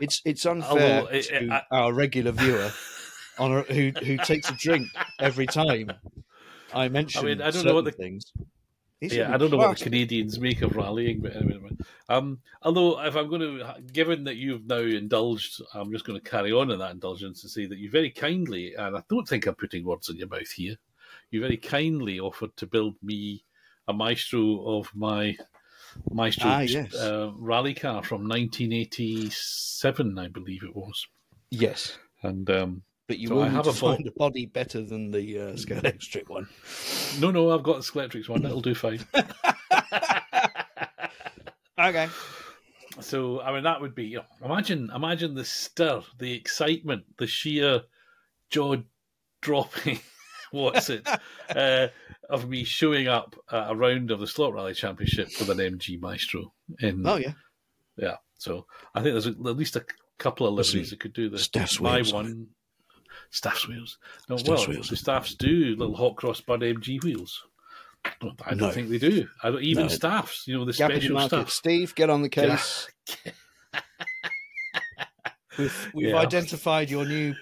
It's 0.00 0.22
it's 0.24 0.44
unfair 0.44 1.00
Although, 1.02 1.06
it- 1.12 1.22
to 1.28 1.50
I- 1.52 1.62
our 1.70 1.92
regular 1.92 2.32
viewer 2.32 2.72
on 3.38 3.52
a, 3.52 3.62
who 3.62 3.92
who 4.04 4.16
takes 4.18 4.50
a 4.50 4.54
drink 4.54 4.88
every 5.20 5.46
time 5.46 5.92
I 6.74 6.88
mention. 6.88 7.20
I 7.22 7.24
mean, 7.28 7.42
I 7.42 7.50
don't 7.50 7.64
know 7.64 7.74
what 7.74 7.84
the- 7.84 7.92
things. 7.92 8.32
Yeah, 9.00 9.34
I 9.34 9.38
don't 9.38 9.50
know 9.50 9.56
what 9.56 9.78
the. 9.78 9.84
Canadians 9.84 10.38
make 10.38 10.60
of 10.62 10.76
rallying, 10.76 11.20
but 11.20 11.34
anyway. 11.34 11.54
anyway. 11.54 11.70
Um, 12.08 12.40
although, 12.62 13.00
if 13.00 13.16
I'm 13.16 13.28
going 13.28 13.40
to, 13.40 13.74
given 13.92 14.24
that 14.24 14.36
you've 14.36 14.66
now 14.66 14.78
indulged, 14.78 15.62
I'm 15.72 15.90
just 15.90 16.04
going 16.04 16.20
to 16.20 16.30
carry 16.30 16.52
on 16.52 16.70
in 16.70 16.78
that 16.80 16.90
indulgence 16.90 17.42
and 17.42 17.50
say 17.50 17.66
that 17.66 17.78
you 17.78 17.90
very 17.90 18.10
kindly, 18.10 18.74
and 18.74 18.96
I 18.96 19.02
don't 19.08 19.26
think 19.26 19.46
I'm 19.46 19.54
putting 19.54 19.84
words 19.84 20.10
in 20.10 20.16
your 20.16 20.28
mouth 20.28 20.50
here, 20.50 20.76
you 21.30 21.40
very 21.40 21.56
kindly 21.56 22.20
offered 22.20 22.54
to 22.58 22.66
build 22.66 22.94
me 23.02 23.44
a 23.88 23.92
Maestro 23.92 24.60
of 24.78 24.90
my 24.94 25.36
Maestro 26.10 26.50
Ah, 26.50 26.60
yes. 26.60 26.94
uh, 26.94 27.30
rally 27.36 27.74
car 27.74 28.02
from 28.02 28.28
1987, 28.28 30.18
I 30.18 30.28
believe 30.28 30.62
it 30.62 30.76
was. 30.76 31.06
Yes. 31.50 31.96
And 32.22 32.48
um, 32.50 32.82
But 33.10 33.18
you 33.18 33.26
So 33.26 33.34
will 33.34 33.42
I 33.42 33.48
have 33.48 33.66
a 33.66 33.72
find 33.72 34.06
a 34.06 34.12
body 34.12 34.46
better 34.46 34.82
than 34.82 35.10
the 35.10 35.40
uh, 35.40 35.56
Scale 35.56 35.82
one. 36.28 36.46
no, 37.18 37.32
no, 37.32 37.50
I've 37.50 37.64
got 37.64 37.78
the 37.78 37.82
Scalextric 37.82 38.28
one. 38.28 38.40
That'll 38.42 38.60
do 38.60 38.72
fine. 38.72 39.04
Okay. 41.76 42.08
So 43.00 43.40
I 43.40 43.52
mean, 43.52 43.64
that 43.64 43.80
would 43.80 43.96
be 43.96 44.04
you 44.04 44.18
know, 44.18 44.24
imagine 44.44 44.90
imagine 44.94 45.34
the 45.34 45.44
stir, 45.44 46.02
the 46.18 46.32
excitement, 46.34 47.04
the 47.18 47.26
sheer 47.26 47.82
jaw 48.48 48.76
dropping. 49.40 49.98
What's 50.52 50.88
it? 50.90 51.08
uh, 51.56 51.88
of 52.28 52.48
me 52.48 52.62
showing 52.62 53.08
up 53.08 53.34
at 53.50 53.70
a 53.70 53.74
round 53.74 54.12
of 54.12 54.20
the 54.20 54.26
Slot 54.28 54.52
Rally 54.52 54.74
Championship 54.74 55.30
with 55.40 55.50
an 55.50 55.58
MG 55.58 56.00
Maestro. 56.00 56.52
In 56.78 57.04
Oh 57.04 57.16
yeah. 57.16 57.32
yeah, 57.96 58.16
so 58.38 58.66
I 58.94 59.02
think 59.02 59.14
there's 59.14 59.26
at 59.26 59.40
least 59.40 59.74
a 59.74 59.84
couple 60.18 60.46
of 60.46 60.54
Listen, 60.54 60.74
liveries 60.74 60.90
that 60.90 61.00
could 61.00 61.14
do 61.14 61.28
this. 61.28 61.50
My 61.80 62.02
one, 62.02 62.48
staff's 63.30 63.66
wheels. 63.68 63.98
No, 64.28 64.36
Staff's 64.36 64.66
well, 64.66 64.68
wheels. 64.68 64.88
the 64.88 64.96
staffs 64.96 65.34
do 65.34 65.74
little 65.76 65.96
hot 65.96 66.16
cross 66.16 66.40
bud 66.40 66.60
MG 66.60 67.02
wheels. 67.02 67.44
I 68.04 68.12
don't 68.54 68.56
No. 68.56 68.70
think 68.70 68.88
they 68.88 68.98
do. 68.98 69.28
I 69.42 69.50
don't, 69.50 69.62
even 69.62 69.84
No. 69.84 69.88
staffs, 69.88 70.46
you 70.48 70.56
know, 70.56 70.64
the 70.64 70.72
Gap 70.72 70.90
special 70.92 71.14
market. 71.14 71.28
stuff. 71.28 71.50
Steve, 71.50 71.94
get 71.94 72.08
on 72.10 72.22
the 72.22 72.28
case. 72.28 72.88
We've, 75.58 75.90
we've 75.92 76.08
Yeah. 76.10 76.16
identified 76.16 76.88
your 76.90 77.04
new 77.04 77.34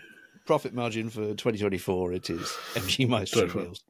profit 0.46 0.72
margin 0.74 1.10
for 1.10 1.34
2024. 1.34 2.14
It 2.14 2.30
is 2.30 2.48
MG 2.74 3.06
Maestro 3.08 3.46
wheels. 3.48 3.84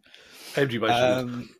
MG 0.54 0.78
Maestro. 0.80 0.80
wheels. 0.80 1.22
Um, 1.24 1.50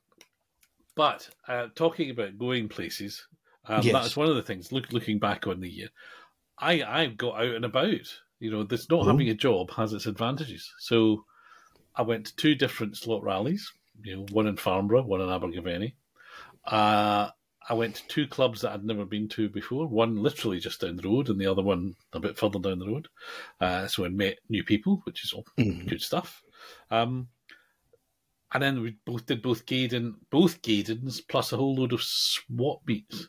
But 0.96 1.30
uh, 1.46 1.68
talking 1.76 2.10
about 2.10 2.36
going 2.36 2.68
places, 2.68 3.26
um, 3.66 3.82
Yes. 3.84 3.92
that's 3.92 4.16
one 4.16 4.28
of 4.28 4.34
the 4.36 4.42
things. 4.42 4.72
Look, 4.72 4.92
looking 4.92 5.18
back 5.18 5.46
on 5.46 5.60
the 5.60 5.70
year, 5.70 5.88
I 6.58 6.82
I 6.82 7.06
got 7.06 7.36
out 7.40 7.54
and 7.54 7.64
about. 7.64 8.20
You 8.40 8.50
know, 8.50 8.62
this 8.64 8.88
not 8.88 9.00
Oh. 9.00 9.04
having 9.04 9.28
a 9.28 9.34
job 9.34 9.70
has 9.72 9.92
its 9.92 10.06
advantages. 10.06 10.72
So 10.78 11.24
I 11.94 12.02
went 12.02 12.26
to 12.26 12.36
two 12.36 12.54
different 12.54 12.96
slot 12.96 13.22
rallies. 13.22 13.72
You 14.02 14.16
know, 14.16 14.26
one 14.30 14.46
in 14.46 14.56
Farnborough, 14.56 15.02
one 15.02 15.20
in 15.20 15.28
Abergavenny, 15.28 15.96
uh, 16.66 17.30
I 17.70 17.74
went 17.74 17.96
to 17.96 18.06
two 18.08 18.26
clubs 18.28 18.60
that 18.62 18.72
I'd 18.72 18.84
never 18.84 19.04
been 19.04 19.28
to 19.30 19.48
before. 19.48 19.86
One 19.88 20.16
literally 20.22 20.58
just 20.60 20.80
down 20.80 20.96
the 20.96 21.06
road, 21.08 21.28
and 21.28 21.38
the 21.40 21.46
other 21.50 21.62
one 21.62 21.96
a 22.12 22.20
bit 22.20 22.38
further 22.38 22.58
down 22.60 22.78
the 22.78 22.86
road. 22.86 23.08
Uh, 23.60 23.86
so 23.88 24.04
I 24.04 24.08
met 24.08 24.38
new 24.48 24.62
people, 24.64 25.02
which 25.04 25.24
is 25.24 25.32
all 25.32 25.44
Mhm. 25.58 25.88
good 25.88 26.00
stuff. 26.00 26.42
Um, 26.90 27.28
and 28.52 28.62
then 28.62 28.80
we 28.80 28.96
both 29.04 29.26
did 29.26 29.42
both 29.42 29.66
Gaydon, 29.66 30.14
both 30.30 30.62
Gaydons, 30.62 31.20
plus 31.20 31.52
a 31.52 31.56
whole 31.58 31.74
load 31.74 31.92
of 31.92 32.02
swap 32.02 32.80
meets. 32.86 33.28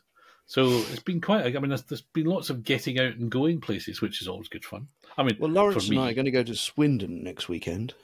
So 0.50 0.66
it's 0.90 0.98
been 1.04 1.20
quite. 1.20 1.46
I 1.46 1.60
mean, 1.60 1.68
there's, 1.68 1.84
there's 1.84 2.00
been 2.00 2.26
lots 2.26 2.50
of 2.50 2.64
getting 2.64 2.98
out 2.98 3.14
and 3.14 3.30
going 3.30 3.60
places, 3.60 4.00
which 4.00 4.20
is 4.20 4.26
always 4.26 4.48
good 4.48 4.64
fun. 4.64 4.88
I 5.16 5.22
mean, 5.22 5.36
Well, 5.38 5.48
Lawrence 5.48 5.86
for 5.86 5.92
and 5.92 6.00
I 6.02 6.10
are 6.10 6.12
going 6.12 6.24
to 6.24 6.32
go 6.32 6.42
to 6.42 6.56
Swindon 6.56 7.22
next 7.22 7.48
weekend. 7.48 7.94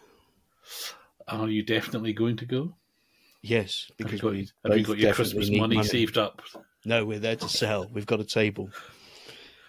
are 1.27 1.49
you 1.49 1.65
definitely 1.65 2.13
going 2.13 2.37
to 2.37 2.47
go? 2.47 2.73
Yes, 3.43 3.91
Have 3.99 4.13
you 4.13 4.19
got, 4.21 4.35
have 4.65 4.79
you 4.79 4.85
got 4.85 4.99
your 4.99 5.13
Christmas 5.13 5.49
need 5.49 5.59
money, 5.59 5.83
saved 5.83 6.19
up? 6.19 6.41
No, 6.85 7.05
we're 7.05 7.19
there 7.19 7.35
to 7.35 7.49
sell. 7.49 7.91
We've 7.93 8.07
got 8.07 8.21
a 8.21 8.25
table. 8.25 8.71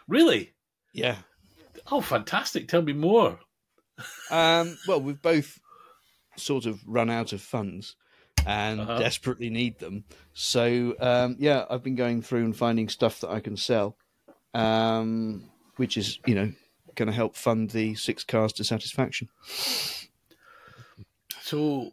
Really? 0.07 0.53
Yeah. 0.93 1.15
Oh, 1.91 2.01
fantastic! 2.01 2.67
Tell 2.67 2.83
me 2.83 2.93
more. 2.93 3.39
Um, 4.29 4.77
well, 4.87 5.01
we've 5.01 5.21
both 5.21 5.59
sort 6.35 6.67
of 6.67 6.79
run 6.85 7.09
out 7.09 7.33
of 7.33 7.41
funds 7.41 7.95
and 8.47 8.79
Uh-huh. 8.81 8.97
desperately 8.99 9.49
need 9.49 9.77
them. 9.79 10.05
So, 10.33 10.95
um, 10.99 11.35
yeah, 11.39 11.65
I've 11.69 11.83
been 11.83 11.95
going 11.95 12.21
through 12.21 12.45
and 12.45 12.55
finding 12.55 12.87
stuff 12.89 13.19
that 13.21 13.29
I 13.29 13.39
can 13.41 13.57
sell, 13.57 13.97
um, 14.53 15.49
which 15.75 15.97
is, 15.97 16.17
you 16.25 16.33
know, 16.33 16.51
going 16.95 17.07
to 17.07 17.13
help 17.13 17.35
fund 17.35 17.69
the 17.71 17.93
six 17.95 18.23
cars 18.23 18.53
to 18.53 18.63
satisfaction. 18.63 19.27
So, 21.41 21.91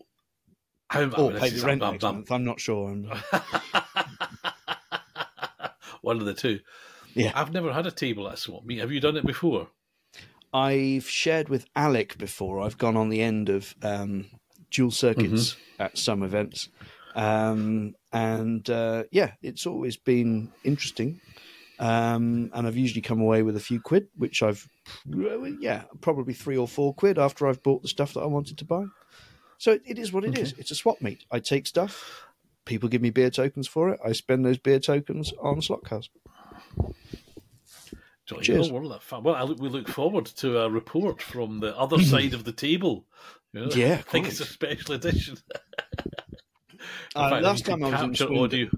how, 0.88 1.00
I 1.02 1.04
Or 1.20 1.32
pay 1.32 1.50
the 1.50 1.66
rent 1.66 1.82
I'm- 1.82 1.92
next 1.92 2.04
I'm- 2.04 2.14
month. 2.14 2.30
I'm 2.32 2.44
not 2.44 2.60
sure. 2.60 2.90
I'm, 2.90 3.10
One 6.02 6.18
of 6.20 6.26
the 6.26 6.34
two. 6.34 6.60
Yeah. 7.14 7.32
I've 7.34 7.52
never 7.52 7.72
had 7.72 7.86
a 7.86 7.90
table 7.90 8.28
at 8.28 8.34
a 8.34 8.36
swap 8.36 8.64
meet. 8.64 8.78
Have 8.80 8.92
you 8.92 9.00
done 9.00 9.16
it 9.16 9.24
before? 9.26 9.68
I've 10.52 11.08
shared 11.08 11.48
with 11.48 11.66
Alec 11.74 12.18
before. 12.18 12.60
I've 12.60 12.76
gone 12.78 12.96
on 12.96 13.08
the 13.08 13.22
end 13.22 13.48
of 13.48 13.74
um, 13.82 14.26
dual 14.74 14.90
circuits 14.90 15.56
at 15.78 15.96
some 15.96 16.22
events, 16.22 16.68
um, 17.14 17.94
and 18.12 18.68
uh, 18.68 19.04
yeah, 19.10 19.32
it's 19.42 19.66
always 19.66 19.96
been 19.96 20.52
interesting. 20.64 21.20
Um, 21.78 22.50
and 22.54 22.66
I've 22.68 22.76
usually 22.76 23.00
come 23.00 23.20
away 23.20 23.42
with 23.42 23.56
a 23.56 23.60
few 23.60 23.80
quid, 23.80 24.06
which 24.16 24.42
I've 24.42 24.68
yeah, 25.06 25.82
probably 26.00 26.34
three 26.34 26.56
or 26.56 26.68
four 26.68 26.94
quid 26.94 27.18
after 27.18 27.48
I've 27.48 27.62
bought 27.62 27.82
the 27.82 27.88
stuff 27.88 28.14
that 28.14 28.20
I 28.20 28.26
wanted 28.26 28.58
to 28.58 28.64
buy. 28.64 28.84
So 29.58 29.72
it, 29.72 29.82
it 29.86 29.98
is 29.98 30.12
what 30.12 30.24
it 30.24 30.38
is. 30.38 30.52
Okay. 30.52 30.60
It's 30.60 30.70
a 30.70 30.74
swap 30.74 31.00
meet. 31.00 31.24
I 31.30 31.40
take 31.40 31.66
stuff. 31.66 32.26
People 32.64 32.88
give 32.88 33.02
me 33.02 33.10
beer 33.10 33.30
tokens 33.30 33.66
for 33.66 33.90
it. 33.90 34.00
I 34.04 34.12
spend 34.12 34.44
those 34.44 34.58
beer 34.58 34.78
tokens 34.78 35.32
on 35.40 35.60
slot 35.62 35.84
cars. 35.84 36.10
Cheers. 38.40 38.72
well, 38.72 38.88
well. 38.88 39.22
Well, 39.22 39.34
I 39.34 39.42
look, 39.42 39.60
we 39.60 39.68
look 39.68 39.88
forward 39.88 40.24
to 40.26 40.60
a 40.60 40.70
report 40.70 41.20
from 41.20 41.60
the 41.60 41.76
other 41.76 41.98
side 41.98 42.32
of 42.32 42.44
the 42.44 42.52
table. 42.52 43.04
You 43.60 43.60
know, 43.60 43.70
Yeah, 43.72 43.94
I 43.94 44.10
think 44.10 44.26
it's 44.26 44.40
a 44.40 44.46
special 44.46 44.94
edition. 44.94 45.38
Uh, 47.16 47.30
fact, 47.30 47.42
last 47.44 47.64
time 47.64 47.82
I 47.84 47.90
was 47.90 48.00
in 48.02 48.08
capture 48.08 48.26
Swindon- 48.26 48.44
audio. 48.44 48.68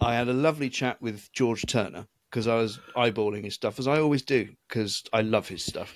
I 0.00 0.14
had 0.14 0.28
a 0.28 0.32
lovely 0.32 0.68
chat 0.68 1.00
with 1.00 1.30
George 1.32 1.64
Turner 1.66 2.06
because 2.28 2.48
I 2.48 2.56
was 2.56 2.80
eyeballing 2.96 3.44
his 3.44 3.54
stuff, 3.54 3.78
as 3.78 3.86
I 3.86 4.00
always 4.00 4.22
do, 4.22 4.48
because 4.68 5.04
I 5.12 5.22
love 5.22 5.48
his 5.48 5.64
stuff. 5.64 5.94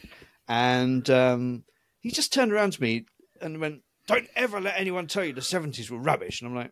And 0.49 1.11
um, 1.11 1.65
he 2.01 2.11
just 2.13 2.33
turned 2.33 2.53
around 2.53 2.75
to 2.75 2.83
me 2.83 3.07
and 3.43 3.61
went, 3.61 3.83
Don't 4.07 4.29
ever 4.37 4.61
let 4.61 4.79
anyone 4.79 5.09
tell 5.09 5.25
you 5.25 5.33
the 5.33 5.41
70s 5.41 5.91
were 5.91 5.99
rubbish. 5.99 6.41
And 6.41 6.49
I'm 6.49 6.57
like, 6.57 6.71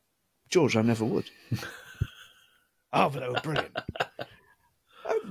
George, 0.48 0.76
I 0.76 0.82
never 0.82 1.04
would. 1.04 1.28
oh, 2.92 3.10
but 3.10 3.20
they 3.20 3.28
were 3.28 3.40
brilliant. 3.42 3.76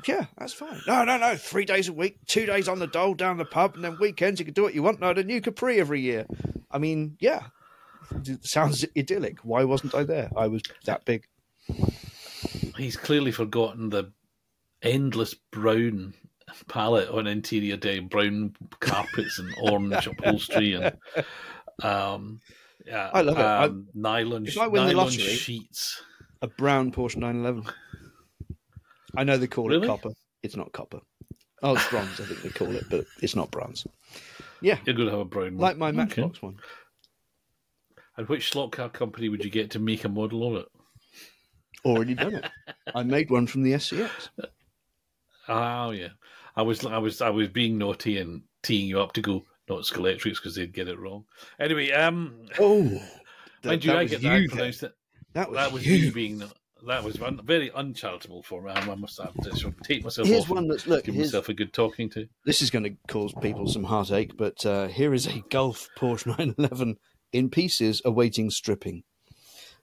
Yeah, 0.08 0.26
that's 0.38 0.54
fine. 0.54 0.80
No, 0.88 1.04
no, 1.04 1.18
no. 1.18 1.36
Three 1.36 1.66
days 1.66 1.88
a 1.88 1.94
week, 1.94 2.18
two 2.28 2.46
days 2.46 2.68
on 2.68 2.80
the 2.80 2.88
dole, 2.88 3.14
down 3.14 3.38
the 3.38 3.46
pub, 3.46 3.76
and 3.76 3.84
then 3.84 3.98
weekends 4.00 4.40
you 4.40 4.46
can 4.46 4.54
do 4.54 4.64
what 4.64 4.74
you 4.74 4.84
want. 4.84 5.00
No, 5.00 5.14
the 5.14 5.24
new 5.24 5.42
Capri 5.42 5.80
every 5.80 6.02
year. 6.02 6.26
I 6.72 6.78
mean, 6.78 7.18
yeah. 7.20 7.48
It 8.26 8.46
sounds 8.46 8.86
idyllic. 8.98 9.40
Why 9.40 9.64
wasn't 9.64 9.96
I 9.96 10.04
there? 10.04 10.30
I 10.38 10.48
was 10.48 10.62
that 10.86 11.06
big. 11.06 11.26
He's 12.78 12.98
clearly 12.98 13.32
forgotten 13.32 13.90
the 13.90 14.12
endless 14.82 15.34
brown 15.34 16.14
palette 16.68 17.10
on 17.10 17.26
interior 17.28 17.78
day, 17.78 18.00
brown 18.00 18.56
carpets 18.80 19.40
and 19.40 19.54
orange 19.62 20.06
upholstery 20.08 20.74
and 20.74 20.96
um, 21.82 22.42
yeah, 22.86 23.10
I 23.14 23.22
love 23.22 23.38
it. 23.38 23.42
I- 23.42 23.64
um, 23.66 23.88
nylon, 23.94 24.46
if 24.46 24.58
I 24.58 24.68
win 24.68 24.86
the 24.88 24.94
lottery- 24.94 25.24
sheets. 25.24 26.02
a 26.42 26.48
brown 26.48 26.92
Porsche 26.92 27.16
911. 27.18 27.72
I 29.16 29.24
know 29.24 29.38
they 29.38 29.48
call 29.48 29.70
Really? 29.70 29.86
it 29.86 29.90
copper. 29.90 30.12
It's 30.42 30.56
not 30.56 30.72
copper. 30.72 31.00
Oh, 31.62 31.76
it's 31.76 31.88
bronze, 31.90 32.20
I 32.20 32.26
think 32.26 32.42
they 32.42 32.50
call 32.50 32.76
it, 32.76 32.86
but 32.90 33.06
it's 33.22 33.36
not 33.36 33.52
bronze. 33.52 33.86
Yeah, 34.62 34.80
You're 34.86 34.96
going 34.96 35.08
to 35.08 35.12
have 35.12 35.22
a 35.22 35.26
brown 35.26 35.56
one, 35.56 35.58
like 35.58 35.78
my 35.78 35.90
Okay. 35.90 35.98
Matchbox 35.98 36.42
one. 36.42 36.58
And 38.18 38.28
which 38.30 38.50
slot 38.50 38.72
car 38.74 38.90
company 38.90 39.30
would 39.30 39.44
you 39.44 39.50
get 39.50 39.72
to 39.72 39.80
make 39.80 40.04
a 40.04 40.10
model 40.10 40.44
on 40.44 40.58
it? 40.58 40.66
Already 41.86 42.14
done 42.16 42.36
it. 42.36 42.46
I 42.94 43.04
made 43.04 43.30
one 43.30 43.48
from 43.48 43.64
the 43.64 43.74
SCX. 43.74 44.30
Oh 45.50 45.92
yeah, 45.92 46.10
I 46.56 46.62
was 46.62 46.86
I 46.86 46.98
was 46.98 47.22
I 47.22 47.30
was 47.30 47.50
being 47.50 47.78
naughty 47.78 48.18
and 48.20 48.44
teeing 48.62 48.88
you 48.88 49.02
up 49.02 49.12
to 49.14 49.22
go 49.22 49.44
not 49.70 49.82
Scalextric 49.84 50.36
because 50.36 50.56
they'd 50.56 50.74
get 50.74 50.88
it 50.88 51.00
wrong. 51.00 51.26
Anyway, 51.60 51.92
um, 51.92 52.36
Oh, 52.60 52.84
that, 53.64 53.70
mind 53.70 53.84
you, 53.86 53.92
that 53.92 53.98
I 53.98 54.06
get 54.06 54.22
you. 54.22 54.48
that 54.50 54.84
it. 54.84 54.94
That 55.34 55.50
was, 55.50 55.58
That 55.58 55.72
was 55.74 55.86
you. 55.86 56.06
me 56.06 56.10
being 56.12 56.44
that 56.88 57.04
was 57.04 57.22
un, 57.22 57.40
very 57.44 57.72
uncharitable 57.72 58.44
for 58.44 58.62
me. 58.62 58.72
I 58.72 58.96
must 58.96 59.20
have 59.22 59.34
to 59.44 59.56
sort 59.56 59.74
of 59.76 59.82
take 59.84 60.04
myself 60.04 60.28
Here's 60.28 60.44
off 60.44 60.50
one 60.50 60.68
that's 60.68 60.88
look. 60.88 61.06
give 61.06 61.16
myself 61.16 61.50
a 61.50 61.54
good 61.54 61.74
talking 61.74 62.10
to. 62.12 62.28
this 62.46 62.62
is 62.62 62.70
going 62.70 62.84
to 62.84 62.96
cause 63.08 63.34
people 63.42 63.68
some 63.68 63.84
heartache, 63.86 64.36
but 64.38 64.66
uh, 64.66 64.88
here 64.88 65.14
is 65.14 65.28
a 65.28 65.44
Gulf 65.50 65.90
Porsche 65.98 66.26
911 66.38 66.98
in 67.32 67.50
pieces 67.50 68.02
awaiting 68.06 68.50
stripping. 68.50 69.04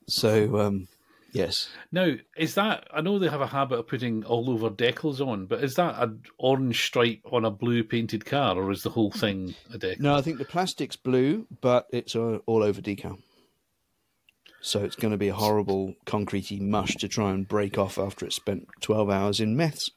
So, 0.07 0.59
um, 0.59 0.89
yes, 1.33 1.69
Now, 1.93 2.15
is 2.37 2.55
that 2.55 2.87
I 2.93 3.01
know 3.01 3.19
they 3.19 3.29
have 3.29 3.41
a 3.41 3.47
habit 3.47 3.79
of 3.79 3.87
putting 3.87 4.25
all 4.25 4.51
over 4.51 4.71
decals 4.71 5.21
on, 5.25 5.47
but 5.47 5.63
is 5.63 5.75
that 5.77 6.01
an 6.03 6.23
orange 6.39 6.85
stripe 6.85 7.21
on 7.31 7.45
a 7.45 7.51
blue 7.51 7.85
painted 7.85 8.25
car, 8.25 8.57
or 8.57 8.71
is 8.73 8.83
the 8.83 8.91
whole 8.91 9.11
thing 9.11 9.55
a 9.73 9.79
decal? 9.79 10.01
No, 10.01 10.15
I 10.17 10.23
think 10.23 10.39
the 10.39 10.45
plastic's 10.45 10.97
blue, 10.97 11.47
but 11.61 11.87
it's 11.93 12.17
uh, 12.17 12.39
all 12.47 12.63
over 12.63 12.81
decal. 12.81 13.19
So 14.63 14.85
it's 14.85 14.97
going 14.97 15.13
to 15.13 15.17
be 15.19 15.29
a 15.29 15.35
horrible 15.35 15.95
concretey 16.07 16.61
mush 16.61 16.97
to 16.97 17.09
try 17.09 17.31
and 17.33 17.49
break 17.49 17.79
off 17.79 17.99
after 17.99 18.27
it's 18.27 18.37
spent 18.37 18.69
12 18.83 19.09
hours 19.11 19.41
in 19.41 19.57
meths. 19.57 19.91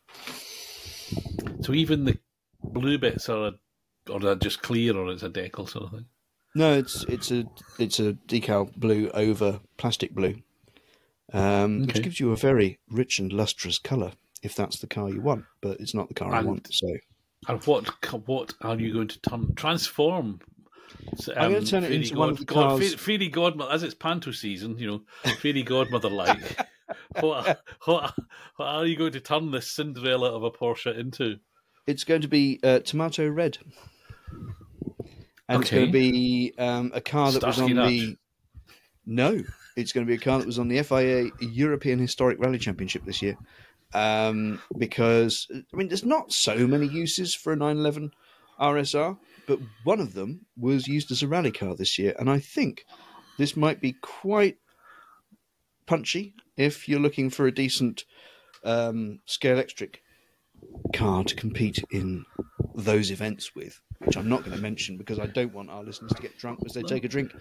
So 1.62 1.74
even 1.74 2.06
the 2.06 2.18
blue 2.64 2.98
bits 2.98 3.28
are, 3.30 3.54
or 4.10 4.20
they're 4.20 4.36
just 4.36 4.62
clear, 4.62 4.96
or 4.98 5.12
it's 5.12 5.24
a 5.24 5.30
decal 5.30 5.68
sort 5.70 5.86
of 5.86 5.92
thing. 5.92 6.06
No, 6.56 6.74
it's 6.74 7.04
it's 7.06 7.32
a 7.32 7.46
it's 7.80 8.00
a 8.00 8.14
decal 8.28 8.74
blue 8.76 9.10
over 9.14 9.60
plastic 9.78 10.14
blue, 10.14 10.36
um, 11.34 11.84
Okay. 11.84 11.86
which 11.94 12.04
gives 12.04 12.20
you 12.20 12.32
a 12.32 12.36
very 12.38 12.80
rich 12.90 13.18
and 13.20 13.34
lustrous 13.34 13.80
colour 13.80 14.12
if 14.44 14.56
that's 14.56 14.80
the 14.80 14.88
car 14.88 15.10
you 15.10 15.22
want. 15.22 15.46
But 15.62 15.80
it's 15.80 15.94
not 15.96 16.10
the 16.10 16.14
car 16.14 16.34
I 16.34 16.40
And- 16.40 16.48
want. 16.48 16.74
So 16.74 16.88
And 17.48 17.62
what 17.66 17.88
what 18.28 18.54
are 18.62 18.78
you 18.80 18.94
going 18.94 19.08
to 19.10 19.20
turn 19.22 19.54
transform? 19.56 20.40
So, 21.18 21.34
I'm 21.36 21.54
gonna 21.54 21.66
turn 21.66 21.84
it 21.84 21.92
into 21.92 22.16
one 22.16 22.30
of 22.30 22.38
the 22.38 22.46
God, 22.46 22.80
cars- 22.80 22.96
fairy 22.96 23.30
godmother, 23.30 23.72
as 23.72 23.84
it's 23.84 23.94
panto 23.94 24.32
season, 24.32 24.78
you 24.78 24.88
know, 24.88 25.32
fairy 25.36 25.64
godmother 25.64 26.10
like. 26.10 26.58
what, 27.20 27.62
what, 27.86 28.14
what 28.58 28.66
are 28.66 28.86
you 28.86 28.96
going 28.96 29.14
to 29.14 29.20
turn 29.20 29.52
this 29.52 29.72
Cinderella 29.72 30.36
of 30.36 30.44
a 30.44 30.52
Porsche 30.52 30.98
into? 30.98 31.38
it's 31.88 32.04
going 32.04 32.22
to 32.22 32.28
be 32.28 32.60
uh, 32.64 32.80
tomato 32.80 33.28
red, 33.28 33.58
and 35.50 35.62
it's 35.62 35.70
going 35.70 35.88
to 35.88 35.92
be 35.92 36.54
um, 36.58 36.92
a 36.94 37.02
car 37.02 37.32
that 37.32 37.44
was 37.44 37.60
on 37.60 37.76
the. 37.76 38.18
No, 39.06 39.42
it's 39.76 39.92
going 39.92 40.06
to 40.06 40.10
be 40.10 40.16
a 40.16 40.20
car 40.20 40.40
that 40.40 40.48
was 40.48 40.60
on 40.60 40.70
the 40.70 40.82
FIA 40.82 41.30
European 41.42 42.00
Historic 42.00 42.40
Rally 42.40 42.58
Championship 42.58 43.04
this 43.06 43.22
year. 43.22 43.38
Um, 43.94 44.60
because 44.78 45.48
I 45.52 45.78
mean, 45.78 45.88
there's 45.88 46.06
not 46.06 46.32
so 46.32 46.66
many 46.66 46.88
uses 46.88 47.36
for 47.36 47.54
a 47.54 47.56
911 47.56 48.12
RSR, 48.60 49.18
but 49.48 49.60
one 49.84 50.00
of 50.00 50.14
them 50.14 50.46
was 50.58 50.88
used 50.88 51.12
as 51.12 51.22
a 51.22 51.28
rally 51.28 51.52
car 51.52 51.76
this 51.76 51.98
year, 51.98 52.16
and 52.20 52.30
I 52.30 52.40
think 52.40 52.86
this 53.38 53.56
might 53.58 53.82
be 53.82 53.94
quite 53.94 54.58
punchy 55.86 56.34
if 56.56 56.88
you're 56.88 57.00
looking 57.00 57.30
for 57.30 57.46
a 57.46 57.52
decent 57.52 58.06
um, 58.64 59.20
Scalextric 59.28 59.96
car 60.94 61.24
to 61.24 61.36
compete 61.36 61.84
in 61.92 62.26
those 62.76 63.12
events 63.12 63.56
with, 63.56 63.82
which 64.00 64.18
I'm 64.18 64.30
not 64.30 64.44
going 64.44 64.56
to 64.56 64.62
mention 64.62 64.98
because 64.98 65.20
I 65.20 65.26
don't 65.26 65.54
want 65.54 65.70
our 65.70 65.84
listeners 65.84 66.14
to 66.14 66.22
get 66.22 66.38
drunk 66.38 66.60
as 66.66 66.74
they 66.74 66.84
take 66.84 67.04
a 67.04 67.08
drink 67.08 67.34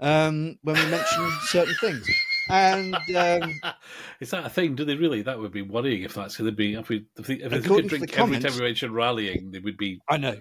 um, 0.00 0.58
when 0.62 0.74
we 0.74 0.90
mention 0.90 1.30
certain 1.42 1.74
things. 1.80 2.06
And 2.48 2.94
um, 3.16 3.60
Is 4.20 4.30
that 4.30 4.46
a 4.46 4.50
thing? 4.50 4.74
Do 4.74 4.84
they 4.84 4.94
really? 4.96 5.22
That 5.22 5.38
would 5.38 5.52
be 5.52 5.62
worrying 5.62 6.02
if 6.02 6.14
that's 6.14 6.36
going 6.36 6.50
to 6.50 6.56
be 6.56 6.74
if 6.74 6.88
we 6.88 7.06
if 7.18 7.26
they, 7.26 7.34
if 7.34 7.50
they 7.50 7.60
could 7.60 7.88
to 7.88 7.98
the 7.98 8.06
drink 8.06 8.18
every 8.18 8.38
time 8.38 8.54
we 8.54 8.60
mention 8.60 8.92
rallying, 8.92 9.50
they 9.50 9.58
would 9.58 9.76
be 9.76 10.00
I 10.08 10.16
know. 10.16 10.36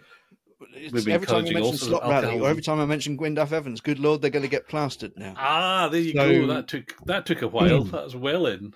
It's 0.74 1.08
every 1.08 1.28
time 1.28 1.46
encouraging 1.46 1.54
mention 1.54 1.78
Slot 1.78 2.04
Rally 2.04 2.40
or 2.40 2.50
every 2.50 2.62
time 2.62 2.80
I 2.80 2.86
mention 2.86 3.18
Gwyndaf 3.18 3.52
Evans, 3.52 3.82
good 3.82 4.00
lord, 4.00 4.22
they're 4.22 4.32
going 4.32 4.44
to 4.44 4.50
get 4.50 4.68
plastered 4.68 5.12
now. 5.18 5.34
Ah, 5.38 5.90
there 5.90 6.00
you 6.02 6.14
So- 6.14 6.42
go. 6.42 6.48
That 6.48 6.68
took 6.68 6.96
that 7.06 7.26
took 7.26 7.42
a 7.42 7.48
while. 7.48 7.84
That 7.84 8.04
was 8.06 8.16
well 8.16 8.46
in. 8.48 8.74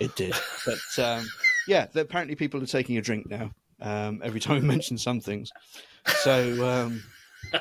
It 0.00 0.14
did, 0.16 0.34
but 0.66 1.02
um, 1.04 1.26
yeah, 1.66 1.86
apparently 1.94 2.36
people 2.36 2.62
are 2.62 2.66
taking 2.66 2.96
a 2.96 3.02
drink 3.02 3.28
now 3.28 3.50
um, 3.80 4.20
every 4.22 4.40
time 4.40 4.60
we 4.62 4.68
mention 4.74 4.98
some 4.98 5.20
things. 5.20 5.50
So 6.22 6.68
um, 6.68 7.02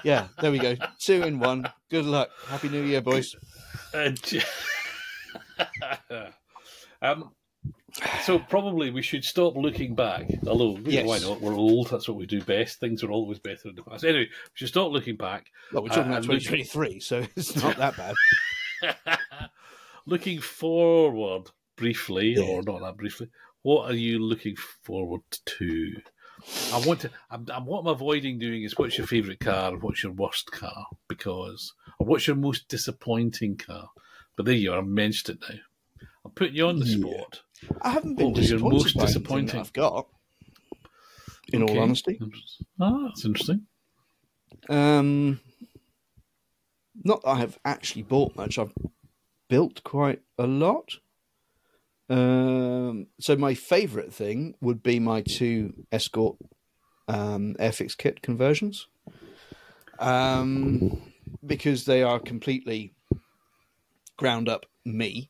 yeah, 0.03 0.27
there 0.41 0.51
we 0.51 0.59
go, 0.59 0.75
two 1.03 1.23
in 1.23 1.39
one. 1.39 1.67
Good 1.89 2.05
luck, 2.05 2.29
happy 2.47 2.69
New 2.69 2.83
Year, 2.83 3.01
boys. 3.01 3.33
Uh, 3.93 4.11
um, 7.01 7.31
so 8.23 8.39
probably 8.39 8.91
we 8.91 9.01
should 9.01 9.23
stop 9.23 9.55
looking 9.55 9.95
back. 9.95 10.27
Although 10.47 10.77
know, 10.77 11.03
why 11.05 11.19
not? 11.19 11.41
We're 11.41 11.53
old. 11.55 11.89
That's 11.89 12.07
what 12.07 12.17
we 12.17 12.25
do 12.25 12.41
best. 12.41 12.79
Things 12.79 13.03
are 13.03 13.11
always 13.11 13.39
better 13.39 13.69
in 13.69 13.75
the 13.75 13.83
past. 13.83 14.03
Anyway, 14.03 14.25
we 14.25 14.51
should 14.53 14.67
stop 14.67 14.91
looking 14.91 15.15
back. 15.15 15.51
Well, 15.71 15.83
we're 15.83 15.89
talking 15.89 16.03
Uh, 16.13 16.17
about 16.17 16.23
and 16.23 16.27
look- 16.27 16.41
2023, 16.41 16.99
so 16.99 17.25
it's 17.35 17.55
not 17.55 17.77
that 17.77 17.95
bad. 17.97 18.15
looking 20.05 20.41
forward 20.41 21.49
briefly, 21.77 22.35
Yeah. 22.37 22.43
or 22.43 22.63
not 22.63 22.81
that 22.81 22.97
briefly. 22.97 23.29
What 23.61 23.89
are 23.89 23.95
you 23.95 24.19
looking 24.19 24.55
forward 24.83 25.21
to? 25.45 25.93
I 26.73 26.85
want 26.85 26.99
to. 27.01 27.09
I'm, 27.31 27.45
I'm, 27.51 27.65
what 27.65 27.79
I'm 27.79 27.87
avoiding 27.87 28.37
doing 28.37 28.63
is 28.63 28.77
what's 28.77 28.97
your 28.97 29.07
favourite 29.07 29.39
car 29.39 29.71
and 29.73 29.81
what's 29.81 30.03
your 30.03 30.11
worst 30.11 30.51
car 30.51 30.85
because, 31.07 31.73
or 31.97 32.05
what's 32.05 32.27
your 32.27 32.35
most 32.35 32.67
disappointing 32.67 33.57
car. 33.57 33.89
But 34.35 34.45
there 34.45 34.55
you 34.55 34.73
are. 34.73 34.79
I've 34.79 34.87
mentioned 34.87 35.39
it 35.41 35.49
now. 35.49 35.59
I'll 36.25 36.31
put 36.31 36.51
you 36.51 36.67
on 36.67 36.79
the 36.79 36.85
Yeah. 36.85 36.97
spot. 36.97 37.41
I 37.81 37.91
haven't 37.91 38.15
been 38.15 38.27
What 38.27 38.37
was 38.37 38.49
your 38.49 38.59
most 38.59 38.97
disappointing? 38.97 39.59
I've 39.59 39.73
got. 39.73 40.07
In 41.53 41.61
Okay. 41.61 41.73
all 41.77 41.83
honesty, 41.83 42.19
Ah, 42.81 43.03
that's 43.05 43.23
interesting. 43.23 43.67
um, 44.67 45.39
not 47.03 47.21
that 47.21 47.29
I 47.29 47.35
have 47.35 47.59
actually 47.63 48.01
bought 48.01 48.35
much. 48.35 48.57
I've 48.57 48.73
built 49.47 49.83
quite 49.83 50.21
a 50.39 50.47
lot. 50.47 50.95
Um, 52.09 53.07
so 53.19 53.35
my 53.35 53.53
favourite 53.53 54.11
thing 54.11 54.55
would 54.59 54.81
be 54.81 54.99
my 54.99 55.21
two 55.21 55.85
Escort 55.91 56.37
um, 57.07 57.55
Airfix 57.59 57.95
kit 57.95 58.23
conversions, 58.23 58.87
um, 59.99 61.11
because 61.45 61.85
they 61.85 62.01
are 62.01 62.19
completely 62.19 62.94
ground 64.17 64.49
up 64.49 64.65
me. 64.85 65.29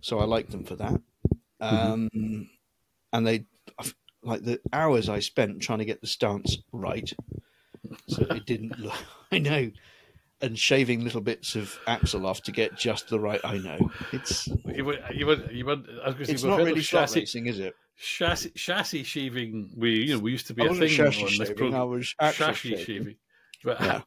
So 0.00 0.18
I 0.20 0.24
like 0.24 0.50
them 0.50 0.64
for 0.64 0.76
that. 0.76 1.00
Um, 1.60 2.48
And 3.12 3.26
they 3.26 3.44
like 4.22 4.42
the 4.42 4.60
hours 4.72 5.08
I 5.08 5.20
spent 5.20 5.60
trying 5.62 5.78
to 5.78 5.84
get 5.84 6.00
the 6.00 6.06
stance 6.06 6.58
right, 6.72 7.10
so 8.06 8.22
it 8.22 8.44
didn't 8.46 8.78
look. 8.80 8.94
I 9.32 9.38
know. 9.38 9.70
And 10.40 10.56
shaving 10.56 11.02
little 11.02 11.20
bits 11.20 11.56
of 11.56 11.76
axle 11.88 12.24
off 12.26 12.42
to 12.42 12.52
get 12.52 12.76
just 12.76 13.08
the 13.08 13.18
right. 13.18 13.40
I 13.42 13.58
know 13.58 13.90
it's 14.12 14.46
You 14.72 14.84
were, 14.84 14.98
you 15.12 15.26
were, 15.26 15.50
you 15.50 15.64
were, 15.64 15.78
I 16.04 16.10
was 16.10 16.28
it's 16.28 16.44
not 16.44 16.58
really 16.58 16.78
of 16.78 16.84
chassis, 16.86 17.20
racing, 17.20 17.46
is 17.46 17.58
it? 17.58 17.74
chassis, 17.98 18.50
chassis 18.50 19.02
shaving. 19.02 19.70
We, 19.76 20.04
you 20.04 20.14
know, 20.14 20.20
we 20.20 20.30
used 20.30 20.46
to 20.48 20.54
be 20.54 20.62
I 20.62 20.66
a 20.66 20.74
thing 20.74 20.90
chassis 20.90 21.22
on 21.22 21.26
this 21.28 21.36
shaving. 21.38 21.56
program. 21.56 21.80
I 21.80 21.84
was 21.84 22.14
actual 22.20 22.46
chassis 22.48 22.68
shaving. 22.76 22.84
shaving, 22.84 23.16
but 23.64 23.80
Yeah. 23.80 24.00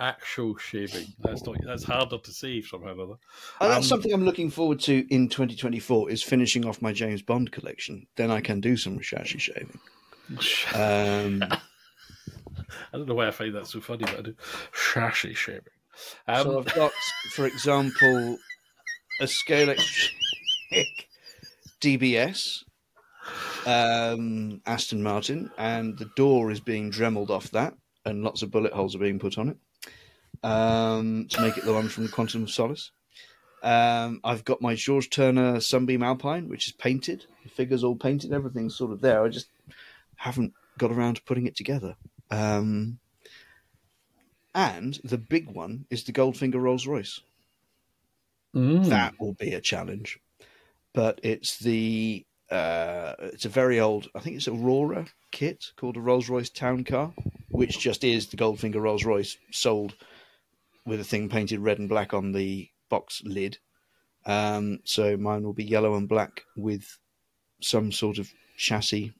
Actu- 0.00 0.04
actual 0.04 0.56
shaving. 0.56 1.06
That's 1.20 1.44
not. 1.44 1.56
That's 1.64 1.84
harder 1.84 2.18
to 2.18 2.30
say 2.32 2.60
somehow 2.62 2.94
or 2.96 3.02
other. 3.02 3.14
And 3.60 3.70
that's 3.70 3.76
Um, 3.78 3.82
something 3.82 4.12
I'm 4.12 4.24
looking 4.24 4.50
forward 4.50 4.80
to 4.80 5.06
in 5.10 5.28
2024 5.28 6.10
is 6.10 6.22
finishing 6.22 6.64
off 6.64 6.82
my 6.82 6.92
James 6.92 7.22
Bond 7.22 7.52
collection. 7.52 8.06
Then 8.16 8.30
I 8.30 8.40
can 8.40 8.60
do 8.60 8.76
some 8.76 9.00
chassis 9.00 9.38
shaving. 9.38 9.78
Um, 10.74 11.42
I 12.92 12.96
don't 12.96 13.06
know 13.08 13.14
why 13.14 13.28
I 13.28 13.30
find 13.30 13.54
that 13.54 13.66
so 13.66 13.80
funny, 13.80 14.04
but 14.04 14.18
I 14.18 14.22
do. 14.22 14.34
Chassis 14.92 15.34
shaving. 15.34 15.62
Um, 16.26 16.42
so 16.44 16.58
I've 16.58 16.74
got, 16.74 16.92
for 17.30 17.46
example, 17.46 18.36
a 19.20 19.26
scale 19.28 19.74
DBS, 21.80 22.64
um, 23.66 24.60
Aston 24.66 25.02
Martin, 25.02 25.50
and 25.58 25.96
the 25.98 26.10
door 26.16 26.50
is 26.50 26.60
being 26.60 26.90
dremeled 26.90 27.30
off 27.30 27.50
that, 27.52 27.74
and 28.04 28.24
lots 28.24 28.42
of 28.42 28.50
bullet 28.50 28.72
holes 28.72 28.94
are 28.96 28.98
being 29.00 29.18
put 29.18 29.38
on 29.38 29.48
it 29.50 29.56
um, 30.44 31.26
to 31.30 31.40
make 31.40 31.56
it 31.58 31.64
the 31.64 31.72
one 31.72 31.88
from 31.88 32.08
Quantum 32.08 32.44
of 32.44 32.50
Solace. 32.50 32.90
Um, 33.62 34.20
I've 34.22 34.44
got 34.44 34.60
my 34.60 34.74
George 34.74 35.08
Turner 35.08 35.58
Sunbeam 35.60 36.02
Alpine, 36.02 36.48
which 36.48 36.66
is 36.66 36.72
painted. 36.72 37.24
The 37.44 37.48
figure's 37.48 37.82
all 37.82 37.96
painted. 37.96 38.32
Everything's 38.32 38.76
sort 38.76 38.92
of 38.92 39.00
there. 39.00 39.24
I 39.24 39.28
just 39.28 39.48
haven't 40.16 40.52
got 40.78 40.92
around 40.92 41.14
to 41.14 41.22
putting 41.22 41.46
it 41.46 41.56
together. 41.56 41.96
Um, 42.30 42.98
and 44.54 45.00
the 45.02 45.18
big 45.18 45.48
one 45.48 45.86
is 45.90 46.04
the 46.04 46.12
Goldfinger 46.12 46.60
Rolls 46.60 46.86
Royce. 46.86 47.20
mm, 48.54 48.86
That 48.88 49.14
will 49.18 49.32
be 49.32 49.54
a 49.54 49.60
challenge, 49.60 50.20
but 50.92 51.20
it's 51.22 51.58
the 51.58 52.24
uh, 52.50 53.14
it's 53.20 53.46
a 53.46 53.48
very 53.48 53.80
old. 53.80 54.08
I 54.14 54.20
think 54.20 54.36
it's 54.36 54.46
Aurora 54.46 55.06
kit 55.30 55.72
called 55.76 55.96
a 55.96 56.00
Rolls 56.00 56.28
Royce 56.28 56.50
Town 56.50 56.84
Car, 56.84 57.12
which 57.50 57.78
just 57.80 58.04
is 58.04 58.26
the 58.28 58.36
Goldfinger 58.36 58.80
Rolls 58.80 59.04
Royce 59.04 59.38
sold 59.50 59.94
with 60.86 61.00
a 61.00 61.04
thing 61.04 61.28
painted 61.28 61.60
red 61.60 61.78
and 61.78 61.88
black 61.88 62.14
on 62.14 62.32
the 62.32 62.68
box 62.88 63.22
lid. 63.24 63.58
Um, 64.26 64.80
so 64.84 65.16
mine 65.16 65.42
will 65.42 65.52
be 65.52 65.64
yellow 65.64 65.94
and 65.94 66.08
black 66.08 66.42
with 66.56 66.98
some 67.60 67.92
sort 67.92 68.18
of 68.18 68.30
chassis 68.56 69.12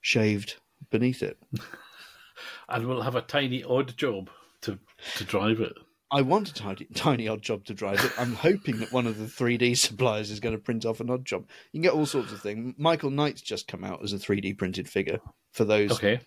shaved 0.00 0.56
beneath 0.90 1.22
it. 1.22 1.38
and 2.68 2.86
we'll 2.86 3.02
have 3.02 3.16
a 3.16 3.22
tiny 3.22 3.62
odd 3.62 3.96
job 3.96 4.30
to 4.62 4.78
to 5.16 5.24
drive 5.24 5.60
it. 5.60 5.72
I 6.12 6.22
want 6.22 6.48
a 6.48 6.54
tiny, 6.54 6.86
tiny 6.94 7.28
odd 7.28 7.42
job 7.42 7.64
to 7.66 7.74
drive 7.74 8.04
it. 8.04 8.12
I'm 8.18 8.34
hoping 8.34 8.78
that 8.80 8.92
one 8.92 9.06
of 9.06 9.18
the 9.18 9.26
3D 9.26 9.76
suppliers 9.78 10.30
is 10.30 10.40
going 10.40 10.56
to 10.56 10.60
print 10.60 10.84
off 10.84 11.00
an 11.00 11.10
odd 11.10 11.24
job. 11.24 11.46
You 11.72 11.78
can 11.78 11.82
get 11.82 11.92
all 11.92 12.06
sorts 12.06 12.32
of 12.32 12.40
things. 12.40 12.74
Michael 12.76 13.10
Knight's 13.10 13.42
just 13.42 13.68
come 13.68 13.84
out 13.84 14.02
as 14.02 14.12
a 14.12 14.16
3D 14.16 14.58
printed 14.58 14.88
figure 14.88 15.20
for 15.52 15.64
those 15.64 15.92
Okay. 15.92 16.20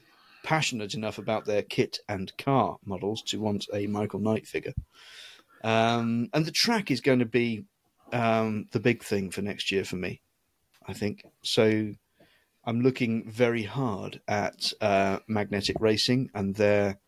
Passionate 0.44 0.94
enough 0.94 1.18
about 1.18 1.46
their 1.46 1.64
kit 1.64 2.00
and 2.08 2.36
car 2.38 2.78
models 2.86 3.22
to 3.24 3.40
want 3.40 3.68
a 3.74 3.88
Michael 3.88 4.20
Knight 4.20 4.46
figure. 4.46 4.74
Um, 5.64 6.30
and 6.34 6.46
the 6.46 6.52
track 6.52 6.92
is 6.92 7.02
going 7.02 7.20
to 7.20 7.26
be 7.26 7.64
um, 8.12 8.68
the 8.72 8.80
big 8.80 9.04
thing 9.04 9.32
for 9.32 9.42
next 9.42 9.72
year 9.72 9.86
for 9.86 9.96
me, 9.96 10.22
I 10.86 10.94
think. 10.94 11.24
So 11.42 11.94
I'm 12.66 12.82
looking 12.82 13.30
very 13.30 13.64
hard 13.64 14.22
at 14.28 14.74
uh, 14.82 15.20
magnetic 15.28 15.78
racing 15.80 16.30
and 16.34 16.56
their 16.56 17.00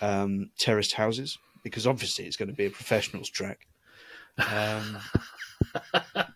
um, 0.00 0.50
terraced 0.58 0.94
houses 0.94 1.38
because 1.62 1.86
obviously 1.86 2.26
it's 2.26 2.36
going 2.36 2.48
to 2.48 2.54
be 2.54 2.66
a 2.66 2.70
professionals 2.70 3.30
track. 3.30 3.66
Um, 4.38 4.98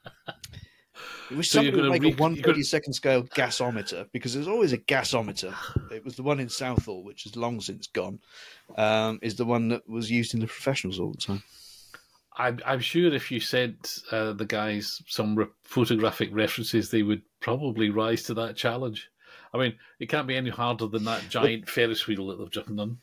I 1.30 1.34
wish 1.34 1.50
So 1.50 1.62
would 1.62 1.74
gonna 1.74 1.90
make 1.90 2.02
re- 2.02 2.12
a 2.12 2.16
one 2.16 2.36
thirty 2.36 2.62
second 2.62 2.92
scale 2.92 3.22
gasometer 3.22 4.06
because 4.12 4.34
there's 4.34 4.48
always 4.48 4.72
a 4.72 4.78
gasometer. 4.78 5.54
It 5.90 6.04
was 6.04 6.16
the 6.16 6.22
one 6.22 6.40
in 6.40 6.48
Southall, 6.48 7.04
which 7.04 7.26
is 7.26 7.36
long 7.36 7.60
since 7.60 7.86
gone. 7.86 8.20
Um, 8.76 9.18
is 9.22 9.36
the 9.36 9.44
one 9.44 9.68
that 9.68 9.88
was 9.88 10.10
used 10.10 10.34
in 10.34 10.40
the 10.40 10.46
professionals 10.46 11.00
all 11.00 11.12
the 11.12 11.18
time. 11.18 11.42
I'm, 12.38 12.60
I'm 12.66 12.80
sure 12.80 13.12
if 13.14 13.30
you 13.30 13.40
sent 13.40 14.00
uh, 14.12 14.34
the 14.34 14.44
guys 14.44 15.02
some 15.06 15.36
re- 15.36 15.46
photographic 15.64 16.28
references, 16.32 16.90
they 16.90 17.02
would 17.02 17.22
probably 17.40 17.90
rise 17.90 18.24
to 18.24 18.34
that 18.34 18.56
challenge. 18.56 19.08
I 19.54 19.58
mean, 19.58 19.74
it 19.98 20.10
can't 20.10 20.26
be 20.26 20.36
any 20.36 20.50
harder 20.50 20.86
than 20.86 21.04
that 21.04 21.28
giant 21.30 21.68
Ferris 21.68 22.06
wheel 22.06 22.26
that 22.26 22.38
they've 22.38 22.50
just 22.50 22.74
done. 22.74 22.98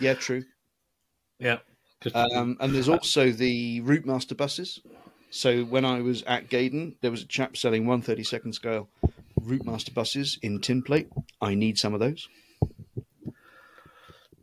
Yeah, 0.00 0.14
true. 0.14 0.44
Yeah. 1.38 1.58
Um, 2.14 2.56
and 2.60 2.74
there's 2.74 2.88
also 2.88 3.30
the 3.30 3.80
Routemaster 3.82 4.36
buses. 4.36 4.80
So 5.30 5.62
when 5.64 5.84
I 5.84 6.00
was 6.00 6.22
at 6.24 6.48
Gaydon, 6.48 6.96
there 7.00 7.10
was 7.10 7.22
a 7.22 7.26
chap 7.26 7.56
selling 7.56 7.84
132nd 7.84 8.54
scale 8.54 8.88
Routemaster 9.40 9.94
buses 9.94 10.38
in 10.42 10.60
tin 10.60 10.82
plate. 10.82 11.08
I 11.40 11.54
need 11.54 11.78
some 11.78 11.94
of 11.94 12.00
those. 12.00 12.28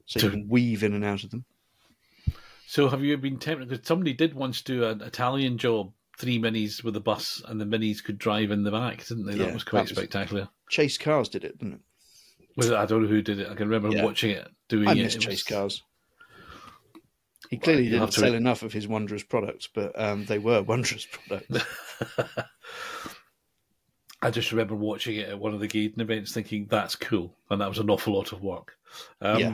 So 0.05 0.19
you 0.21 0.29
can 0.29 0.47
weave 0.47 0.83
in 0.83 0.93
and 0.93 1.03
out 1.03 1.23
of 1.23 1.31
them. 1.31 1.45
So 2.65 2.87
have 2.89 3.03
you 3.03 3.17
been 3.17 3.37
tempted? 3.39 3.67
Because 3.69 3.85
somebody 3.85 4.13
did 4.13 4.33
once 4.33 4.61
do 4.61 4.85
an 4.85 5.01
Italian 5.01 5.57
job, 5.57 5.91
three 6.17 6.39
minis 6.39 6.83
with 6.83 6.95
a 6.95 6.99
bus, 7.01 7.41
and 7.45 7.59
the 7.59 7.65
minis 7.65 8.03
could 8.03 8.17
drive 8.17 8.51
in 8.51 8.63
the 8.63 8.71
back, 8.71 9.05
didn't 9.05 9.25
they? 9.25 9.33
Yeah, 9.35 9.45
that 9.45 9.53
was 9.53 9.63
quite 9.63 9.79
that 9.87 9.89
was- 9.91 9.97
spectacular. 9.97 10.49
Chase 10.69 10.97
Cars 10.97 11.29
did 11.29 11.43
it, 11.45 11.57
didn't 11.59 11.75
it? 11.75 11.79
Was 12.57 12.69
it, 12.69 12.73
I 12.75 12.85
don't 12.85 13.03
know 13.03 13.07
who 13.09 13.21
did 13.21 13.39
it. 13.39 13.49
I 13.49 13.55
can 13.55 13.69
remember 13.69 13.95
Yeah. 13.95 14.03
watching 14.03 14.31
it, 14.31 14.47
doing 14.67 14.87
I 14.87 14.93
it. 14.93 15.03
miss 15.03 15.15
It 15.15 15.19
Chase 15.19 15.31
was- 15.31 15.43
Cars. 15.43 15.83
He 17.49 17.57
clearly 17.57 17.85
have 17.89 17.91
didn't 17.99 18.11
to- 18.13 18.19
sell 18.19 18.33
enough 18.33 18.63
of 18.63 18.73
his 18.73 18.87
wondrous 18.87 19.23
products, 19.23 19.67
but 19.73 19.97
um, 19.99 20.25
they 20.25 20.37
were 20.39 20.61
wondrous 20.61 21.05
products. 21.27 21.65
I 24.21 24.31
just 24.31 24.51
remember 24.51 24.73
watching 24.75 25.17
it 25.17 25.29
at 25.29 25.39
one 25.39 25.53
of 25.53 25.59
the 25.59 25.67
Gaydon 25.67 26.01
events, 26.01 26.33
thinking 26.33 26.65
that's 26.69 26.95
cool, 26.95 27.35
and 27.51 27.61
that 27.61 27.69
was 27.69 27.77
an 27.77 27.89
awful 27.89 28.15
lot 28.15 28.31
of 28.31 28.41
work. 28.41 28.75
Um, 29.21 29.39
Yeah. 29.39 29.53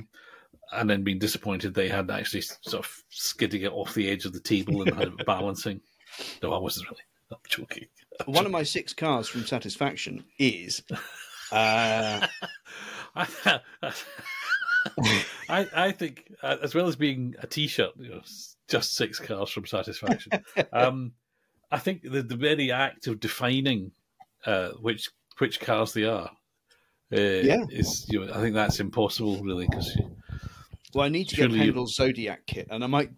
And 0.71 0.89
then 0.89 1.03
being 1.03 1.19
disappointed 1.19 1.73
they 1.75 1.87
had 1.87 2.09
actually 2.09 2.41
sort 2.41 2.83
of 2.85 3.03
skidding 3.09 3.61
it 3.61 3.71
off 3.71 3.93
the 3.93 4.09
edge 4.09 4.25
of 4.25 4.33
the 4.33 4.39
table 4.39 4.81
and 4.81 4.95
had 4.95 5.09
it 5.09 5.25
balancing. 5.25 5.81
No, 6.41 6.51
I 6.53 6.57
wasn't 6.57 6.89
really. 6.89 7.01
I'm 7.31 7.37
joking. 7.47 7.85
One 8.25 8.45
of 8.45 8.51
my 8.51 8.63
six 8.63 8.93
cars 8.93 9.27
from 9.27 9.45
Satisfaction 9.45 10.23
is 10.39 10.81
uh, 11.51 12.25
I, 15.49 15.67
I, 15.75 15.91
think 15.91 16.31
uh, 16.41 16.57
as 16.61 16.75
well 16.75 16.87
as 16.87 16.95
being 16.95 17.35
a 17.39 17.47
T-shirt, 17.47 17.91
you 17.97 18.09
know, 18.09 18.21
just 18.67 18.95
six 18.95 19.19
cars 19.19 19.49
from 19.49 19.65
satisfaction. 19.65 20.31
um, 20.73 21.13
I 21.71 21.79
think 21.79 22.03
the 22.03 22.21
the 22.21 22.35
very 22.35 22.71
act 22.71 23.07
of 23.07 23.19
defining 23.19 23.91
uh, 24.45 24.69
which 24.79 25.09
which 25.39 25.59
cars 25.59 25.93
they 25.93 26.03
are, 26.03 26.31
uh, 27.11 27.19
Yeah. 27.19 27.65
is 27.69 28.05
you 28.09 28.25
know, 28.25 28.33
I 28.33 28.37
think 28.37 28.53
that's 28.55 28.79
impossible 28.79 29.41
really 29.41 29.67
because 29.67 29.97
Well, 30.93 31.05
I 31.05 31.09
need 31.09 31.29
to 31.29 31.35
get 31.35 31.51
Pendle's 31.51 31.95
Zodiac 31.95 32.45
kit, 32.45 32.67
and 32.69 32.83
I 32.83 32.87
might 32.87 33.11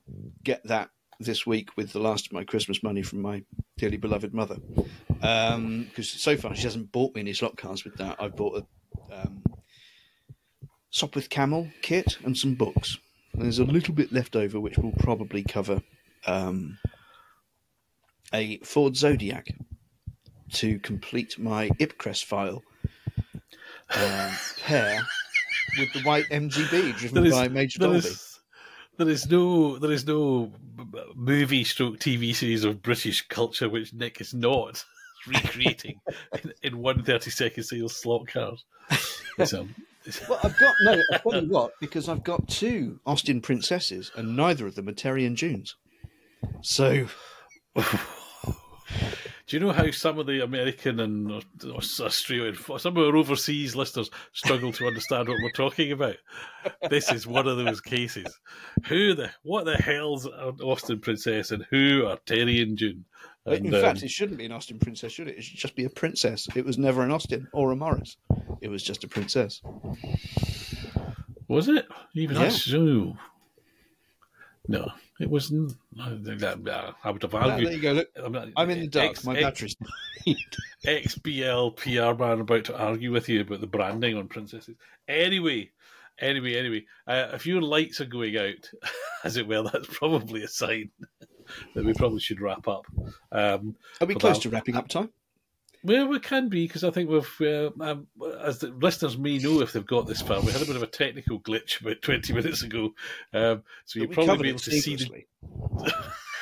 get 0.43 0.63
that 0.66 0.89
this 1.20 1.45
week 1.45 1.76
with 1.78 1.93
the 1.93 1.99
last 1.99 2.28
of 2.28 2.34
my 2.34 2.43
Christmas 2.43 2.84
money 2.84 3.01
from 3.01 3.22
my 3.22 3.43
dearly 3.78 3.97
beloved 3.97 4.34
mother. 4.34 4.57
Because 5.07 6.09
so 6.09 6.38
far 6.38 6.55
she 6.55 6.63
hasn't 6.63 6.91
bought 6.91 7.16
me 7.16 7.22
any 7.22 7.34
slot 7.34 7.57
cars 7.57 7.84
with 7.84 7.95
that. 7.95 8.18
I've 8.20 8.36
bought 8.36 8.63
a 8.63 9.22
um, 9.22 9.43
Sopwith 10.96 11.30
Camel 11.30 11.68
kit 11.82 12.18
and 12.24 12.38
some 12.38 12.56
books. 12.56 12.98
And 13.34 13.41
there's 13.43 13.60
a 13.60 13.66
little 13.66 13.93
bit 13.93 14.14
left 14.14 14.36
over, 14.36 14.60
which 14.62 14.78
will 14.78 14.93
probably 14.93 15.43
cover 15.43 15.82
um, 16.26 16.78
a 18.34 18.58
Ford 18.60 18.96
Zodiac 18.96 19.48
to 20.54 20.80
complete 20.80 21.38
my 21.38 21.68
Ipcress 21.72 22.24
file 22.24 22.64
um, 23.93 24.32
pair 24.62 25.02
with 25.78 25.91
the 25.93 26.02
white 26.04 26.26
MGB 26.32 26.96
driven 26.98 27.26
is- 27.26 27.34
by 27.34 27.50
Major 27.50 27.80
Dalby. 27.80 27.98
is 27.98 28.39
there 28.98 29.10
is 29.10 29.30
no 29.30 29.78
there 29.78 29.91
is 29.91 30.08
no 30.08 30.54
b- 30.78 31.00
movie 31.16 31.66
stroke 31.66 31.98
TV 32.00 32.34
series 32.34 32.64
of 32.64 32.82
British 32.82 33.28
culture 33.28 33.68
which 33.68 33.93
Nick 33.93 34.22
is 34.22 34.34
not 34.34 34.86
recreating 35.28 36.00
in, 36.43 36.54
in 36.64 36.78
one 36.78 37.04
30 37.04 37.30
second 37.32 37.64
sales 37.64 37.96
slot. 37.98 38.30
It's, 39.38 39.54
um, 39.54 39.76
it's- 39.76 39.84
Well, 40.30 40.39
I've 40.43 40.58
got 40.58 40.76
no. 40.82 41.01
I 41.14 41.18
tell 41.18 41.43
you 41.43 41.49
what, 41.49 41.72
because 41.80 42.08
I've 42.10 42.24
got 42.24 42.47
two 42.47 42.99
Austin 43.06 43.41
princesses, 43.41 44.12
and 44.16 44.36
neither 44.36 44.68
of 44.68 44.76
them 44.76 44.88
are 44.88 44.93
Terry 44.93 45.26
and 45.26 45.36
Junes. 45.36 45.76
So 46.62 47.08
Do 49.47 49.56
you 49.56 49.60
know 49.60 49.74
how 49.74 49.91
some 49.91 50.18
of 50.18 50.26
the 50.26 50.43
American 50.43 50.99
and 50.99 51.43
Australian, 51.64 52.56
some 52.56 52.97
of 52.97 53.03
our 53.06 53.16
overseas 53.16 53.76
listeners 53.76 54.10
struggle 54.34 54.72
to 54.74 54.88
understand 54.88 55.28
what 55.28 55.38
we're 55.43 55.51
talking 55.51 55.91
about? 55.91 56.16
This 56.89 57.12
is 57.12 57.28
one 57.28 57.47
of 57.47 57.58
those 57.58 57.80
cases. 57.80 58.39
Who 58.88 59.14
the, 59.14 59.30
what 59.43 59.66
the 59.66 59.78
hell's 59.78 60.26
an 60.26 60.58
Austin 60.64 60.99
Princess 60.99 61.51
and 61.51 61.64
who 61.70 62.08
are 62.08 62.18
Terry 62.26 62.60
and 62.62 62.76
June? 62.76 63.06
And, 63.46 63.66
in 63.68 63.76
um, 63.76 63.82
fact, 63.82 64.02
it 64.04 64.10
shouldn't 64.10 64.39
be 64.39 64.46
an 64.46 64.52
Austin 64.52 64.80
princess, 64.80 65.12
should 65.12 65.28
it? 65.28 65.38
It 65.38 65.43
should 65.43 65.58
just 65.58 65.76
be 65.76 65.86
a 65.86 65.89
princess. 65.89 66.48
It 66.56 66.66
was 66.66 66.78
never 66.78 67.04
an 67.04 67.12
Austin 67.12 67.48
or 67.54 67.72
a 67.72 67.76
Morris. 67.76 68.18
It 68.62 68.70
was 68.70 68.82
just 68.82 69.04
a 69.04 69.08
princess. 69.08 69.62
was 71.48 71.68
it? 71.70 71.86
Even 72.16 72.36
Yeah. 72.36 72.43
that's 72.43 72.64
so. 72.64 73.16
No, 74.68 74.91
it 75.20 75.30
wasn't. 75.30 75.74
I 76.00 76.10
uh, 76.10 76.91
I 77.04 77.12
would 77.12 77.22
have 77.22 77.36
Ah, 77.36 77.56
there 77.56 77.72
you 77.72 77.80
go. 77.80 77.93
Look, 77.93 78.10
I'm, 78.24 78.52
I'm 78.58 78.70
in 78.72 78.80
the 78.80 78.88
dark. 78.88 79.12
X- 79.12 79.24
My 79.24 79.36
X- 79.36 79.43
battery's. 79.43 79.76
XBL 80.86 81.76
PR 81.76 82.20
man 82.20 82.39
about 82.41 82.66
to 82.66 82.78
argue 82.78 83.12
with 83.12 83.30
you 83.30 83.41
about 83.41 83.62
the 83.62 83.68
branding 83.68 84.18
on 84.18 84.28
princesses. 84.28 84.76
Anyway, 85.08 85.70
anyway, 86.20 86.56
anyway, 86.56 86.86
uh, 87.06 87.30
if 87.34 87.46
your 87.46 87.62
lights 87.62 88.02
are 88.02 88.06
going 88.06 88.36
out, 88.38 88.72
as 89.24 89.38
it 89.38 89.48
were, 89.48 89.62
that's 89.62 89.88
probably 89.96 90.41
a 90.41 90.48
sign 90.48 90.89
that 91.74 91.86
we 91.86 91.93
probably 91.93 92.20
should 92.20 92.41
wrap 92.41 92.68
up. 92.68 92.86
Um, 93.32 93.76
Are 94.02 94.08
we 94.08 94.16
close 94.16 94.38
that- 94.38 94.43
to 94.43 94.50
wrapping 94.50 94.76
up 94.76 94.88
time? 94.88 95.10
well, 95.84 96.08
we 96.08 96.20
can 96.20 96.50
be 96.50 96.66
because 96.66 96.84
I 96.84 96.89
think 96.89 97.10
we've, 97.12 97.41
uh, 97.41 97.70
um, 97.80 98.08
as 98.41 98.58
the 98.58 98.70
listeners 98.70 99.18
may 99.20 99.38
know 99.38 99.62
if 99.62 99.72
they've 99.74 99.86
got 99.86 100.08
this 100.08 100.22
far, 100.22 100.41
we 100.41 100.52
had 100.52 100.62
a 100.64 100.66
bit 100.66 100.76
of 100.76 100.82
a 100.82 100.88
technical 100.88 101.39
glitch 101.39 101.80
about 101.80 102.02
twenty 102.02 102.34
minutes 102.34 102.64
ago, 102.64 102.93
um, 103.34 103.62
so 103.86 104.00
you'll 104.00 104.08
probably 104.08 104.38
be 104.43 104.50
able 104.50 104.60
to 104.60 104.72
see 104.72 104.96
the. 104.96 105.26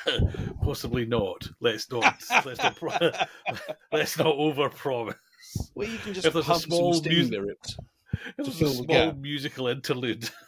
Possibly 0.64 1.06
not. 1.06 1.48
Let's 1.62 1.90
not. 1.92 2.22
let's 2.46 2.62
not. 2.62 2.76
Pro- 2.76 2.90
let's 3.92 4.18
not 4.18 4.36
overpromise. 4.36 5.16
Well, 5.76 5.88
you 5.88 5.98
can 5.98 6.14
just 6.14 6.26
If 6.26 6.34
there's 6.34 6.50
a 6.50 6.56
small 6.56 6.92
music-. 7.02 7.32
It 8.38 8.46
was 8.46 8.62
a 8.62 8.70
small 8.70 9.14
musical 9.14 9.68
interlude. 9.68 10.30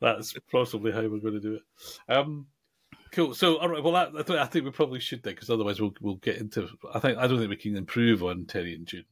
That's 0.00 0.34
possibly 0.50 0.92
how 0.92 1.02
we're 1.02 1.18
going 1.20 1.34
to 1.34 1.40
do 1.40 1.54
it. 1.54 1.62
Um, 2.08 2.46
cool. 3.12 3.34
So, 3.34 3.56
all 3.58 3.68
right. 3.68 3.82
Well, 3.82 3.92
that, 3.92 4.08
I, 4.18 4.22
th- 4.22 4.38
I 4.38 4.46
think 4.46 4.64
we 4.64 4.70
probably 4.70 5.00
should 5.00 5.22
then, 5.22 5.34
because 5.34 5.50
otherwise 5.50 5.80
we'll 5.80 5.94
we'll 6.00 6.16
get 6.16 6.38
into. 6.38 6.68
I 6.94 6.98
think 6.98 7.18
I 7.18 7.26
don't 7.26 7.38
think 7.38 7.50
we 7.50 7.56
can 7.56 7.76
improve 7.76 8.22
on 8.22 8.46
Terry 8.46 8.74
and 8.74 8.86
June. 8.86 9.04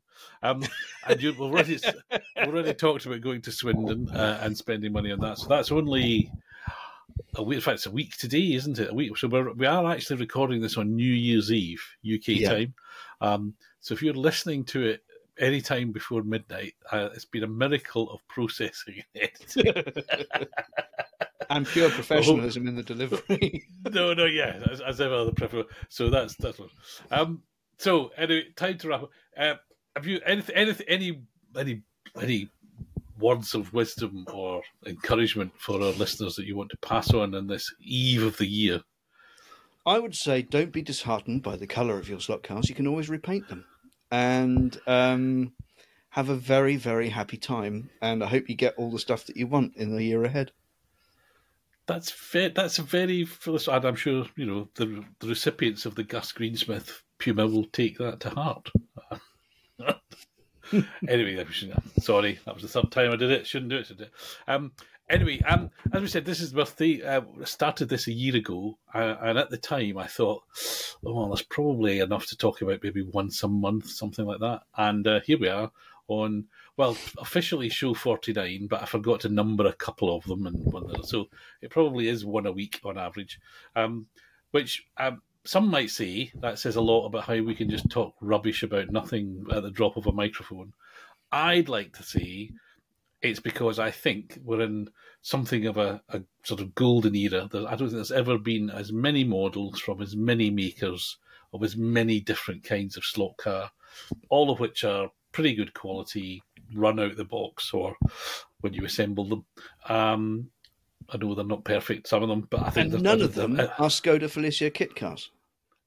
Um, 0.43 0.65
and 1.07 1.23
you, 1.23 1.31
we've 1.31 1.41
already 1.43 1.79
we've 2.11 2.49
already 2.49 2.75
talked 2.75 3.07
about 3.07 3.21
going 3.21 3.43
to 3.43 3.53
Swindon 3.53 4.09
uh, 4.11 4.41
and 4.43 4.57
spending 4.57 4.93
money 4.93 5.13
on 5.13 5.21
that. 5.21 5.39
So 5.39 5.49
that's 5.49 5.71
only 5.71 6.31
a 7.37 7.43
week. 7.43 7.57
In 7.57 7.61
fact, 7.63 7.75
it's 7.77 7.87
a 7.87 7.91
week 7.91 8.17
today, 8.17 8.55
isn't 8.55 8.79
it? 8.79 8.91
A 8.91 8.95
week. 8.95 9.17
So 9.17 9.29
we're, 9.29 9.53
we 9.53 9.67
are 9.67 9.91
actually 9.93 10.17
recording 10.17 10.61
this 10.61 10.77
on 10.77 10.97
New 10.97 11.13
Year's 11.13 11.53
Eve 11.53 11.83
UK 12.03 12.29
Yeah. 12.29 12.51
time. 12.51 12.75
Um, 13.21 13.55
so 13.81 13.95
if 13.95 14.03
you're 14.03 14.15
listening 14.15 14.65
to 14.67 14.83
it 14.87 15.03
any 15.39 15.61
time 15.61 15.93
before 15.93 16.23
midnight, 16.23 16.75
uh, 16.91 17.09
it's 17.15 17.25
been 17.25 17.45
a 17.45 17.49
miracle 17.49 18.11
of 18.11 18.21
processing 18.29 19.03
it. 19.15 19.57
and 21.51 21.67
pure 21.67 21.91
professionalism 21.91 22.67
in 22.67 22.77
the 22.77 22.83
delivery. 22.83 23.65
no, 23.91 24.15
no, 24.15 24.25
yeah, 24.25 24.61
as, 24.71 24.81
as 24.81 25.01
ever 25.01 25.25
the 25.25 25.33
prefer. 25.33 25.65
So 25.89 26.11
that's 26.11 26.35
that's 26.37 26.59
one. 26.59 26.71
Um. 27.11 27.43
So 27.79 28.11
anyway, 28.17 28.47
time 28.57 28.79
to 28.79 28.89
wrap 28.89 29.03
up. 29.05 29.11
Uh, 29.37 29.55
have 29.95 30.07
you 30.07 30.21
anything, 30.27 30.55
anything, 30.57 30.87
any, 30.89 31.23
any, 31.57 31.83
any 32.21 32.49
words 33.19 33.55
of 33.55 33.73
wisdom 33.73 34.27
or 34.33 34.63
encouragement 34.87 35.53
for 35.59 35.81
our 35.81 35.93
listeners 35.93 36.35
that 36.37 36.47
you 36.47 36.57
want 36.57 36.71
to 36.71 36.77
pass 36.79 37.13
on 37.13 37.35
on 37.35 37.47
this 37.47 37.73
eve 37.81 38.23
of 38.23 38.37
the 38.37 38.47
year? 38.47 38.81
I 39.87 39.99
would 39.99 40.15
say 40.15 40.43
don't 40.43 40.73
be 40.73 40.83
disheartened 40.83 41.43
by 41.43 41.57
the 41.57 41.67
colour 41.67 41.99
of 41.99 42.09
your 42.09 42.21
slot 42.21 42.43
cars. 42.43 42.69
You 42.69 42.75
can 42.75 42.87
always 42.87 43.09
repaint 43.09 43.49
them 43.49 43.65
and 44.11 44.79
um, 44.87 45.53
have 46.11 46.29
a 46.29 46.37
very, 46.37 46.77
very 46.77 47.09
happy 47.09 47.37
time. 47.37 47.91
And 48.01 48.23
I 48.23 48.27
hope 48.27 48.49
you 48.49 48.55
get 48.55 48.75
all 48.77 48.91
the 48.91 48.99
stuff 48.99 49.27
that 49.27 49.37
you 49.37 49.47
want 49.47 49.77
in 49.77 49.95
the 49.95 50.05
year 50.05 50.25
ahead. 50.25 50.53
That's 51.87 52.11
ve- 52.11 52.49
that's 52.49 52.79
a 52.79 52.83
very 52.83 53.25
philosophical. 53.25 53.89
I'm 53.89 53.97
sure 53.97 54.27
you 54.37 54.45
know 54.45 54.69
the 54.75 55.05
the 55.21 55.29
recipients 55.29 55.87
of 55.87 55.95
the 55.95 56.05
Gus 56.05 56.33
Greensmith 56.33 57.03
Puma 57.19 57.47
will 57.47 57.65
take 57.65 57.97
that 57.97 58.21
to 58.21 58.31
heart. 58.31 58.71
anyway, 61.09 61.47
sorry, 62.01 62.39
that 62.45 62.55
was 62.55 62.63
the 62.63 62.69
third 62.69 62.91
time 62.91 63.13
I 63.13 63.17
did 63.17 63.31
it. 63.31 63.47
Shouldn't 63.47 63.71
do 63.71 63.79
it 63.79 63.87
today. 63.87 64.09
Um, 64.47 64.73
anyway, 65.11 65.41
um, 65.43 65.71
as 65.93 66.03
we 66.03 66.09
said, 66.09 66.25
this 66.25 66.41
is 66.41 66.53
birthday. 66.53 67.03
Uh, 67.03 67.23
I 67.41 67.45
started 67.45 67.89
this 67.89 68.07
a 68.07 68.13
year 68.13 68.37
ago, 68.37 68.79
uh, 68.95 69.17
and 69.21 69.39
at 69.39 69.51
the 69.51 69.57
time 69.57 69.99
I 69.99 70.07
thought, 70.07 70.43
oh, 71.05 71.15
well, 71.15 71.29
that's 71.29 71.43
probably 71.43 72.01
enough 72.01 72.27
to 72.27 72.37
talk 72.37 72.63
about, 72.63 72.83
maybe 72.83 73.03
once 73.03 73.43
a 73.43 73.49
month, 73.49 73.89
something 73.89 74.25
like 74.25 74.41
that. 74.41 74.63
And 74.77 75.07
uh, 75.07 75.21
here 75.21 75.39
we 75.39 75.49
are 75.49 75.71
on. 76.09 76.47
Well, 76.77 76.97
officially 77.19 77.69
show 77.69 77.93
49, 77.93 78.69
but 78.69 78.83
I 78.83 78.87
forgot 78.87 79.21
to 79.21 79.29
number 79.29 79.67
a 79.67 79.73
couple 79.73 80.15
of 80.15 80.25
them. 80.25 80.47
and 80.47 80.57
one, 80.73 81.03
So 81.03 81.29
it 81.61 81.71
probably 81.71 82.07
is 82.07 82.25
one 82.25 82.47
a 82.47 82.53
week 82.53 82.81
on 82.85 82.97
average, 82.97 83.41
um, 83.75 84.07
which 84.53 84.87
um, 84.97 85.23
some 85.45 85.69
might 85.71 85.91
say 85.91 86.31
that 86.41 86.59
says 86.59 86.77
a 86.77 86.81
lot 86.81 87.07
about 87.07 87.25
how 87.25 87.43
we 87.43 87.55
can 87.55 87.69
just 87.69 87.91
talk 87.91 88.15
rubbish 88.21 88.63
about 88.63 88.91
nothing 88.91 89.45
at 89.53 89.65
the 89.65 89.71
drop 89.71 89.97
of 89.97 90.07
a 90.07 90.13
microphone. 90.13 90.73
I'd 91.33 91.69
like 91.69 91.95
to 91.95 92.03
say 92.03 92.51
it's 93.23 93.41
because 93.41 93.79
I 93.79 93.91
think 93.91 94.39
we're 94.45 94.63
in 94.63 94.89
something 95.23 95.67
of 95.67 95.77
a, 95.77 96.01
a 96.11 96.23
sort 96.45 96.61
of 96.61 96.75
golden 96.75 97.15
era. 97.15 97.49
There, 97.51 97.67
I 97.67 97.71
don't 97.71 97.89
think 97.89 97.93
there's 97.93 98.13
ever 98.13 98.39
been 98.39 98.71
as 98.71 98.93
many 98.93 99.25
models 99.25 99.81
from 99.81 100.01
as 100.01 100.15
many 100.15 100.51
makers 100.51 101.17
of 101.53 101.63
as 101.63 101.77
many 101.77 102.21
different 102.21 102.63
kinds 102.63 102.97
of 102.97 103.05
slot 103.05 103.37
car, 103.39 103.71
all 104.29 104.51
of 104.51 104.61
which 104.61 104.85
are 104.85 105.11
pretty 105.33 105.55
good 105.55 105.75
quality, 105.75 106.43
run 106.75 107.01
out 107.01 107.17
the 107.17 107.25
box 107.25 107.73
or 107.73 107.97
when 108.61 108.73
you 108.73 108.85
assemble 108.85 109.25
them. 109.25 109.45
Um, 109.89 110.51
I 111.11 111.17
know 111.17 111.35
they're 111.35 111.45
not 111.45 111.65
perfect, 111.65 112.09
some 112.09 112.23
of 112.23 112.29
them, 112.29 112.47
but 112.51 112.61
I 112.61 112.71
think 112.71 112.93
And 112.93 113.03
none 113.03 113.23
of 113.23 113.35
them 113.35 113.59
uh, 113.59 113.69
are 113.79 113.89
Skoda 113.89 114.29
Felicia 114.29 114.71
kit 114.71 114.95
cars. 114.95 115.31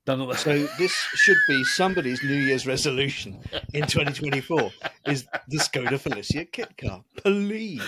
So 0.07 0.67
this 0.79 0.91
should 1.13 1.37
be 1.47 1.63
somebody's 1.63 2.23
New 2.23 2.33
Year's 2.33 2.65
resolution 2.65 3.39
in 3.71 3.85
2024 3.85 4.71
is 5.05 5.27
the 5.47 5.57
Skoda 5.57 5.99
Felicia 5.99 6.45
kit 6.45 6.75
car. 6.75 7.03
Please. 7.17 7.83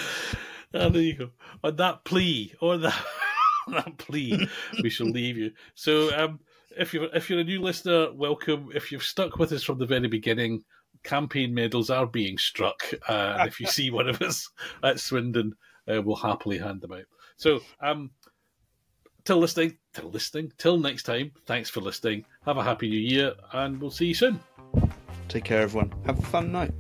Ah, 0.76 0.90
there 0.90 1.02
you 1.02 1.16
go. 1.16 1.30
On 1.64 1.76
that 1.78 2.04
plea, 2.04 2.54
on 2.62 2.82
that, 2.82 3.04
that 3.68 3.98
plea, 3.98 4.48
we 4.84 4.92
shall 4.92 5.08
leave 5.08 5.38
you. 5.38 5.54
So, 5.74 6.16
um, 6.16 6.40
if 6.78 6.94
you're 6.94 7.10
if 7.16 7.32
you're 7.32 7.40
a 7.40 7.44
new 7.44 7.62
listener, 7.62 8.14
welcome. 8.14 8.70
If 8.76 8.92
you've 8.92 9.04
stuck 9.04 9.40
with 9.40 9.52
us 9.52 9.64
from 9.64 9.80
the 9.80 9.88
very 9.88 10.08
beginning, 10.08 10.64
campaign 11.02 11.52
medals 11.52 11.90
are 11.90 12.06
being 12.06 12.38
struck. 12.38 12.84
Uh, 13.10 13.38
and 13.40 13.48
if 13.48 13.60
you 13.60 13.66
see 13.66 13.90
one 13.90 14.08
of 14.08 14.22
us 14.22 14.52
at 14.84 15.00
Swindon, 15.00 15.56
uh, 15.88 16.00
we'll 16.04 16.16
happily 16.16 16.60
hand 16.60 16.82
them 16.82 16.94
out. 16.94 17.06
So, 17.38 17.62
um, 17.82 18.12
till 19.26 19.38
listening, 19.38 19.78
till 19.94 20.10
listening, 20.10 20.52
till 20.58 20.78
next 20.78 21.04
time. 21.04 21.32
Thanks 21.46 21.70
for 21.70 21.82
listening. 21.82 22.26
Have 22.46 22.58
a 22.58 22.64
happy 22.64 22.90
new 22.90 23.00
year, 23.00 23.34
and 23.52 23.80
we'll 23.80 23.92
see 23.92 24.08
you 24.08 24.14
soon. 24.14 24.40
Take 25.30 25.46
care, 25.46 25.62
everyone. 25.62 25.92
Have 26.06 26.20
a 26.20 26.24
fun 26.24 26.52
night. 26.52 26.72